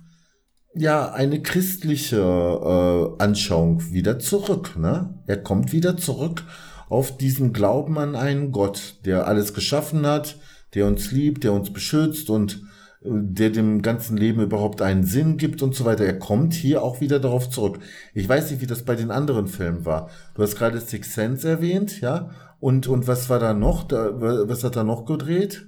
ja 0.75 1.11
eine 1.11 1.41
christliche 1.41 2.17
äh, 2.17 3.23
Anschauung 3.23 3.91
wieder 3.91 4.19
zurück. 4.19 4.77
Ne? 4.77 5.15
Er 5.25 5.37
kommt 5.37 5.71
wieder 5.71 5.97
zurück 5.97 6.43
auf 6.89 7.17
diesen 7.17 7.51
Glauben 7.51 7.97
an 7.97 8.15
einen 8.15 8.51
Gott, 8.51 8.99
der 9.05 9.27
alles 9.27 9.53
geschaffen 9.53 10.05
hat, 10.05 10.37
der 10.73 10.85
uns 10.85 11.11
liebt, 11.11 11.43
der 11.43 11.53
uns 11.53 11.73
beschützt 11.73 12.29
und 12.29 12.61
äh, 13.01 13.09
der 13.09 13.49
dem 13.49 13.81
ganzen 13.81 14.17
Leben 14.17 14.41
überhaupt 14.41 14.81
einen 14.81 15.03
Sinn 15.03 15.37
gibt 15.37 15.61
und 15.61 15.75
so 15.75 15.85
weiter. 15.85 16.05
Er 16.05 16.19
kommt 16.19 16.53
hier 16.53 16.83
auch 16.83 17.01
wieder 17.01 17.19
darauf 17.19 17.49
zurück. 17.49 17.79
Ich 18.13 18.27
weiß 18.29 18.51
nicht, 18.51 18.61
wie 18.61 18.67
das 18.67 18.83
bei 18.83 18.95
den 18.95 19.11
anderen 19.11 19.47
Filmen 19.47 19.85
war. 19.85 20.09
Du 20.35 20.43
hast 20.43 20.55
gerade 20.55 20.79
Six 20.79 21.13
Sense 21.13 21.47
erwähnt, 21.49 22.01
ja? 22.01 22.29
Und, 22.59 22.87
und 22.87 23.07
was 23.07 23.29
war 23.29 23.39
da 23.39 23.53
noch? 23.53 23.83
Da, 23.83 24.19
was 24.49 24.63
hat 24.63 24.75
er 24.75 24.83
noch 24.83 25.05
gedreht? 25.05 25.67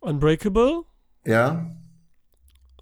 Unbreakable, 0.00 0.82
Ja. 1.26 1.66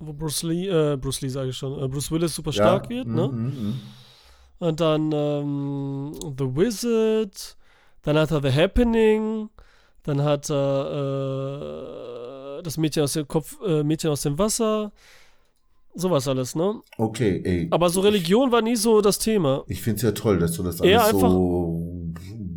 wo 0.00 0.12
Bruce 0.12 0.42
Lee, 0.44 0.68
äh, 0.68 0.96
Bruce 0.96 1.20
Lee 1.22 1.28
sage 1.28 1.50
ich 1.50 1.56
schon, 1.56 1.82
äh, 1.82 1.88
Bruce 1.88 2.10
Willis 2.12 2.34
super 2.34 2.52
stark 2.52 2.84
ja. 2.84 2.90
wird, 2.90 3.08
Mhm, 3.08 3.14
ne? 3.14 3.28
mhm, 3.28 3.74
Und 4.60 4.80
dann 4.80 5.10
ähm, 5.12 6.12
The 6.38 6.44
Wizard, 6.56 7.56
dann 8.02 8.16
hat 8.16 8.30
er 8.30 8.40
The 8.42 8.52
Happening, 8.52 9.50
dann 10.04 10.22
hat 10.22 10.48
er 10.50 12.58
äh, 12.58 12.62
das 12.62 12.76
Mädchen 12.78 13.02
aus 13.02 13.12
dem 13.14 13.26
Kopf, 13.28 13.56
äh, 13.66 13.82
Mädchen 13.82 14.10
aus 14.10 14.22
dem 14.22 14.38
Wasser, 14.38 14.92
sowas 15.94 16.28
alles, 16.28 16.54
ne? 16.54 16.80
Okay, 16.96 17.42
ey. 17.44 17.68
Aber 17.70 17.90
so 17.90 18.00
Religion 18.00 18.52
war 18.52 18.62
nie 18.62 18.76
so 18.76 19.00
das 19.00 19.18
Thema. 19.18 19.64
Ich 19.66 19.82
find's 19.82 20.02
ja 20.02 20.12
toll, 20.12 20.38
dass 20.38 20.52
du 20.52 20.62
das 20.62 20.80
Eher 20.80 21.02
alles 21.02 21.14
einfach- 21.14 21.30
so 21.30 21.77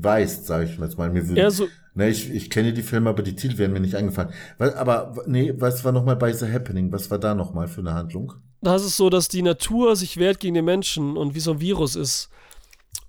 weißt, 0.03 0.45
sag 0.45 0.63
ich 0.63 0.77
jetzt 0.77 0.97
mal. 0.97 1.09
Mir 1.09 1.27
würde, 1.27 1.41
Eher 1.41 1.51
so, 1.51 1.67
ne, 1.93 2.09
ich, 2.09 2.29
ich 2.31 2.49
kenne 2.49 2.73
die 2.73 2.83
Filme, 2.83 3.09
aber 3.09 3.23
die 3.23 3.35
Titel 3.35 3.57
werden 3.57 3.73
mir 3.73 3.79
nicht 3.79 3.95
eingefallen. 3.95 4.31
Aber, 4.57 5.13
nee, 5.27 5.53
was 5.57 5.83
war 5.83 5.91
nochmal 5.91 6.15
bei 6.15 6.31
The 6.33 6.51
Happening? 6.51 6.91
Was 6.91 7.11
war 7.11 7.19
da 7.19 7.35
nochmal 7.35 7.67
für 7.67 7.81
eine 7.81 7.93
Handlung? 7.93 8.33
da 8.61 8.75
ist 8.75 8.83
es 8.83 8.97
so, 8.97 9.09
dass 9.09 9.27
die 9.27 9.41
Natur 9.41 9.95
sich 9.95 10.17
wehrt 10.17 10.39
gegen 10.39 10.53
den 10.53 10.65
Menschen 10.65 11.17
und 11.17 11.35
wie 11.35 11.39
so 11.39 11.51
ein 11.51 11.61
Virus 11.61 11.95
ist. 11.95 12.29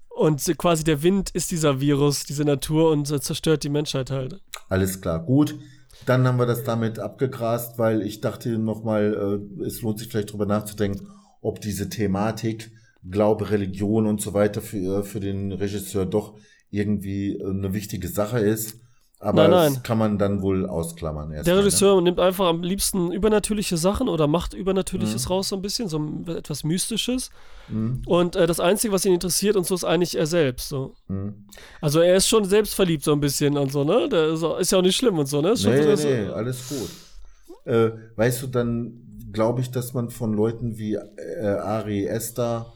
Und 0.09 0.43
quasi 0.59 0.85
der 0.85 1.03
Wind 1.03 1.31
ist 1.31 1.51
dieser 1.51 1.81
Virus, 1.81 2.25
diese 2.25 2.45
Natur 2.45 2.91
und 2.91 3.07
zerstört 3.07 3.63
die 3.63 3.71
Menschheit 3.71 4.11
halt. 4.11 4.41
Alles 4.69 5.01
klar, 5.01 5.25
gut. 5.25 5.59
Dann 6.07 6.27
haben 6.27 6.39
wir 6.39 6.47
das 6.47 6.65
damit 6.65 6.99
abgegrast, 6.99 7.79
weil 7.79 8.03
ich 8.03 8.21
dachte 8.21 8.59
nochmal, 8.59 9.41
äh, 9.61 9.65
es 9.65 9.83
lohnt 9.83 9.99
sich 9.99 10.09
vielleicht 10.09 10.33
drüber 10.33 10.47
nachzudenken, 10.47 11.09
ob 11.41 11.61
diese 11.61 11.89
Thematik, 11.89 12.73
Glaube, 13.09 13.51
Religion 13.51 14.07
und 14.07 14.21
so 14.21 14.33
weiter 14.33 14.61
für, 14.61 15.01
äh, 15.01 15.03
für 15.03 15.21
den 15.21 15.53
Regisseur 15.53 16.07
doch 16.07 16.35
irgendwie 16.73 17.37
äh, 17.37 17.49
eine 17.49 17.73
wichtige 17.73 18.09
Sache 18.09 18.41
ist. 18.41 18.81
Aber 19.21 19.43
Nein, 19.43 19.51
das 19.53 19.73
nein. 19.75 19.83
kann 19.85 19.99
man 19.99 20.19
dann 20.19 20.43
wohl 20.43 20.67
ausklammern. 20.67 21.31
Der 21.31 21.45
mal, 21.45 21.55
ne? 21.55 21.59
Regisseur 21.61 22.01
nimmt 22.03 22.19
einfach 22.19 22.47
am 22.49 22.65
liebsten 22.65 23.13
übernatürliche 23.13 23.77
Sachen 23.77 24.09
oder 24.09 24.27
macht 24.27 24.53
Übernatürliches 24.53 25.27
Mhm. 25.27 25.33
raus 25.33 25.49
so 25.51 25.55
ein 25.55 25.63
bisschen, 25.63 25.89
so 25.89 26.01
etwas 26.27 26.65
Mystisches. 26.65 27.31
Mhm. 27.69 28.03
Und 28.07 28.35
äh, 28.35 28.49
das 28.49 28.59
Einzige, 28.59 28.93
was 28.93 29.05
ihn 29.05 29.13
interessiert 29.15 29.55
und 29.55 29.65
so, 29.65 29.77
ist 29.77 29.85
eigentlich 29.85 30.19
er 30.19 30.27
selbst. 30.27 30.69
So. 30.69 30.97
Mhm. 31.07 31.47
Also 31.81 32.01
er 32.01 32.17
ist 32.17 32.27
schon 32.27 32.45
selbstverliebt 32.47 33.05
so 33.05 33.13
ein 33.13 33.21
bisschen 33.21 33.57
und 33.57 33.71
so, 33.71 33.85
ne? 33.85 34.09
Der 34.09 34.31
ist, 34.33 34.43
ist 34.43 34.73
ja 34.73 34.79
auch 34.79 34.83
nicht 34.83 34.97
schlimm 34.97 35.17
und 35.17 35.27
so, 35.27 35.41
ne? 35.41 35.57
Schon 35.57 35.71
Nee, 35.73 35.95
so, 35.95 36.09
nee, 36.09 36.27
alles 36.27 36.69
gut. 36.69 36.91
Äh, 37.73 37.93
weißt 38.17 38.43
du, 38.43 38.47
dann 38.49 38.93
glaube 39.33 39.61
ich, 39.61 39.71
dass 39.71 39.95
man 39.95 40.11
von 40.11 40.33
Leuten 40.35 40.79
wie 40.79 40.95
äh, 40.95 41.47
Ari 41.47 42.07
Esther 42.07 42.73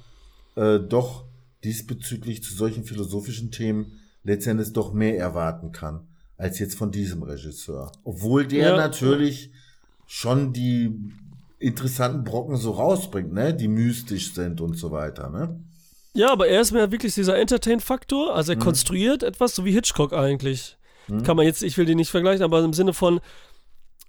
äh, 0.54 0.78
doch 0.78 1.24
diesbezüglich 1.66 2.42
zu 2.44 2.54
solchen 2.54 2.84
philosophischen 2.84 3.50
Themen 3.50 4.00
letztendlich 4.22 4.72
doch 4.72 4.92
mehr 4.92 5.18
erwarten 5.18 5.72
kann, 5.72 6.06
als 6.36 6.58
jetzt 6.58 6.76
von 6.76 6.90
diesem 6.92 7.22
Regisseur. 7.24 7.90
Obwohl 8.04 8.46
der 8.46 8.68
Ja. 8.70 8.76
natürlich 8.76 9.50
schon 10.06 10.52
die 10.52 10.92
interessanten 11.58 12.22
Brocken 12.24 12.56
so 12.56 12.70
rausbringt, 12.70 13.32
ne, 13.32 13.52
die 13.54 13.66
mystisch 13.68 14.32
sind 14.34 14.60
und 14.60 14.76
so 14.78 14.90
weiter, 14.92 15.28
ne? 15.30 15.58
Ja, 16.14 16.30
aber 16.32 16.46
er 16.48 16.60
ist 16.60 16.72
mir 16.72 16.90
wirklich 16.92 17.14
dieser 17.14 17.36
Entertain-Faktor. 17.38 18.34
Also 18.34 18.52
er 18.52 18.56
Mhm. 18.56 18.62
konstruiert 18.62 19.22
etwas, 19.22 19.54
so 19.54 19.64
wie 19.64 19.72
Hitchcock 19.72 20.12
eigentlich. 20.12 20.76
Mhm. 21.08 21.22
Kann 21.24 21.36
man 21.36 21.44
jetzt, 21.46 21.62
ich 21.62 21.76
will 21.76 21.84
den 21.84 21.96
nicht 21.98 22.10
vergleichen, 22.10 22.42
aber 22.44 22.62
im 22.64 22.72
Sinne 22.72 22.92
von, 22.94 23.20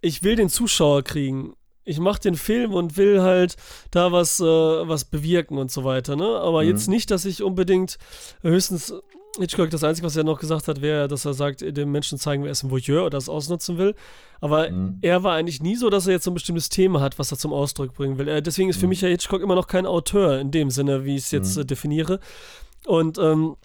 ich 0.02 0.24
will 0.24 0.36
den 0.36 0.50
Zuschauer 0.50 1.04
kriegen. 1.04 1.54
Ich 1.88 2.00
mache 2.00 2.20
den 2.20 2.36
Film 2.36 2.74
und 2.74 2.98
will 2.98 3.22
halt 3.22 3.56
da 3.92 4.12
was, 4.12 4.40
äh, 4.40 4.44
was 4.44 5.06
bewirken 5.06 5.58
und 5.58 5.72
so 5.72 5.84
weiter, 5.84 6.16
ne? 6.16 6.28
Aber 6.28 6.62
Mhm. 6.64 6.70
jetzt 6.70 6.88
nicht, 6.90 7.10
dass 7.12 7.24
ich 7.26 7.42
unbedingt 7.42 7.98
höchstens 8.42 8.94
Hitchcock, 9.40 9.70
das 9.70 9.84
Einzige, 9.84 10.08
was 10.08 10.16
er 10.16 10.24
noch 10.24 10.40
gesagt 10.40 10.68
hat, 10.68 10.82
wäre, 10.82 11.08
dass 11.08 11.24
er 11.24 11.34
sagt, 11.34 11.62
dem 11.62 11.92
Menschen 11.92 12.18
zeigen, 12.18 12.44
wer 12.44 12.50
ist 12.52 12.64
ein 12.64 12.72
Voyeur 12.72 13.02
oder 13.02 13.12
das 13.18 13.30
ausnutzen 13.30 13.78
will. 13.78 13.94
Aber 14.42 14.70
Mhm. 14.72 14.98
er 15.02 15.22
war 15.24 15.36
eigentlich 15.36 15.62
nie 15.62 15.76
so, 15.76 15.90
dass 15.92 16.08
er 16.08 16.14
jetzt 16.14 16.24
so 16.26 16.32
ein 16.32 16.34
bestimmtes 16.34 16.70
Thema 16.70 17.02
hat, 17.02 17.20
was 17.20 17.32
er 17.32 17.38
zum 17.38 17.54
Ausdruck 17.54 17.94
bringen 17.94 18.18
will. 18.18 18.28
Er, 18.28 18.42
deswegen 18.42 18.70
ist 18.70 18.78
für 18.80 18.88
Mhm. 18.88 18.90
mich 18.90 19.02
ja 19.02 19.10
Hitchcock 19.10 19.42
immer 19.42 19.54
noch 19.56 19.68
kein 19.68 19.86
Auteur 19.86 20.40
in 20.40 20.50
dem 20.52 20.72
Sinne, 20.72 21.06
wie 21.06 21.16
ich 21.16 21.24
es 21.26 21.32
jetzt 21.32 21.56
Mhm. 21.56 21.62
äh, 21.62 21.66
definiere. 21.66 22.20
Und, 22.86 23.18
ähm, 23.20 23.56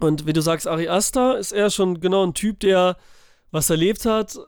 und 0.00 0.26
wie 0.26 0.32
du 0.34 0.42
sagst, 0.42 0.68
Ari 0.68 0.88
Aster 0.88 1.38
ist 1.38 1.52
eher 1.52 1.70
schon 1.70 2.00
genau 2.00 2.22
ein 2.24 2.34
Typ, 2.34 2.60
der 2.60 2.96
was 3.50 3.70
erlebt 3.70 4.04
hat, 4.04 4.38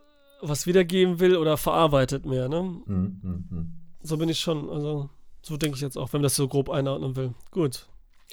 was 0.41 0.66
wiedergeben 0.66 1.20
will 1.20 1.37
oder 1.37 1.57
verarbeitet 1.57 2.26
mehr. 2.26 2.49
Ne? 2.49 2.62
Mhm, 2.62 3.20
mhm, 3.22 3.45
mhm. 3.51 3.72
So 4.03 4.16
bin 4.16 4.28
ich 4.28 4.41
schon. 4.41 4.68
Also, 4.70 5.11
so 5.43 5.57
denke 5.57 5.76
ich 5.76 5.82
jetzt 5.82 5.97
auch, 5.97 6.12
wenn 6.12 6.20
man 6.20 6.24
das 6.24 6.37
so 6.37 6.49
grob 6.49 6.70
einordnen 6.70 7.16
will. 7.16 7.34
Gut. 7.51 7.87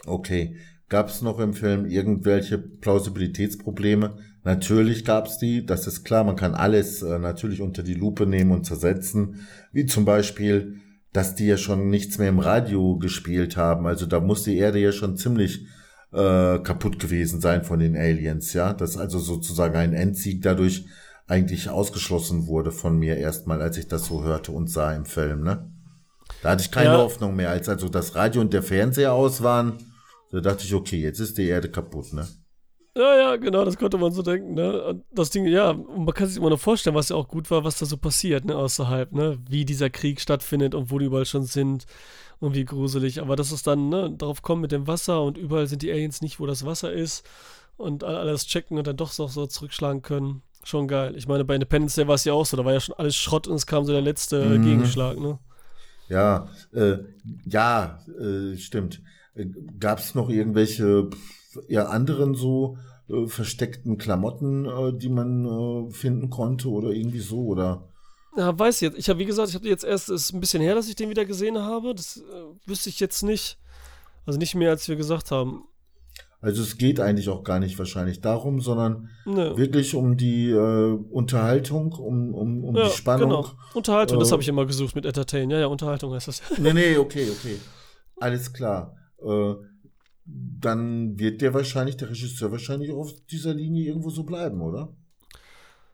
Okay. 0.06 0.58
Gab 0.90 1.10
es 1.10 1.22
noch 1.22 1.40
im 1.40 1.54
Film 1.54 1.86
irgendwelche 1.86 2.58
Plausibilitätsprobleme? 2.60 4.18
Natürlich 4.44 5.06
gab 5.06 5.28
es 5.28 5.38
die, 5.38 5.66
das 5.66 5.88
ist 5.88 6.04
klar. 6.04 6.24
Man 6.24 6.36
kann 6.36 6.54
alles 6.54 7.02
äh, 7.02 7.18
natürlich 7.18 7.62
unter 7.62 7.82
die 7.82 7.96
Lupe 7.96 8.28
nehmen 8.28 8.52
und 8.52 8.66
zersetzen. 8.66 9.48
Wie 9.72 9.86
zum 9.86 10.06
Beispiel 10.06 10.82
dass 11.14 11.36
die 11.36 11.46
ja 11.46 11.58
schon 11.58 11.90
nichts 11.90 12.18
mehr 12.18 12.30
im 12.30 12.40
Radio 12.40 12.98
gespielt 12.98 13.56
haben. 13.56 13.86
Also 13.86 14.08
da 14.08 14.20
muss 14.20 14.44
die 14.44 14.58
Erde 14.58 14.80
ja 14.80 14.92
schon 14.92 15.16
ziemlich 15.16 15.68
äh, 16.12 16.60
kaputt 16.60 17.00
gewesen 17.00 17.40
sein 17.40 17.64
von 17.64 17.80
den 17.80 17.96
Aliens, 17.96 18.54
ja. 18.54 18.74
Dass 18.74 18.98
also 18.98 19.20
sozusagen 19.20 19.76
ein 19.76 19.94
Endsieg 19.94 20.42
dadurch 20.42 20.86
eigentlich 21.28 21.70
ausgeschlossen 21.70 22.48
wurde 22.48 22.72
von 22.72 22.98
mir 22.98 23.18
erstmal, 23.18 23.62
als 23.62 23.78
ich 23.78 23.88
das 23.88 24.06
so 24.06 24.24
hörte 24.24 24.52
und 24.52 24.70
sah 24.70 24.94
im 24.94 25.06
Film, 25.06 25.44
ne? 25.44 25.72
Da 26.42 26.52
hatte 26.52 26.64
ich 26.64 26.72
keine 26.72 26.92
ja. 26.92 26.98
Hoffnung 26.98 27.36
mehr, 27.36 27.50
als 27.50 27.70
also 27.70 27.90
das 27.90 28.16
Radio 28.16 28.42
und 28.42 28.54
der 28.54 28.64
Fernseher 28.64 29.14
aus 29.14 29.44
waren. 29.44 29.78
Da 30.32 30.42
dachte 30.42 30.66
ich, 30.66 30.74
okay, 30.74 31.00
jetzt 31.00 31.20
ist 31.20 31.38
die 31.38 31.48
Erde 31.48 31.70
kaputt, 31.70 32.14
ne? 32.14 32.28
Ja, 32.96 33.16
ja, 33.16 33.36
genau, 33.38 33.66
das 33.66 33.78
konnte 33.78 33.98
man 33.98 34.12
so 34.12 34.22
denken, 34.22 34.54
ne? 34.54 35.02
Das 35.12 35.32
Ding, 35.32 35.46
ja, 35.46 35.74
man 35.74 36.14
kann 36.14 36.28
sich 36.28 36.38
immer 36.38 36.52
noch 36.52 36.60
vorstellen, 36.60 36.96
was 36.96 37.10
ja 37.10 37.16
auch 37.16 37.28
gut 37.28 37.50
war, 37.50 37.64
was 37.64 37.80
da 37.80 37.86
so 37.86 37.98
passiert, 37.98 38.46
ne, 38.46 38.56
außerhalb, 38.56 39.12
ne? 39.14 39.40
Wie 39.50 39.66
dieser 39.66 39.90
Krieg 39.90 40.22
stattfindet 40.22 40.76
und 40.76 40.92
wo 40.92 41.00
die 41.00 41.06
überall 41.06 41.26
schon 41.26 41.44
sind 41.44 41.86
und 42.40 42.54
wie 42.54 42.66
gruselig. 42.66 43.20
Aber 43.22 43.36
dass 43.36 43.52
es 43.52 43.64
dann, 43.64 43.90
ne, 43.90 44.12
darauf 44.16 44.44
kommt 44.44 44.62
mit 44.62 44.72
dem 44.72 44.86
Wasser 44.86 45.24
und 45.24 45.38
überall 45.40 45.66
sind 45.66 45.82
die 45.82 45.92
Aliens 45.92 46.22
nicht, 46.22 46.40
wo 46.40 46.46
das 46.46 46.66
Wasser 46.66 46.94
ist 46.94 47.26
und 47.78 48.04
alles 48.04 48.46
checken 48.46 48.78
und 48.78 48.86
dann 48.86 48.98
doch 48.98 49.12
so, 49.12 49.28
so 49.28 49.48
zurückschlagen 49.48 50.04
können. 50.04 50.44
Schon 50.64 50.88
geil. 50.88 51.16
Ich 51.18 51.28
meine, 51.28 51.44
bei 51.44 51.56
Independence 51.56 51.96
Day 51.96 52.08
war 52.08 52.16
es 52.16 52.24
ja 52.24 52.34
auch 52.34 52.46
so, 52.46 52.56
da 52.56 52.64
war 52.64 52.74
ja 52.74 52.80
schon 52.80 52.96
alles 52.96 53.16
Schrott 53.16 53.48
und 53.48 53.56
es 53.56 53.66
kam 53.66 53.86
so 53.86 53.92
der 53.92 54.02
letzte 54.02 54.46
mhm. 54.46 54.64
Gegenschlag, 54.64 55.20
ne? 55.20 55.40
Ja, 56.10 56.48
äh, 56.74 56.98
ja, 57.46 58.00
äh, 58.20 58.58
stimmt. 58.58 59.02
Äh, 59.36 59.48
Gab 59.80 60.00
es 60.00 60.16
noch 60.16 60.30
irgendwelche 60.30 61.10
ja, 61.68 61.86
anderen 61.88 62.36
so 62.36 62.78
äh, 63.10 63.28
versteckten 63.28 63.98
Klamotten, 63.98 64.66
äh, 64.66 64.94
die 64.98 65.10
man 65.10 65.46
äh, 65.46 65.92
finden 65.92 66.30
konnte 66.30 66.70
oder 66.70 66.92
irgendwie 66.92 67.20
so, 67.20 67.46
oder? 67.48 67.90
Ja, 68.36 68.58
weiß 68.58 68.76
ich 68.78 68.82
jetzt. 68.82 68.98
Ich 68.98 69.10
habe, 69.10 69.20
wie 69.20 69.26
gesagt, 69.26 69.50
ich 69.50 69.56
habe 69.56 69.68
jetzt 69.68 69.84
erst, 69.84 70.10
es 70.10 70.24
ist 70.24 70.34
ein 70.34 70.40
bisschen 70.40 70.62
her, 70.62 70.76
dass 70.76 70.88
ich 70.88 70.96
den 70.96 71.10
wieder 71.10 71.26
gesehen 71.26 71.58
habe. 71.58 71.94
Das 71.94 72.18
äh, 72.18 72.68
wüsste 72.68 72.90
ich 72.90 73.00
jetzt 73.00 73.22
nicht. 73.22 73.60
Also 74.26 74.40
nicht 74.40 74.56
mehr, 74.56 74.72
als 74.72 74.88
wir 74.88 74.96
gesagt 74.96 75.32
haben. 75.32 75.66
Also 76.44 76.62
es 76.62 76.78
geht 76.78 77.00
eigentlich 77.00 77.30
auch 77.30 77.46
gar 77.46 77.60
nicht 77.60 77.80
wahrscheinlich 77.80 78.20
darum, 78.20 78.60
sondern 78.60 79.10
ne. 79.24 79.56
wirklich 79.56 79.96
um 79.96 80.18
die 80.18 80.50
äh, 80.50 80.92
Unterhaltung, 81.10 81.94
um, 81.94 82.34
um, 82.34 82.66
um 82.66 82.76
ja, 82.76 82.84
die 82.84 82.90
Spannung. 82.90 83.30
Genau. 83.30 83.50
Unterhaltung, 83.74 84.18
äh, 84.18 84.20
das 84.20 84.34
habe 84.34 84.42
ich 84.42 84.50
immer 84.50 84.66
gesucht 84.66 84.94
mit 84.94 85.06
Entertain. 85.06 85.50
Ja, 85.50 85.60
ja, 85.60 85.68
Unterhaltung 85.68 86.14
heißt 86.14 86.28
das. 86.28 86.42
nee, 86.60 86.74
nee, 86.74 86.98
okay, 86.98 87.30
okay. 87.32 87.58
Alles 88.18 88.52
klar. 88.52 88.94
Äh, 89.26 89.54
dann 90.26 91.18
wird 91.18 91.40
der 91.40 91.54
wahrscheinlich, 91.54 91.96
der 91.96 92.10
Regisseur 92.10 92.52
wahrscheinlich 92.52 92.92
auf 92.92 93.14
dieser 93.32 93.54
Linie 93.54 93.88
irgendwo 93.88 94.10
so 94.10 94.24
bleiben, 94.24 94.62
oder? 94.62 94.94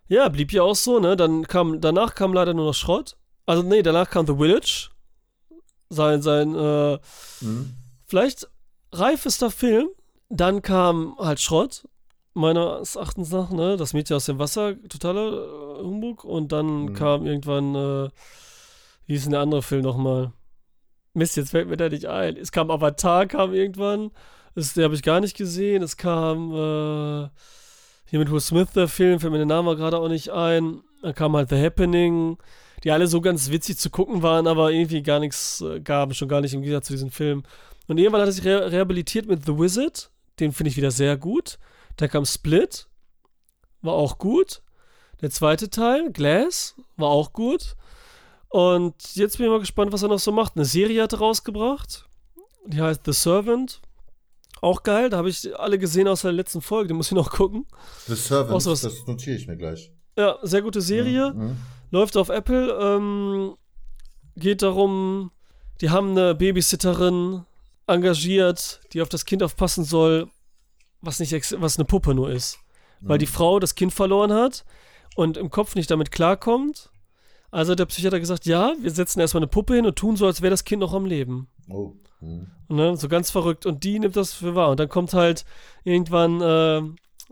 Ja, 0.08 0.30
blieb 0.30 0.52
ja 0.52 0.64
auch 0.64 0.76
so, 0.76 1.00
ne? 1.00 1.16
Dann 1.16 1.46
kam, 1.46 1.80
danach 1.80 2.16
kam 2.16 2.34
leider 2.34 2.56
nur 2.56 2.66
noch 2.66 2.74
Schrott. 2.74 3.18
Also, 3.46 3.62
nee, 3.62 3.84
danach 3.84 4.10
kam 4.10 4.26
The 4.26 4.34
Village. 4.34 4.90
Sein, 5.90 6.24
sein, 6.24 6.56
äh, 6.56 6.98
mhm. 7.42 7.76
vielleicht 8.08 8.50
reifester 8.92 9.52
Film. 9.52 9.90
Dann 10.30 10.62
kam 10.62 11.16
halt 11.18 11.40
Schrott, 11.40 11.88
meines 12.34 12.96
Erachtens 12.96 13.32
nach, 13.32 13.52
ne? 13.52 13.78
Das 13.78 13.94
Mädchen 13.94 14.16
aus 14.16 14.26
dem 14.26 14.40
Wasser, 14.40 14.76
totaler 14.88 15.80
äh, 15.80 15.84
Humbug. 15.84 16.24
Und 16.24 16.52
dann 16.52 16.84
mhm. 16.84 16.94
kam 16.94 17.26
irgendwann, 17.26 17.76
äh, 17.76 18.10
wie 19.06 19.14
hieß 19.14 19.24
denn 19.24 19.32
der 19.32 19.42
andere 19.42 19.62
Film 19.62 19.84
nochmal? 19.84 20.32
Mist, 21.14 21.38
jetzt 21.38 21.52
fällt 21.52 21.70
mir 21.70 21.78
da 21.78 21.90
nicht 21.90 22.06
ein. 22.06 22.38
Es 22.38 22.52
kam 22.52 22.72
Avatar, 22.72 23.26
kam 23.26 23.54
irgendwann. 23.54 24.12
Das, 24.56 24.74
der 24.74 24.86
habe 24.86 24.96
ich 24.96 25.04
gar 25.04 25.20
nicht 25.20 25.36
gesehen. 25.36 25.84
Es 25.84 25.98
kam 25.98 26.52
äh, 26.54 27.30
hier 28.10 28.20
mit 28.20 28.32
Will 28.32 28.40
Smith 28.40 28.72
der 28.76 28.88
Film, 28.88 29.20
fällt 29.20 29.32
mir 29.32 29.40
der 29.40 29.48
Name 29.48 29.76
gerade 29.76 29.98
auch 29.98 30.10
nicht 30.10 30.30
ein. 30.30 30.82
Dann 31.02 31.16
kam 31.16 31.36
halt 31.36 31.50
The 31.50 31.62
Happening, 31.62 32.38
die 32.84 32.92
alle 32.92 33.08
so 33.08 33.22
ganz 33.22 33.50
witzig 33.50 33.78
zu 33.78 33.90
gucken 33.90 34.22
waren, 34.22 34.48
aber 34.48 34.72
irgendwie 34.72 35.02
gar 35.02 35.20
nichts 35.20 35.62
äh, 35.62 35.80
gaben, 35.80 36.14
schon 36.14 36.28
gar 36.28 36.42
nicht 36.42 36.54
im 36.54 36.62
Gegensatz 36.62 36.88
zu 36.88 36.94
diesem 36.94 37.12
Film. 37.12 37.44
Und 37.88 37.98
irgendwann 37.98 38.22
hat 38.22 38.30
er 38.30 38.34
sich 38.34 38.46
re 38.46 38.72
rehabilitiert 38.72 39.28
mit 39.28 39.46
The 39.46 39.58
Wizard. 39.58 40.12
Den 40.40 40.52
finde 40.52 40.70
ich 40.70 40.78
wieder 40.78 40.92
sehr 40.92 41.18
gut. 41.18 41.60
Da 41.98 42.08
kam 42.08 42.26
Split, 42.26 42.88
war 43.82 43.94
auch 43.94 44.18
gut. 44.18 44.62
Der 45.22 45.32
zweite 45.32 45.70
Teil, 45.70 46.12
Glass, 46.12 46.76
war 46.96 47.10
auch 47.10 47.34
gut. 47.34 47.76
Und 48.50 49.16
jetzt 49.16 49.38
bin 49.38 49.46
ich 49.46 49.52
mal 49.52 49.60
gespannt, 49.60 49.92
was 49.92 50.02
er 50.02 50.10
noch 50.10 50.20
so 50.20 50.32
macht. 50.32 50.56
Eine 50.56 50.66
Serie 50.66 51.04
hat 51.04 51.14
er 51.14 51.20
rausgebracht. 51.20 52.08
Die 52.66 52.82
heißt 52.82 53.02
The 53.06 53.14
Servant. 53.14 53.82
Auch 54.62 54.84
geil, 54.84 55.10
da 55.10 55.18
habe 55.18 55.30
ich 55.30 55.58
alle 55.58 55.80
gesehen 55.80 56.08
aus 56.08 56.22
der 56.24 56.34
letzten 56.34 56.62
Folge, 56.62 56.90
die 56.90 56.94
muss 56.94 57.08
ich 57.08 57.14
noch 57.14 57.32
gucken. 57.32 57.66
The 58.08 58.16
Servant, 58.16 58.62
so 58.62 58.72
das 58.72 59.08
notiere 59.08 59.38
ich 59.38 59.48
mir 59.48 59.56
gleich. 59.56 59.92
Ja, 60.18 60.38
sehr 60.42 60.62
gute 60.62 60.82
Serie. 60.82 61.34
Mhm. 61.34 61.58
Läuft 61.92 62.18
auf 62.18 62.30
Apple. 62.30 62.78
Ähm, 62.82 63.56
geht 64.36 64.62
darum, 64.62 65.32
die 65.82 65.90
haben 65.90 66.12
eine 66.12 66.36
Babysitterin 66.36 67.46
engagiert, 67.90 68.82
die 68.94 69.02
auf 69.02 69.10
das 69.10 69.26
Kind 69.26 69.44
aufpassen 69.44 69.84
soll, 69.84 70.30
was 71.02 71.20
nicht 71.20 71.34
was 71.60 71.78
eine 71.78 71.86
Puppe 71.86 72.14
nur 72.14 72.32
ist. 72.32 72.60
Weil 73.02 73.18
mhm. 73.18 73.20
die 73.20 73.28
Frau 73.28 73.60
das 73.60 73.76
Kind 73.76 73.94
verloren 73.94 74.34
hat 74.34 74.66
und 75.16 75.38
im 75.38 75.50
Kopf 75.50 75.76
nicht 75.76 75.90
damit 75.90 76.12
klarkommt 76.12 76.92
also 77.52 77.72
hat 77.72 77.80
der 77.80 77.86
Psychiater 77.86 78.20
gesagt, 78.20 78.46
ja, 78.46 78.74
wir 78.80 78.92
setzen 78.92 79.20
erstmal 79.20 79.40
eine 79.40 79.48
Puppe 79.48 79.76
hin 79.76 79.86
und 79.86 79.96
tun 79.96 80.16
so, 80.16 80.26
als 80.26 80.42
wäre 80.42 80.52
das 80.52 80.64
Kind 80.64 80.82
noch 80.82 80.94
am 80.94 81.06
Leben. 81.06 81.48
Oh. 81.68 81.94
Hm. 82.20 82.48
Ne, 82.68 82.96
so 82.96 83.08
ganz 83.08 83.32
verrückt. 83.32 83.66
Und 83.66 83.84
die 83.84 84.00
nimmt 84.00 84.16
das 84.16 84.34
für 84.34 84.54
wahr. 84.54 84.70
Und 84.70 84.80
dann 84.80 84.90
kommt 84.90 85.14
halt 85.14 85.46
irgendwann 85.84 86.42
äh, 86.42 86.82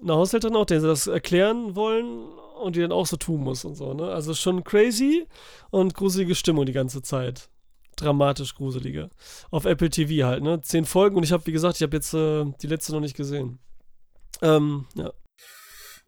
eine 0.02 0.14
Haushälterin 0.16 0.56
auch, 0.56 0.66
der 0.66 0.82
sie 0.82 0.88
das 0.88 1.08
erklären 1.08 1.76
wollen 1.76 2.30
und 2.62 2.76
die 2.76 2.82
dann 2.82 2.92
auch 2.92 3.06
so 3.06 3.18
tun 3.18 3.44
muss 3.44 3.64
und 3.64 3.76
so. 3.76 3.94
Ne? 3.94 4.08
Also 4.08 4.34
schon 4.34 4.64
crazy 4.64 5.28
und 5.70 5.94
gruselige 5.94 6.34
Stimmung 6.34 6.66
die 6.66 6.74
ganze 6.74 7.02
Zeit. 7.04 7.50
Dramatisch 7.98 8.56
gruselige. 8.56 9.10
Auf 9.52 9.66
Apple 9.66 9.90
TV 9.90 10.26
halt, 10.26 10.44
ne? 10.44 10.62
Zehn 10.62 10.86
Folgen 10.86 11.18
und 11.18 11.24
ich 11.24 11.32
habe, 11.32 11.46
wie 11.46 11.52
gesagt, 11.52 11.76
ich 11.76 11.84
habe 11.84 11.96
jetzt 11.96 12.14
äh, 12.14 12.46
die 12.62 12.68
letzte 12.68 12.94
noch 12.94 13.02
nicht 13.02 13.18
gesehen. 13.18 13.60
Ähm, 14.42 14.86
ja. 14.96 15.12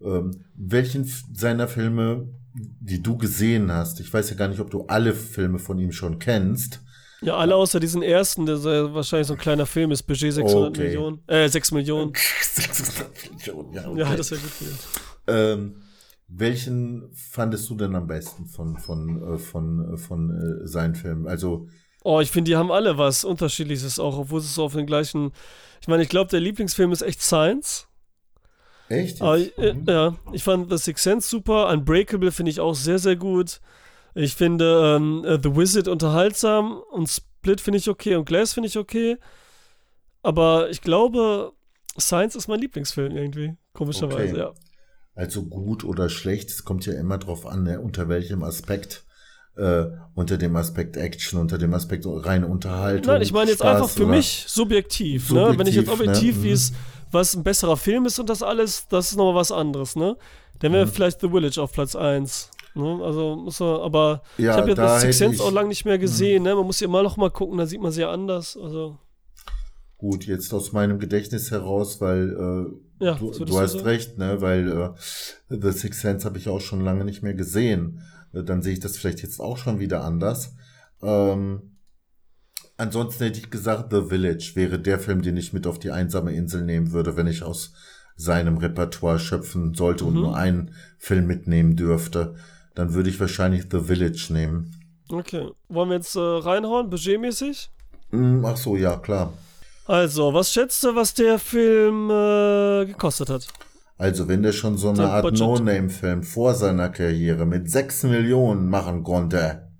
Ähm, 0.02 0.46
welchen 0.56 1.04
seiner 1.04 1.68
Filme 1.68 2.30
die 2.54 3.02
du 3.02 3.18
gesehen 3.18 3.72
hast. 3.72 4.00
Ich 4.00 4.14
weiß 4.14 4.30
ja 4.30 4.36
gar 4.36 4.48
nicht, 4.48 4.60
ob 4.60 4.72
du 4.72 4.86
alle 4.88 5.14
Filme 5.14 5.60
von 5.60 5.80
ihm 5.80 5.92
schon 5.92 6.20
kennst. 6.20 6.82
Ja, 7.22 7.38
alle 7.38 7.56
außer 7.56 7.80
diesen 7.80 8.02
ersten, 8.02 8.46
der 8.46 8.58
so 8.58 8.94
wahrscheinlich 8.94 9.28
so 9.28 9.34
ein 9.34 9.40
kleiner 9.40 9.66
Film 9.66 9.92
ist, 9.92 10.04
Budget 10.04 10.34
600 10.34 10.70
okay. 10.70 10.84
Millionen, 10.84 11.20
äh, 11.28 11.50
6 11.50 11.72
Millionen. 11.74 12.14
600 12.42 13.10
Millionen, 13.32 13.74
ja. 13.74 13.88
Okay. 13.88 14.00
Ja, 14.00 14.16
das 14.16 14.32
wäre 14.32 14.42
gut. 14.42 14.52
Ähm, 15.28 15.76
welchen 16.30 17.09
fandest 17.13 17.69
du 17.69 17.75
denn 17.75 17.95
am 17.95 18.07
besten 18.07 18.45
von, 18.45 18.77
von, 18.77 19.36
äh, 19.36 19.38
von, 19.38 19.93
äh, 19.93 19.97
von 19.97 20.30
äh, 20.30 20.67
seinen 20.67 20.95
Filmen? 20.95 21.27
Also. 21.27 21.67
Oh, 22.03 22.19
ich 22.21 22.32
finde, 22.32 22.51
die 22.51 22.55
haben 22.55 22.71
alle 22.71 22.97
was 22.97 23.25
Unterschiedliches 23.25 23.99
auch, 23.99 24.17
obwohl 24.17 24.39
es 24.39 24.53
so 24.53 24.63
auf 24.63 24.73
den 24.73 24.86
gleichen. 24.86 25.32
Ich 25.82 25.88
meine, 25.88 26.03
ich 26.03 26.09
glaube, 26.09 26.30
der 26.30 26.39
Lieblingsfilm 26.39 26.91
ist 26.91 27.01
echt 27.01 27.21
Science. 27.21 27.88
Echt? 28.89 29.21
Aber, 29.21 29.38
äh, 29.38 29.73
mhm. 29.73 29.86
Ja, 29.88 30.15
ich 30.32 30.43
fand 30.43 30.69
The 30.69 30.77
Sixth 30.77 31.03
Sense 31.03 31.30
super. 31.30 31.67
Unbreakable 31.69 32.32
finde 32.32 32.51
ich 32.51 32.59
auch 32.59 32.75
sehr, 32.75 32.99
sehr 32.99 33.15
gut. 33.15 33.59
Ich 34.15 34.36
finde 34.36 34.97
ähm, 34.97 35.23
äh, 35.25 35.39
The 35.41 35.55
Wizard 35.55 35.88
unterhaltsam 35.88 36.82
und 36.91 37.07
Split 37.07 37.61
finde 37.61 37.80
ich 37.80 37.89
okay 37.89 38.15
und 38.15 38.25
Glass 38.25 38.53
finde 38.53 38.67
ich 38.67 38.77
okay. 38.77 39.17
Aber 40.21 40.69
ich 40.69 40.82
glaube, 40.82 41.53
Science 41.99 42.36
ist 42.36 42.47
mein 42.47 42.59
Lieblingsfilm 42.59 43.15
irgendwie. 43.15 43.55
Komischerweise, 43.73 44.32
okay. 44.32 44.39
ja. 44.39 44.68
Also 45.20 45.43
gut 45.43 45.84
oder 45.84 46.07
schlecht, 46.07 46.49
es 46.49 46.63
kommt 46.63 46.86
ja 46.86 46.93
immer 46.93 47.17
drauf 47.17 47.45
an, 47.45 47.63
ne, 47.63 47.82
unter 47.82 48.07
welchem 48.07 48.41
Aspekt. 48.41 49.03
Äh, 49.57 49.88
unter 50.15 50.38
dem 50.38 50.55
Aspekt 50.55 50.95
Action, 50.95 51.41
unter 51.41 51.57
dem 51.57 51.74
Aspekt 51.74 52.05
reine 52.07 52.47
Unterhaltung. 52.47 53.11
Nein, 53.11 53.22
ich 53.22 53.34
meine 53.34 53.49
jetzt 53.51 53.59
Spaß 53.59 53.76
einfach 53.76 53.89
für 53.89 54.05
mich 54.05 54.45
subjektiv, 54.47 55.28
subjektiv, 55.28 55.51
ne? 55.51 55.59
Wenn 55.59 55.67
ich 55.67 55.76
jetzt 55.76 55.89
objektiv, 55.89 56.38
ne? 56.38 56.43
wie 56.43 56.51
es 56.51 56.72
was 57.11 57.36
ein 57.36 57.43
besserer 57.43 57.76
Film 57.76 58.05
ist 58.05 58.17
und 58.20 58.30
das 58.30 58.41
alles, 58.41 58.88
das 58.88 59.11
ist 59.11 59.17
nochmal 59.17 59.36
was 59.36 59.51
anderes, 59.51 59.97
ne? 59.97 60.15
Dann 60.59 60.72
wäre 60.72 60.86
mhm. 60.86 60.91
vielleicht 60.91 61.20
The 61.20 61.28
Village 61.28 61.61
auf 61.61 61.74
Platz 61.74 61.97
1. 61.97 62.51
Ne? 62.76 62.99
Also 63.03 63.36
muss 63.36 63.59
man, 63.59 63.82
aber 63.82 64.22
ja, 64.38 64.51
ich 64.51 64.57
habe 64.57 64.70
jetzt 64.70 64.78
das 64.78 65.01
Six 65.01 65.17
Sense 65.17 65.43
auch 65.43 65.51
lange 65.51 65.67
nicht 65.67 65.84
mehr 65.84 65.97
gesehen, 65.97 66.43
mhm. 66.43 66.47
ne? 66.47 66.55
Man 66.55 66.65
muss 66.65 66.80
ja 66.80 66.88
immer 66.88 67.03
noch 67.03 67.17
mal 67.17 67.30
gucken, 67.30 67.57
da 67.57 67.65
sieht 67.65 67.82
man 67.82 67.91
sie 67.91 68.01
ja 68.01 68.11
anders. 68.11 68.55
Also. 68.55 68.97
Gut, 69.97 70.26
jetzt 70.26 70.53
aus 70.53 70.72
meinem 70.72 70.97
Gedächtnis 70.97 71.51
heraus, 71.51 71.99
weil 71.99 72.30
äh, 72.30 72.89
ja, 73.00 73.16
du, 73.16 73.32
du 73.32 73.60
hast 73.60 73.74
so? 73.74 73.80
recht, 73.80 74.18
ne? 74.18 74.41
Weil 74.41 74.70
äh, 74.70 74.89
The 75.50 75.72
Six 75.72 76.02
Sense 76.02 76.26
habe 76.26 76.38
ich 76.38 76.47
auch 76.50 76.62
schon 76.62 76.82
lange 76.82 77.06
nicht 77.06 77.24
mehr 77.24 77.34
gesehen. 77.34 78.02
Äh, 78.34 78.43
dann 78.43 78.62
sehe 78.62 78.74
ich 78.74 78.80
das 78.80 78.97
vielleicht 78.97 79.22
jetzt 79.22 79.39
auch 79.39 79.58
schon 79.58 79.80
wieder 79.80 80.04
anders. 80.04 80.56
Ähm, 81.02 81.70
Ansonsten 82.80 83.26
hätte 83.26 83.39
ich 83.39 83.50
gesagt, 83.50 83.91
The 83.91 84.06
Village 84.08 84.52
wäre 84.54 84.80
der 84.80 85.00
Film, 85.00 85.22
den 85.22 85.36
ich 85.36 85.52
mit 85.52 85.68
auf 85.68 85.80
die 85.80 85.91
einsame 85.91 86.34
Insel 86.34 86.64
nehmen 86.64 86.93
würde, 86.93 87.18
wenn 87.18 87.28
ich 87.28 87.43
aus 87.43 87.74
seinem 88.16 88.58
Repertoire 88.58 89.20
schöpfen 89.20 89.74
sollte 89.74 90.06
mhm. 90.06 90.08
und 90.08 90.16
nur 90.16 90.38
einen 90.38 90.74
Film 90.97 91.28
mitnehmen 91.28 91.76
dürfte. 91.76 92.36
Dann 92.76 92.93
würde 92.93 93.10
ich 93.10 93.20
wahrscheinlich 93.20 93.66
The 93.70 93.82
Village 93.82 94.28
nehmen. 94.30 94.72
Okay. 95.10 95.50
Wollen 95.68 95.89
wir 95.89 95.97
jetzt 95.97 96.16
äh, 96.16 96.20
reinhauen, 96.20 96.89
budgetmäßig? 96.89 97.70
Mm, 98.12 98.45
ach 98.45 98.56
so, 98.56 98.78
ja, 98.78 98.95
klar. 98.95 99.34
Also, 99.90 100.36
was 100.36 100.54
schätzt 100.54 100.84
du, 100.84 100.94
was 100.94 101.16
der 101.16 101.40
Film 101.40 102.12
äh, 102.12 102.86
gekostet 102.86 103.32
hat? 103.32 103.48
Also, 103.98 104.28
wenn 104.28 104.44
der 104.44 104.52
schon 104.52 104.78
so 104.78 104.90
eine 104.90 105.10
Art 105.10 105.34
No-Name-Film 105.34 106.22
vor 106.22 106.54
seiner 106.54 106.90
Karriere 106.90 107.48
mit 107.48 107.72
6 107.72 108.04
Millionen 108.04 108.70
machen 108.70 109.02
konnte. 109.02 109.72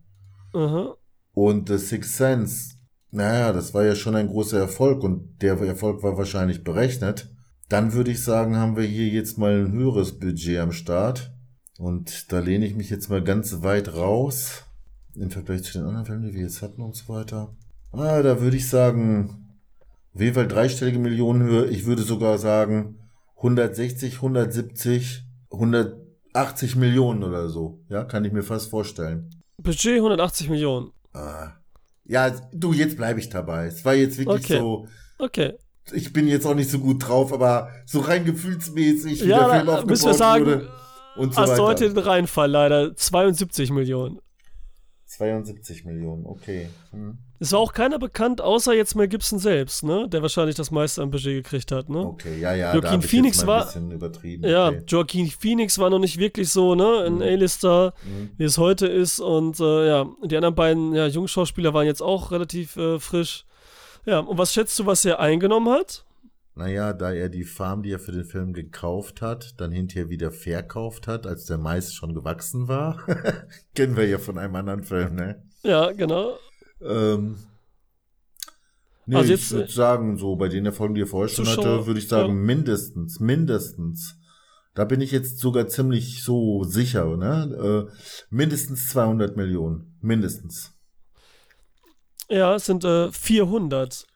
Mhm 0.52 0.94
Und 1.36 1.70
The 1.70 1.78
Sixth 1.78 2.16
Sense, 2.16 2.74
naja, 3.12 3.54
das 3.54 3.76
war 3.76 3.86
ja 3.86 3.94
schon 3.94 4.16
ein 4.16 4.30
großer 4.30 4.58
Erfolg 4.58 5.04
und 5.04 5.44
der 5.44 5.60
Erfolg 5.60 6.02
war 6.02 6.18
wahrscheinlich 6.18 6.64
berechnet. 6.64 7.30
Dann 7.70 7.94
würde 7.94 8.10
ich 8.10 8.24
sagen, 8.24 8.58
haben 8.58 8.78
wir 8.78 8.86
hier 8.86 9.10
jetzt 9.10 9.38
mal 9.38 9.64
ein 9.64 9.74
höheres 9.74 10.18
Budget 10.18 10.58
am 10.58 10.72
Start. 10.72 11.32
Und 11.78 12.32
da 12.32 12.40
lehne 12.40 12.66
ich 12.66 12.76
mich 12.76 12.90
jetzt 12.90 13.12
mal 13.12 13.24
ganz 13.24 13.62
weit 13.62 13.94
raus. 13.94 14.64
Im 15.14 15.30
Vergleich 15.30 15.62
zu 15.62 15.74
den 15.74 15.84
anderen 15.84 16.08
Filmen, 16.08 16.24
die 16.24 16.34
wir 16.34 16.42
jetzt 16.42 16.64
hatten 16.64 16.82
und 16.82 16.96
so 16.96 17.14
weiter. 17.14 17.56
Ah, 17.92 18.24
da 18.24 18.42
würde 18.42 18.58
ich 18.58 18.68
sagen, 18.68 19.49
auf 20.20 20.24
jeden 20.24 20.36
Fall 20.36 20.50
dreistellige 20.50 21.00
Millionenhöhe. 21.00 21.68
Ich 21.68 21.86
würde 21.86 22.02
sogar 22.02 22.38
sagen 22.38 22.98
160, 23.38 24.16
170, 24.16 25.24
180 25.50 26.76
Millionen 26.76 27.24
oder 27.24 27.48
so. 27.48 27.80
Ja, 27.88 28.04
kann 28.04 28.26
ich 28.26 28.34
mir 28.34 28.44
fast 28.44 28.70
vorstellen. 28.70 29.30
Budget 29.58 29.96
180 29.96 30.50
Millionen. 30.50 30.92
Ah. 31.14 31.52
Ja, 32.04 32.32
du, 32.52 32.74
jetzt 32.74 32.98
bleibe 32.98 33.22
ich 33.22 33.30
dabei. 33.30 33.68
Es 33.68 33.86
war 33.86 33.94
jetzt 33.94 34.18
wirklich 34.18 34.44
Okay. 34.44 34.58
so. 34.60 34.88
Okay. 35.20 35.54
Ich 35.94 36.12
bin 36.12 36.28
jetzt 36.28 36.46
auch 36.46 36.54
nicht 36.56 36.70
so 36.70 36.80
gut 36.80 37.08
drauf, 37.08 37.32
aber 37.32 37.70
so 37.86 38.02
rein 38.02 38.26
gefühlsmäßig, 38.26 39.24
wie 39.24 39.30
Ja, 39.30 39.40
der 39.40 39.50
Film 39.56 39.70
aufgebaut 39.70 39.88
müssen 39.90 40.06
wir 40.06 40.14
sagen, 40.16 40.46
wurde 40.46 40.70
und 41.16 41.34
so 41.34 41.42
Hast 41.42 41.58
du 41.58 41.64
heute 41.64 41.86
weiter. 41.86 41.94
den 41.94 42.04
Reinfall 42.04 42.52
leider 42.52 42.94
72 42.94 43.72
Millionen. 43.72 44.20
72 45.10 45.86
Millionen, 45.86 46.26
okay. 46.26 46.70
Hm. 46.92 47.18
Es 47.40 47.52
war 47.52 47.60
auch 47.60 47.74
keiner 47.74 47.98
bekannt, 47.98 48.42
außer 48.42 48.74
jetzt 48.74 48.96
Mel 48.96 49.08
Gibson 49.08 49.40
selbst, 49.40 49.84
ne? 49.84 50.08
Der 50.10 50.22
wahrscheinlich 50.22 50.56
das 50.56 50.72
meiste 50.72 51.02
am 51.02 51.10
Budget 51.10 51.44
gekriegt 51.44 51.72
hat, 51.72 51.90
ne? 51.90 52.00
Okay, 52.06 52.40
ja, 52.40 52.54
ja, 52.54 52.74
Joaquin 52.74 52.82
da 52.82 52.92
hab 52.92 53.04
ich 53.04 53.10
Phoenix 53.10 53.38
jetzt 53.38 53.46
mal 53.48 53.54
ein 53.54 53.60
war- 53.60 53.66
bisschen 53.66 53.92
übertrieben. 53.92 54.48
Ja, 54.48 54.68
okay. 54.68 54.84
Joaquin 54.88 55.28
Phoenix 55.28 55.80
war 55.80 55.90
noch 55.90 56.00
nicht 56.00 56.18
wirklich 56.20 56.50
so, 56.50 56.76
ne? 56.76 57.04
Ein 57.08 57.16
Mhm. 57.16 57.22
A-Lister, 57.24 57.94
Mhm. 58.06 58.30
wie 58.38 58.44
es 58.44 58.58
heute 58.58 58.86
ist. 58.88 59.20
Und 59.20 59.60
äh, 59.60 59.88
ja, 59.88 60.06
die 60.24 60.36
anderen 60.36 60.56
beiden 60.56 60.94
ja, 60.94 61.08
Jungschauspieler 61.08 61.74
waren 61.74 61.86
jetzt 61.88 62.02
auch 62.04 62.32
relativ 62.32 62.78
äh, 62.78 63.00
frisch. 63.00 63.46
Ja, 64.06 64.20
und 64.20 64.38
was 64.38 64.54
schätzt 64.54 64.78
du, 64.80 64.86
was 64.86 65.04
er 65.06 65.20
eingenommen 65.20 65.70
hat? 65.74 66.06
Naja, 66.60 66.92
da 66.92 67.14
er 67.14 67.30
die 67.30 67.46
Farm, 67.46 67.84
die 67.84 67.94
er 67.94 68.00
für 68.00 68.12
den 68.12 68.26
Film 68.26 68.52
gekauft 68.52 69.22
hat, 69.22 69.54
dann 69.62 69.72
hinterher 69.72 70.10
wieder 70.10 70.30
verkauft 70.30 71.08
hat, 71.08 71.26
als 71.26 71.46
der 71.46 71.58
Mais 71.58 71.94
schon 71.94 72.14
gewachsen 72.14 72.68
war. 72.68 73.02
Kennen 73.76 73.96
wir 73.96 74.06
ja 74.06 74.18
von 74.18 74.38
einem 74.38 74.54
anderen 74.58 74.84
Film, 74.84 75.16
ne? 75.16 75.42
Ja, 75.64 75.94
genau. 75.94 76.38
Ähm, 76.82 77.38
nee, 79.06 79.16
Also 79.16 79.34
ich 79.34 79.52
würde 79.52 79.70
äh, 79.70 79.72
sagen, 79.72 80.18
so 80.18 80.36
bei 80.36 80.50
den 80.50 80.66
Erfolgen, 80.66 80.96
die 80.96 81.04
er 81.04 81.08
vorher 81.08 81.34
schon 81.34 81.48
hatte, 81.48 81.88
würde 81.88 82.02
ich 82.02 82.10
sagen, 82.10 82.28
ja. 82.28 82.34
mindestens, 82.34 83.22
mindestens. 83.22 84.18
Da 84.74 84.84
bin 84.84 85.00
ich 85.00 85.14
jetzt 85.14 85.40
sogar 85.40 85.70
ziemlich 85.70 86.24
so 86.24 86.66
sicher, 86.66 87.16
ne? 87.16 87.88
Äh, 87.90 87.92
mindestens 88.30 88.90
200 88.90 89.38
Millionen. 89.38 89.98
Mindestens. 90.02 90.74
Ja, 92.28 92.56
es 92.56 92.66
sind 92.66 92.84
äh, 92.84 93.14
400. 93.14 94.09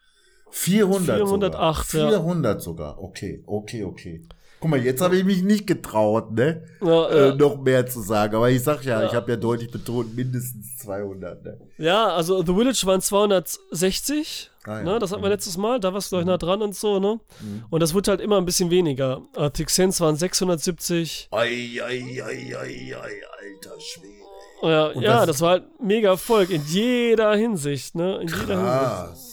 400 0.56 1.18
408, 1.18 1.88
sogar. 1.90 2.12
ja. 2.12 2.18
400 2.20 2.62
sogar. 2.62 3.02
Okay, 3.04 3.44
okay, 3.46 3.84
okay. 3.84 4.22
Guck 4.60 4.70
mal, 4.70 4.80
jetzt 4.82 5.02
habe 5.02 5.18
ich 5.18 5.26
mich 5.26 5.42
nicht 5.44 5.68
getraut, 5.68 6.32
ne? 6.32 6.64
Ja, 6.82 7.10
Äh, 7.10 7.28
ja. 7.30 7.36
noch 7.36 7.60
mehr 7.62 7.86
zu 7.86 8.00
sagen. 8.02 8.34
Aber 8.36 8.50
ich 8.50 8.64
sag 8.64 8.86
ja, 8.86 9.02
Ja. 9.02 9.08
ich 9.08 9.14
habe 9.14 9.30
ja 9.32 9.36
deutlich 9.36 9.70
betont, 9.70 10.16
mindestens 10.16 10.78
200, 10.78 11.44
ne? 11.44 11.58
ja, 11.78 12.08
also 12.16 12.40
The 12.46 12.54
Village 12.54 12.82
waren 12.86 13.02
260. 13.02 14.52
Ah, 14.66 14.78
ja. 14.78 14.84
Ne, 14.84 15.00
das 15.00 15.12
hatten 15.12 15.22
wir 15.22 15.28
Mhm. 15.28 15.34
letztes 15.34 15.58
Mal, 15.58 15.80
da 15.82 15.94
warst 15.94 16.12
du 16.12 16.16
gleich 16.16 16.26
nah 16.26 16.38
dran 16.38 16.62
und 16.62 16.74
so, 16.76 16.98
ne? 17.00 17.20
Mhm. 17.42 17.66
Und 17.70 17.80
das 17.82 17.94
wird 17.94 18.08
halt 18.08 18.22
immer 18.22 18.38
ein 18.38 18.46
bisschen 18.46 18.70
weniger. 18.70 19.22
Sixth 19.54 19.76
Sense 19.76 20.00
waren 20.02 20.16
670. 20.16 21.28
Ei, 21.32 21.82
ei, 21.84 22.22
ei, 22.24 22.56
ei, 22.56 22.96
ei, 22.96 22.96
alter 22.96 23.80
Schwede. 23.82 24.14
Ja, 24.62 24.92
ja 24.94 25.18
das- 25.18 25.26
das, 25.28 25.42
war 25.42 25.50
halt 25.52 25.64
mega 25.82 26.12
Erfolg 26.12 26.50
in 26.50 26.62
jeder 26.68 27.36
Hinsicht, 27.36 27.96
ne? 27.96 28.22
In 28.22 28.30
jeder 28.30 29.02
Hinsicht. 29.10 29.33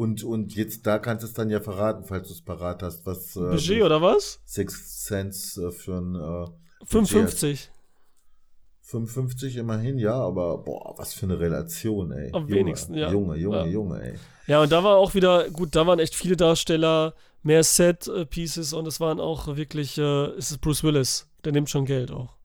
Und, 0.00 0.24
und 0.24 0.54
jetzt, 0.54 0.86
da 0.86 0.98
kannst 0.98 1.24
du 1.24 1.26
es 1.26 1.34
dann 1.34 1.50
ja 1.50 1.60
verraten, 1.60 2.04
falls 2.06 2.28
du 2.28 2.32
es 2.32 2.40
parat 2.40 2.82
hast, 2.82 3.04
was 3.04 3.36
äh, 3.36 3.40
Budget 3.40 3.82
oder 3.82 4.00
was? 4.00 4.40
Six 4.46 5.04
Cents 5.04 5.58
äh, 5.58 5.70
für 5.70 5.98
ein 5.98 6.14
äh, 6.14 6.86
55. 6.86 7.70
55 8.80 9.56
immerhin, 9.58 9.98
ja, 9.98 10.14
aber 10.14 10.56
boah, 10.56 10.94
was 10.96 11.12
für 11.12 11.26
eine 11.26 11.38
Relation, 11.38 12.12
ey. 12.12 12.30
Am 12.32 12.48
Junge, 12.48 12.54
wenigsten, 12.54 12.94
ja. 12.94 13.12
Junge, 13.12 13.36
Junge, 13.36 13.58
Ja. 13.58 13.66
Junge, 13.66 14.02
ey. 14.02 14.14
Ja, 14.46 14.62
und 14.62 14.72
da 14.72 14.82
war 14.82 14.96
auch 14.96 15.12
wieder, 15.12 15.50
gut, 15.50 15.76
da 15.76 15.86
waren 15.86 15.98
echt 15.98 16.14
viele 16.14 16.34
Darsteller, 16.34 17.12
mehr 17.42 17.62
Set-Pieces 17.62 18.72
und 18.72 18.88
es 18.88 19.00
waren 19.00 19.20
auch 19.20 19.54
wirklich, 19.54 19.98
äh, 19.98 20.28
es 20.28 20.50
ist 20.50 20.62
Bruce 20.62 20.82
Willis, 20.82 21.28
der 21.44 21.52
nimmt 21.52 21.68
schon 21.68 21.84
Geld 21.84 22.10
auch. 22.10 22.38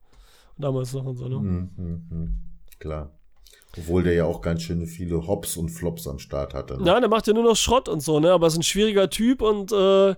Damals 0.58 0.92
noch 0.92 1.06
und 1.06 1.16
so, 1.16 1.26
ne? 1.26 1.36
Hm, 1.36 1.70
hm, 1.74 2.06
hm. 2.10 2.34
Klar. 2.78 3.15
Obwohl 3.78 4.02
der 4.02 4.14
ja 4.14 4.24
auch 4.24 4.40
ganz 4.40 4.62
schön 4.62 4.86
viele 4.86 5.26
Hops 5.26 5.56
und 5.56 5.68
Flops 5.68 6.06
am 6.06 6.18
Start 6.18 6.54
hatte. 6.54 6.78
Ne? 6.78 6.86
Ja, 6.86 7.00
der 7.00 7.08
macht 7.08 7.26
ja 7.26 7.34
nur 7.34 7.44
noch 7.44 7.56
Schrott 7.56 7.88
und 7.88 8.00
so, 8.00 8.20
ne? 8.20 8.32
Aber 8.32 8.46
ist 8.46 8.56
ein 8.56 8.62
schwieriger 8.62 9.10
Typ 9.10 9.42
und 9.42 9.72
äh, 9.72 10.10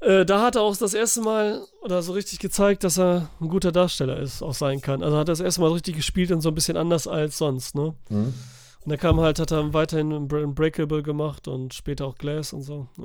äh, 0.00 0.24
da 0.26 0.42
hat 0.42 0.56
er 0.56 0.62
auch 0.62 0.76
das 0.76 0.94
erste 0.94 1.22
Mal 1.22 1.62
oder 1.82 2.02
so 2.02 2.12
richtig 2.12 2.38
gezeigt, 2.38 2.84
dass 2.84 2.98
er 2.98 3.30
ein 3.40 3.48
guter 3.48 3.72
Darsteller 3.72 4.18
ist, 4.18 4.42
auch 4.42 4.54
sein 4.54 4.80
kann. 4.80 5.02
Also 5.02 5.16
hat 5.16 5.28
er 5.28 5.32
das 5.32 5.40
erste 5.40 5.62
Mal 5.62 5.72
richtig 5.72 5.96
gespielt 5.96 6.30
und 6.30 6.42
so 6.42 6.50
ein 6.50 6.54
bisschen 6.54 6.76
anders 6.76 7.08
als 7.08 7.38
sonst, 7.38 7.74
ne? 7.74 7.94
Hm? 8.08 8.34
Und 8.84 8.90
er 8.90 8.98
kam 8.98 9.18
halt, 9.20 9.38
hat 9.38 9.50
er 9.50 9.72
weiterhin 9.72 10.28
Breakable 10.28 11.02
gemacht 11.02 11.48
und 11.48 11.72
später 11.72 12.06
auch 12.06 12.16
Glass 12.16 12.52
und 12.52 12.62
so. 12.62 12.86
Ja. 12.98 13.04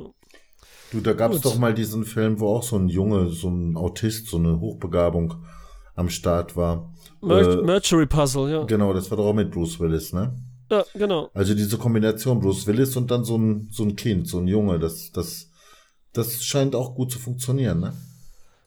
Du, 0.91 1.01
da 1.01 1.13
gab 1.13 1.31
es 1.31 1.41
doch 1.41 1.57
mal 1.57 1.73
diesen 1.73 2.03
Film, 2.03 2.39
wo 2.39 2.49
auch 2.49 2.63
so 2.63 2.75
ein 2.75 2.89
Junge, 2.89 3.29
so 3.29 3.49
ein 3.49 3.77
Autist, 3.77 4.27
so 4.27 4.37
eine 4.37 4.59
Hochbegabung 4.59 5.35
am 5.95 6.09
Start 6.09 6.57
war. 6.57 6.91
Mer 7.21 7.37
Äh, 7.59 7.61
Mercury 7.63 8.05
Puzzle, 8.05 8.49
ja. 8.51 8.63
Genau, 8.63 8.93
das 8.93 9.09
war 9.11 9.17
doch 9.17 9.25
auch 9.25 9.33
mit 9.33 9.51
Bruce 9.51 9.79
Willis, 9.79 10.13
ne? 10.13 10.33
Ja, 10.71 10.83
genau. 10.93 11.29
Also 11.33 11.53
diese 11.55 11.77
Kombination 11.77 12.39
Bruce 12.39 12.67
Willis 12.67 12.95
und 12.95 13.09
dann 13.11 13.23
so 13.25 13.37
ein, 13.37 13.69
so 13.71 13.83
ein 13.83 13.95
Kind, 13.95 14.27
so 14.27 14.37
ein 14.39 14.47
Junge, 14.47 14.77
das, 14.79 15.11
das, 15.11 15.49
das 16.13 16.43
scheint 16.43 16.75
auch 16.75 16.95
gut 16.95 17.11
zu 17.11 17.19
funktionieren, 17.19 17.79
ne? 17.79 17.93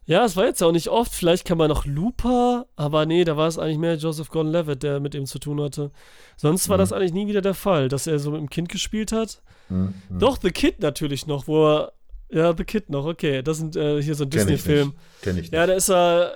Ja, 0.04 0.24
es 0.24 0.36
war 0.36 0.46
jetzt 0.46 0.60
auch 0.64 0.72
nicht 0.72 0.88
oft. 0.88 1.12
Vielleicht 1.14 1.44
kann 1.44 1.58
man 1.58 1.68
noch 1.68 1.86
Looper, 1.86 2.66
aber 2.74 3.06
nee, 3.06 3.22
da 3.24 3.36
war 3.36 3.46
es 3.46 3.56
eigentlich 3.56 3.78
mehr 3.78 3.94
Joseph 3.94 4.30
Gordon-Levitt, 4.30 4.82
der 4.82 4.98
mit 4.98 5.14
ihm 5.14 5.26
zu 5.26 5.38
tun 5.38 5.60
hatte. 5.60 5.92
Sonst 6.36 6.68
war 6.68 6.76
Mhm. 6.76 6.80
das 6.80 6.92
eigentlich 6.92 7.12
nie 7.12 7.28
wieder 7.28 7.40
der 7.40 7.54
Fall, 7.54 7.88
dass 7.88 8.08
er 8.08 8.18
so 8.18 8.32
mit 8.32 8.40
dem 8.40 8.50
Kind 8.50 8.68
gespielt 8.68 9.12
hat. 9.12 9.40
Hm, 9.68 9.94
hm. 10.08 10.18
Doch, 10.18 10.38
The 10.42 10.50
Kid 10.50 10.80
natürlich 10.80 11.28
noch, 11.28 11.46
wo 11.46 11.68
er. 11.68 11.92
Ja, 12.30 12.52
The 12.56 12.64
Kid 12.64 12.90
noch, 12.90 13.04
okay. 13.06 13.42
Das 13.42 13.58
sind 13.58 13.76
äh, 13.76 14.02
hier 14.02 14.16
so 14.16 14.24
ein 14.24 14.30
Disney-Film. 14.30 14.94
Kenn 15.22 15.36
ich 15.36 15.42
nicht. 15.42 15.54
Ja, 15.54 15.66
da 15.68 15.74
ist 15.74 15.88
er. 15.88 16.34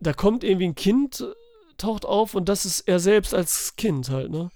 Da 0.00 0.12
kommt 0.12 0.44
irgendwie 0.44 0.66
ein 0.66 0.74
Kind, 0.74 1.20
äh, 1.20 1.32
taucht 1.78 2.04
auf 2.04 2.34
und 2.34 2.48
das 2.48 2.64
ist 2.64 2.80
er 2.88 2.98
selbst 2.98 3.34
als 3.34 3.74
Kind 3.76 4.10
halt, 4.10 4.30
ne? 4.30 4.50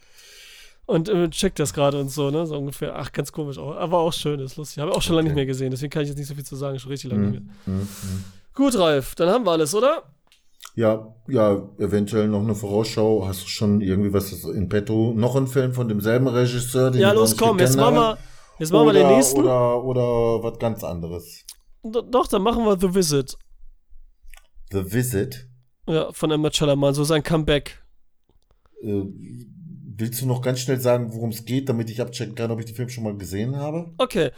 Und 0.86 1.08
äh, 1.08 1.30
checkt 1.30 1.58
das 1.60 1.72
gerade 1.72 2.00
und 2.00 2.10
so, 2.10 2.30
ne? 2.30 2.46
So 2.46 2.56
ungefähr. 2.58 2.96
Ach, 2.96 3.12
ganz 3.12 3.30
komisch 3.30 3.58
auch. 3.58 3.76
Aber 3.76 3.98
auch 3.98 4.12
schön, 4.12 4.40
ist 4.40 4.56
lustig. 4.56 4.78
Habe 4.80 4.90
ich 4.90 4.96
auch 4.96 5.02
schon 5.02 5.14
lange 5.16 5.26
Okay. 5.26 5.34
nicht 5.34 5.36
mehr 5.36 5.46
gesehen, 5.46 5.70
deswegen 5.70 5.90
kann 5.90 6.02
ich 6.02 6.08
jetzt 6.08 6.18
nicht 6.18 6.26
so 6.26 6.34
viel 6.34 6.44
zu 6.44 6.56
sagen. 6.56 6.78
Schon 6.78 6.90
richtig 6.90 7.10
lange 7.12 7.28
nicht 7.28 7.40
Hm, 7.40 7.46
mehr. 7.66 7.80
hm, 7.80 7.88
hm. 7.88 8.24
Gut, 8.54 8.76
Ralf, 8.76 9.14
dann 9.14 9.28
haben 9.28 9.44
wir 9.46 9.52
alles, 9.52 9.74
oder? 9.74 10.02
Ja, 10.74 11.14
ja, 11.28 11.62
eventuell 11.78 12.28
noch 12.28 12.40
eine 12.40 12.54
Vorausschau. 12.54 13.24
Hast 13.26 13.42
du 13.44 13.48
schon 13.48 13.80
irgendwie 13.80 14.12
was 14.12 14.32
in 14.44 14.68
petto? 14.68 15.12
Noch 15.16 15.36
ein 15.36 15.46
Film 15.46 15.72
von 15.74 15.88
demselben 15.88 16.26
Regisseur? 16.28 16.90
Den 16.90 17.00
Ja, 17.02 17.12
los, 17.12 17.30
nicht 17.30 17.40
komm, 17.40 17.58
jetzt 17.58 17.76
machen 17.76 17.94
wir, 17.96 18.18
jetzt 18.58 18.72
machen 18.72 18.86
wir 18.86 18.90
oder, 18.90 18.98
den 19.00 19.16
nächsten. 19.16 19.40
Oder, 19.40 19.84
oder 19.84 20.42
was 20.42 20.58
ganz 20.58 20.82
anderes. 20.84 21.44
Do- 21.82 22.02
Doch, 22.02 22.26
dann 22.26 22.42
machen 22.42 22.64
wir 22.64 22.78
The 22.78 22.94
Visit. 22.94 23.36
The 24.70 24.92
Visit. 24.92 25.48
Ja, 25.88 26.12
von 26.12 26.30
Emma 26.30 26.50
Chalaman, 26.50 26.94
so 26.94 27.04
sein 27.04 27.22
Comeback. 27.22 27.82
Äh, 28.82 29.02
willst 29.96 30.20
du 30.20 30.26
noch 30.26 30.42
ganz 30.42 30.60
schnell 30.60 30.80
sagen, 30.80 31.12
worum 31.12 31.30
es 31.30 31.44
geht, 31.44 31.68
damit 31.68 31.90
ich 31.90 32.00
abchecken 32.00 32.34
kann, 32.34 32.50
ob 32.50 32.60
ich 32.60 32.66
den 32.66 32.74
Film 32.74 32.88
schon 32.88 33.04
mal 33.04 33.16
gesehen 33.16 33.56
habe? 33.56 33.92
Okay. 33.98 34.30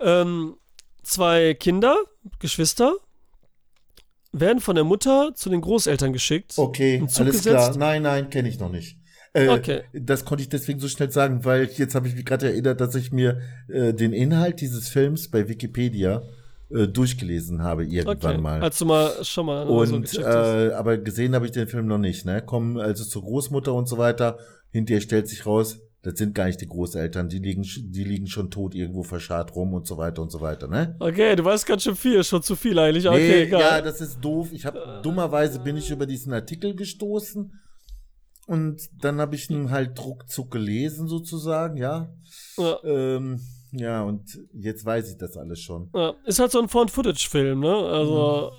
Ähm, 0.00 0.56
zwei 1.02 1.54
Kinder, 1.54 1.96
Geschwister, 2.38 2.94
werden 4.32 4.60
von 4.60 4.74
der 4.74 4.84
Mutter 4.84 5.32
zu 5.34 5.50
den 5.50 5.60
Großeltern 5.60 6.12
geschickt. 6.12 6.54
Okay, 6.56 7.06
alles 7.16 7.42
klar. 7.42 7.76
Nein, 7.76 8.02
nein, 8.02 8.30
kenne 8.30 8.48
ich 8.48 8.58
noch 8.58 8.70
nicht. 8.70 8.98
Äh, 9.32 9.48
Okay. 9.48 9.82
Das 9.92 10.24
konnte 10.24 10.42
ich 10.42 10.48
deswegen 10.48 10.80
so 10.80 10.88
schnell 10.88 11.10
sagen, 11.10 11.44
weil 11.44 11.64
jetzt 11.64 11.94
habe 11.94 12.08
ich 12.08 12.14
mich 12.14 12.24
gerade 12.24 12.46
erinnert, 12.46 12.80
dass 12.80 12.94
ich 12.94 13.12
mir 13.12 13.40
äh, 13.68 13.92
den 13.92 14.12
Inhalt 14.12 14.60
dieses 14.60 14.88
Films 14.88 15.30
bei 15.30 15.48
Wikipedia 15.48 16.22
äh, 16.74 16.88
durchgelesen 16.88 17.62
habe 17.62 17.84
irgendwann 17.84 18.32
Okay, 18.32 18.40
mal. 18.42 18.62
als 18.62 18.78
du 18.78 18.86
mal 18.86 19.24
schon 19.24 19.46
mal 19.46 19.66
so 19.66 19.96
und 19.96 20.06
hast. 20.06 20.18
äh, 20.18 20.72
aber 20.72 20.98
gesehen 20.98 21.34
habe 21.34 21.46
ich 21.46 21.52
den 21.52 21.68
Film 21.68 21.86
noch 21.86 21.98
nicht, 21.98 22.24
ne? 22.24 22.42
Kommen 22.42 22.78
also 22.78 23.04
zur 23.04 23.22
Großmutter 23.22 23.72
und 23.72 23.88
so 23.88 23.96
weiter. 23.96 24.38
Hinterher 24.70 25.00
stellt 25.00 25.28
sich 25.28 25.46
raus, 25.46 25.80
das 26.02 26.18
sind 26.18 26.34
gar 26.34 26.46
nicht 26.46 26.60
die 26.60 26.66
Großeltern, 26.66 27.28
die 27.28 27.38
liegen, 27.38 27.62
die 27.62 28.04
liegen 28.04 28.26
schon 28.26 28.50
tot 28.50 28.74
irgendwo 28.74 29.04
verscharrt 29.04 29.54
rum 29.54 29.72
und 29.72 29.86
so 29.86 29.96
weiter 29.96 30.20
und 30.20 30.30
so 30.30 30.40
weiter, 30.40 30.68
ne? 30.68 30.96
Okay, 30.98 31.36
du 31.36 31.44
weißt 31.44 31.64
ganz 31.64 31.84
schön 31.84 31.96
viel, 31.96 32.22
schon 32.24 32.42
zu 32.42 32.56
viel 32.56 32.78
eigentlich. 32.78 33.08
Okay, 33.08 33.18
nee, 33.18 33.42
egal. 33.44 33.60
ja, 33.60 33.80
das 33.80 34.00
ist 34.00 34.20
doof. 34.20 34.48
Ich 34.52 34.66
habe 34.66 35.00
dummerweise 35.02 35.60
bin 35.60 35.76
ich 35.76 35.90
über 35.90 36.06
diesen 36.06 36.32
Artikel 36.32 36.74
gestoßen 36.74 37.52
und 38.46 38.82
dann 39.00 39.20
habe 39.20 39.36
ich 39.36 39.48
ihn 39.48 39.70
halt 39.70 39.98
ruckzuck 40.04 40.50
gelesen 40.50 41.08
sozusagen, 41.08 41.76
ja. 41.78 42.12
ja. 42.58 42.78
Ähm, 42.84 43.40
ja, 43.74 44.02
und 44.02 44.38
jetzt 44.52 44.84
weiß 44.84 45.10
ich 45.10 45.18
das 45.18 45.36
alles 45.36 45.60
schon. 45.60 45.90
Ja, 45.94 46.14
ist 46.24 46.38
halt 46.38 46.50
so 46.52 46.60
ein 46.60 46.68
Found-Footage-Film, 46.68 47.60
ne? 47.60 47.74
Also, 47.74 48.52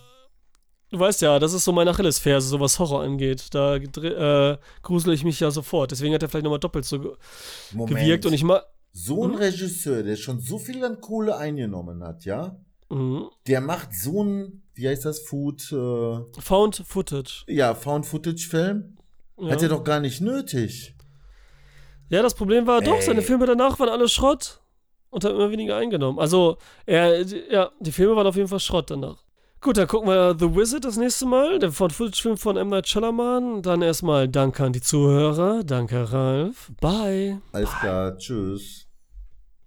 Du 0.92 1.00
weißt 1.00 1.22
ja, 1.24 1.40
das 1.40 1.52
ist 1.54 1.66
so 1.66 1.72
meine 1.74 1.90
Achillesferse, 1.90 2.48
so 2.48 2.60
was 2.60 2.78
Horror 2.80 3.02
angeht. 3.04 3.48
Da 3.52 3.76
äh, 3.76 4.58
grusel 4.84 5.14
ich 5.14 5.24
mich 5.24 5.40
ja 5.40 5.50
sofort. 5.52 5.92
Deswegen 5.92 6.14
hat 6.14 6.22
er 6.22 6.30
vielleicht 6.30 6.44
nochmal 6.44 6.60
doppelt 6.60 6.86
so 6.86 7.00
ge 7.00 7.12
Moment. 7.74 7.98
gewirkt. 7.98 8.26
Und 8.26 8.34
ich 8.34 8.44
mal. 8.44 8.64
So 8.94 9.26
ein 9.26 9.36
Regisseur, 9.36 10.04
der 10.04 10.16
schon 10.16 10.40
so 10.40 10.58
viel 10.58 10.82
an 10.86 11.02
Kohle 11.02 11.36
eingenommen 11.36 12.02
hat, 12.04 12.24
ja? 12.24 12.56
Mhm. 12.90 13.26
Der 13.48 13.60
macht 13.62 13.94
so 13.94 14.24
ein, 14.24 14.62
wie 14.76 14.88
heißt 14.88 15.04
das, 15.04 15.20
Food, 15.20 15.70
äh, 15.74 16.40
Found 16.40 16.84
Footage. 16.88 17.44
ja, 17.48 17.74
Found-Footage-Film? 17.76 18.96
Ja. 19.38 19.50
Hat 19.50 19.62
er 19.64 19.70
doch 19.70 19.84
gar 19.84 20.00
nicht 20.00 20.22
nötig. 20.22 20.96
ja, 22.10 22.22
das 22.22 22.36
Problem 22.36 22.68
war 22.68 22.80
doch, 22.82 22.96
Ey. 22.98 23.02
seine 23.02 23.22
Filme 23.22 23.48
danach 23.48 23.80
waren 23.80 23.90
alle 23.90 24.08
Schrott. 24.08 24.62
Und 25.16 25.24
hat 25.24 25.32
immer 25.32 25.50
weniger 25.50 25.78
eingenommen. 25.78 26.20
Also, 26.20 26.58
er, 26.86 27.22
ja, 27.50 27.72
die 27.80 27.94
Filme 27.94 28.18
waren 28.18 28.28
auf 28.28 28.36
jeden 28.36 28.50
Fall 28.50 28.60
Schrott 28.60 28.92
danach. 28.92 29.16
Gut, 29.62 29.78
dann 29.78 29.88
gucken 29.88 30.10
wir 30.10 30.36
The 30.38 30.54
Wizard 30.54 30.84
das 30.84 30.98
nächste 30.98 31.26
Mal. 31.26 31.58
Der 31.58 31.72
Found-Footage-Film 31.72 32.36
von 32.36 32.58
M. 32.58 32.68
Night 32.68 32.90
Shyamalan. 32.90 33.62
Dann 33.62 33.82
erstmal 33.82 34.28
Danke 34.28 34.66
an 34.66 34.74
die 34.74 34.82
Zuhörer. 34.82 35.64
Danke, 35.64 36.12
Ralf. 36.12 36.70
Bye. 36.82 37.40
Alles 37.54 37.70
klar, 37.80 38.18
tschüss. 38.18 38.85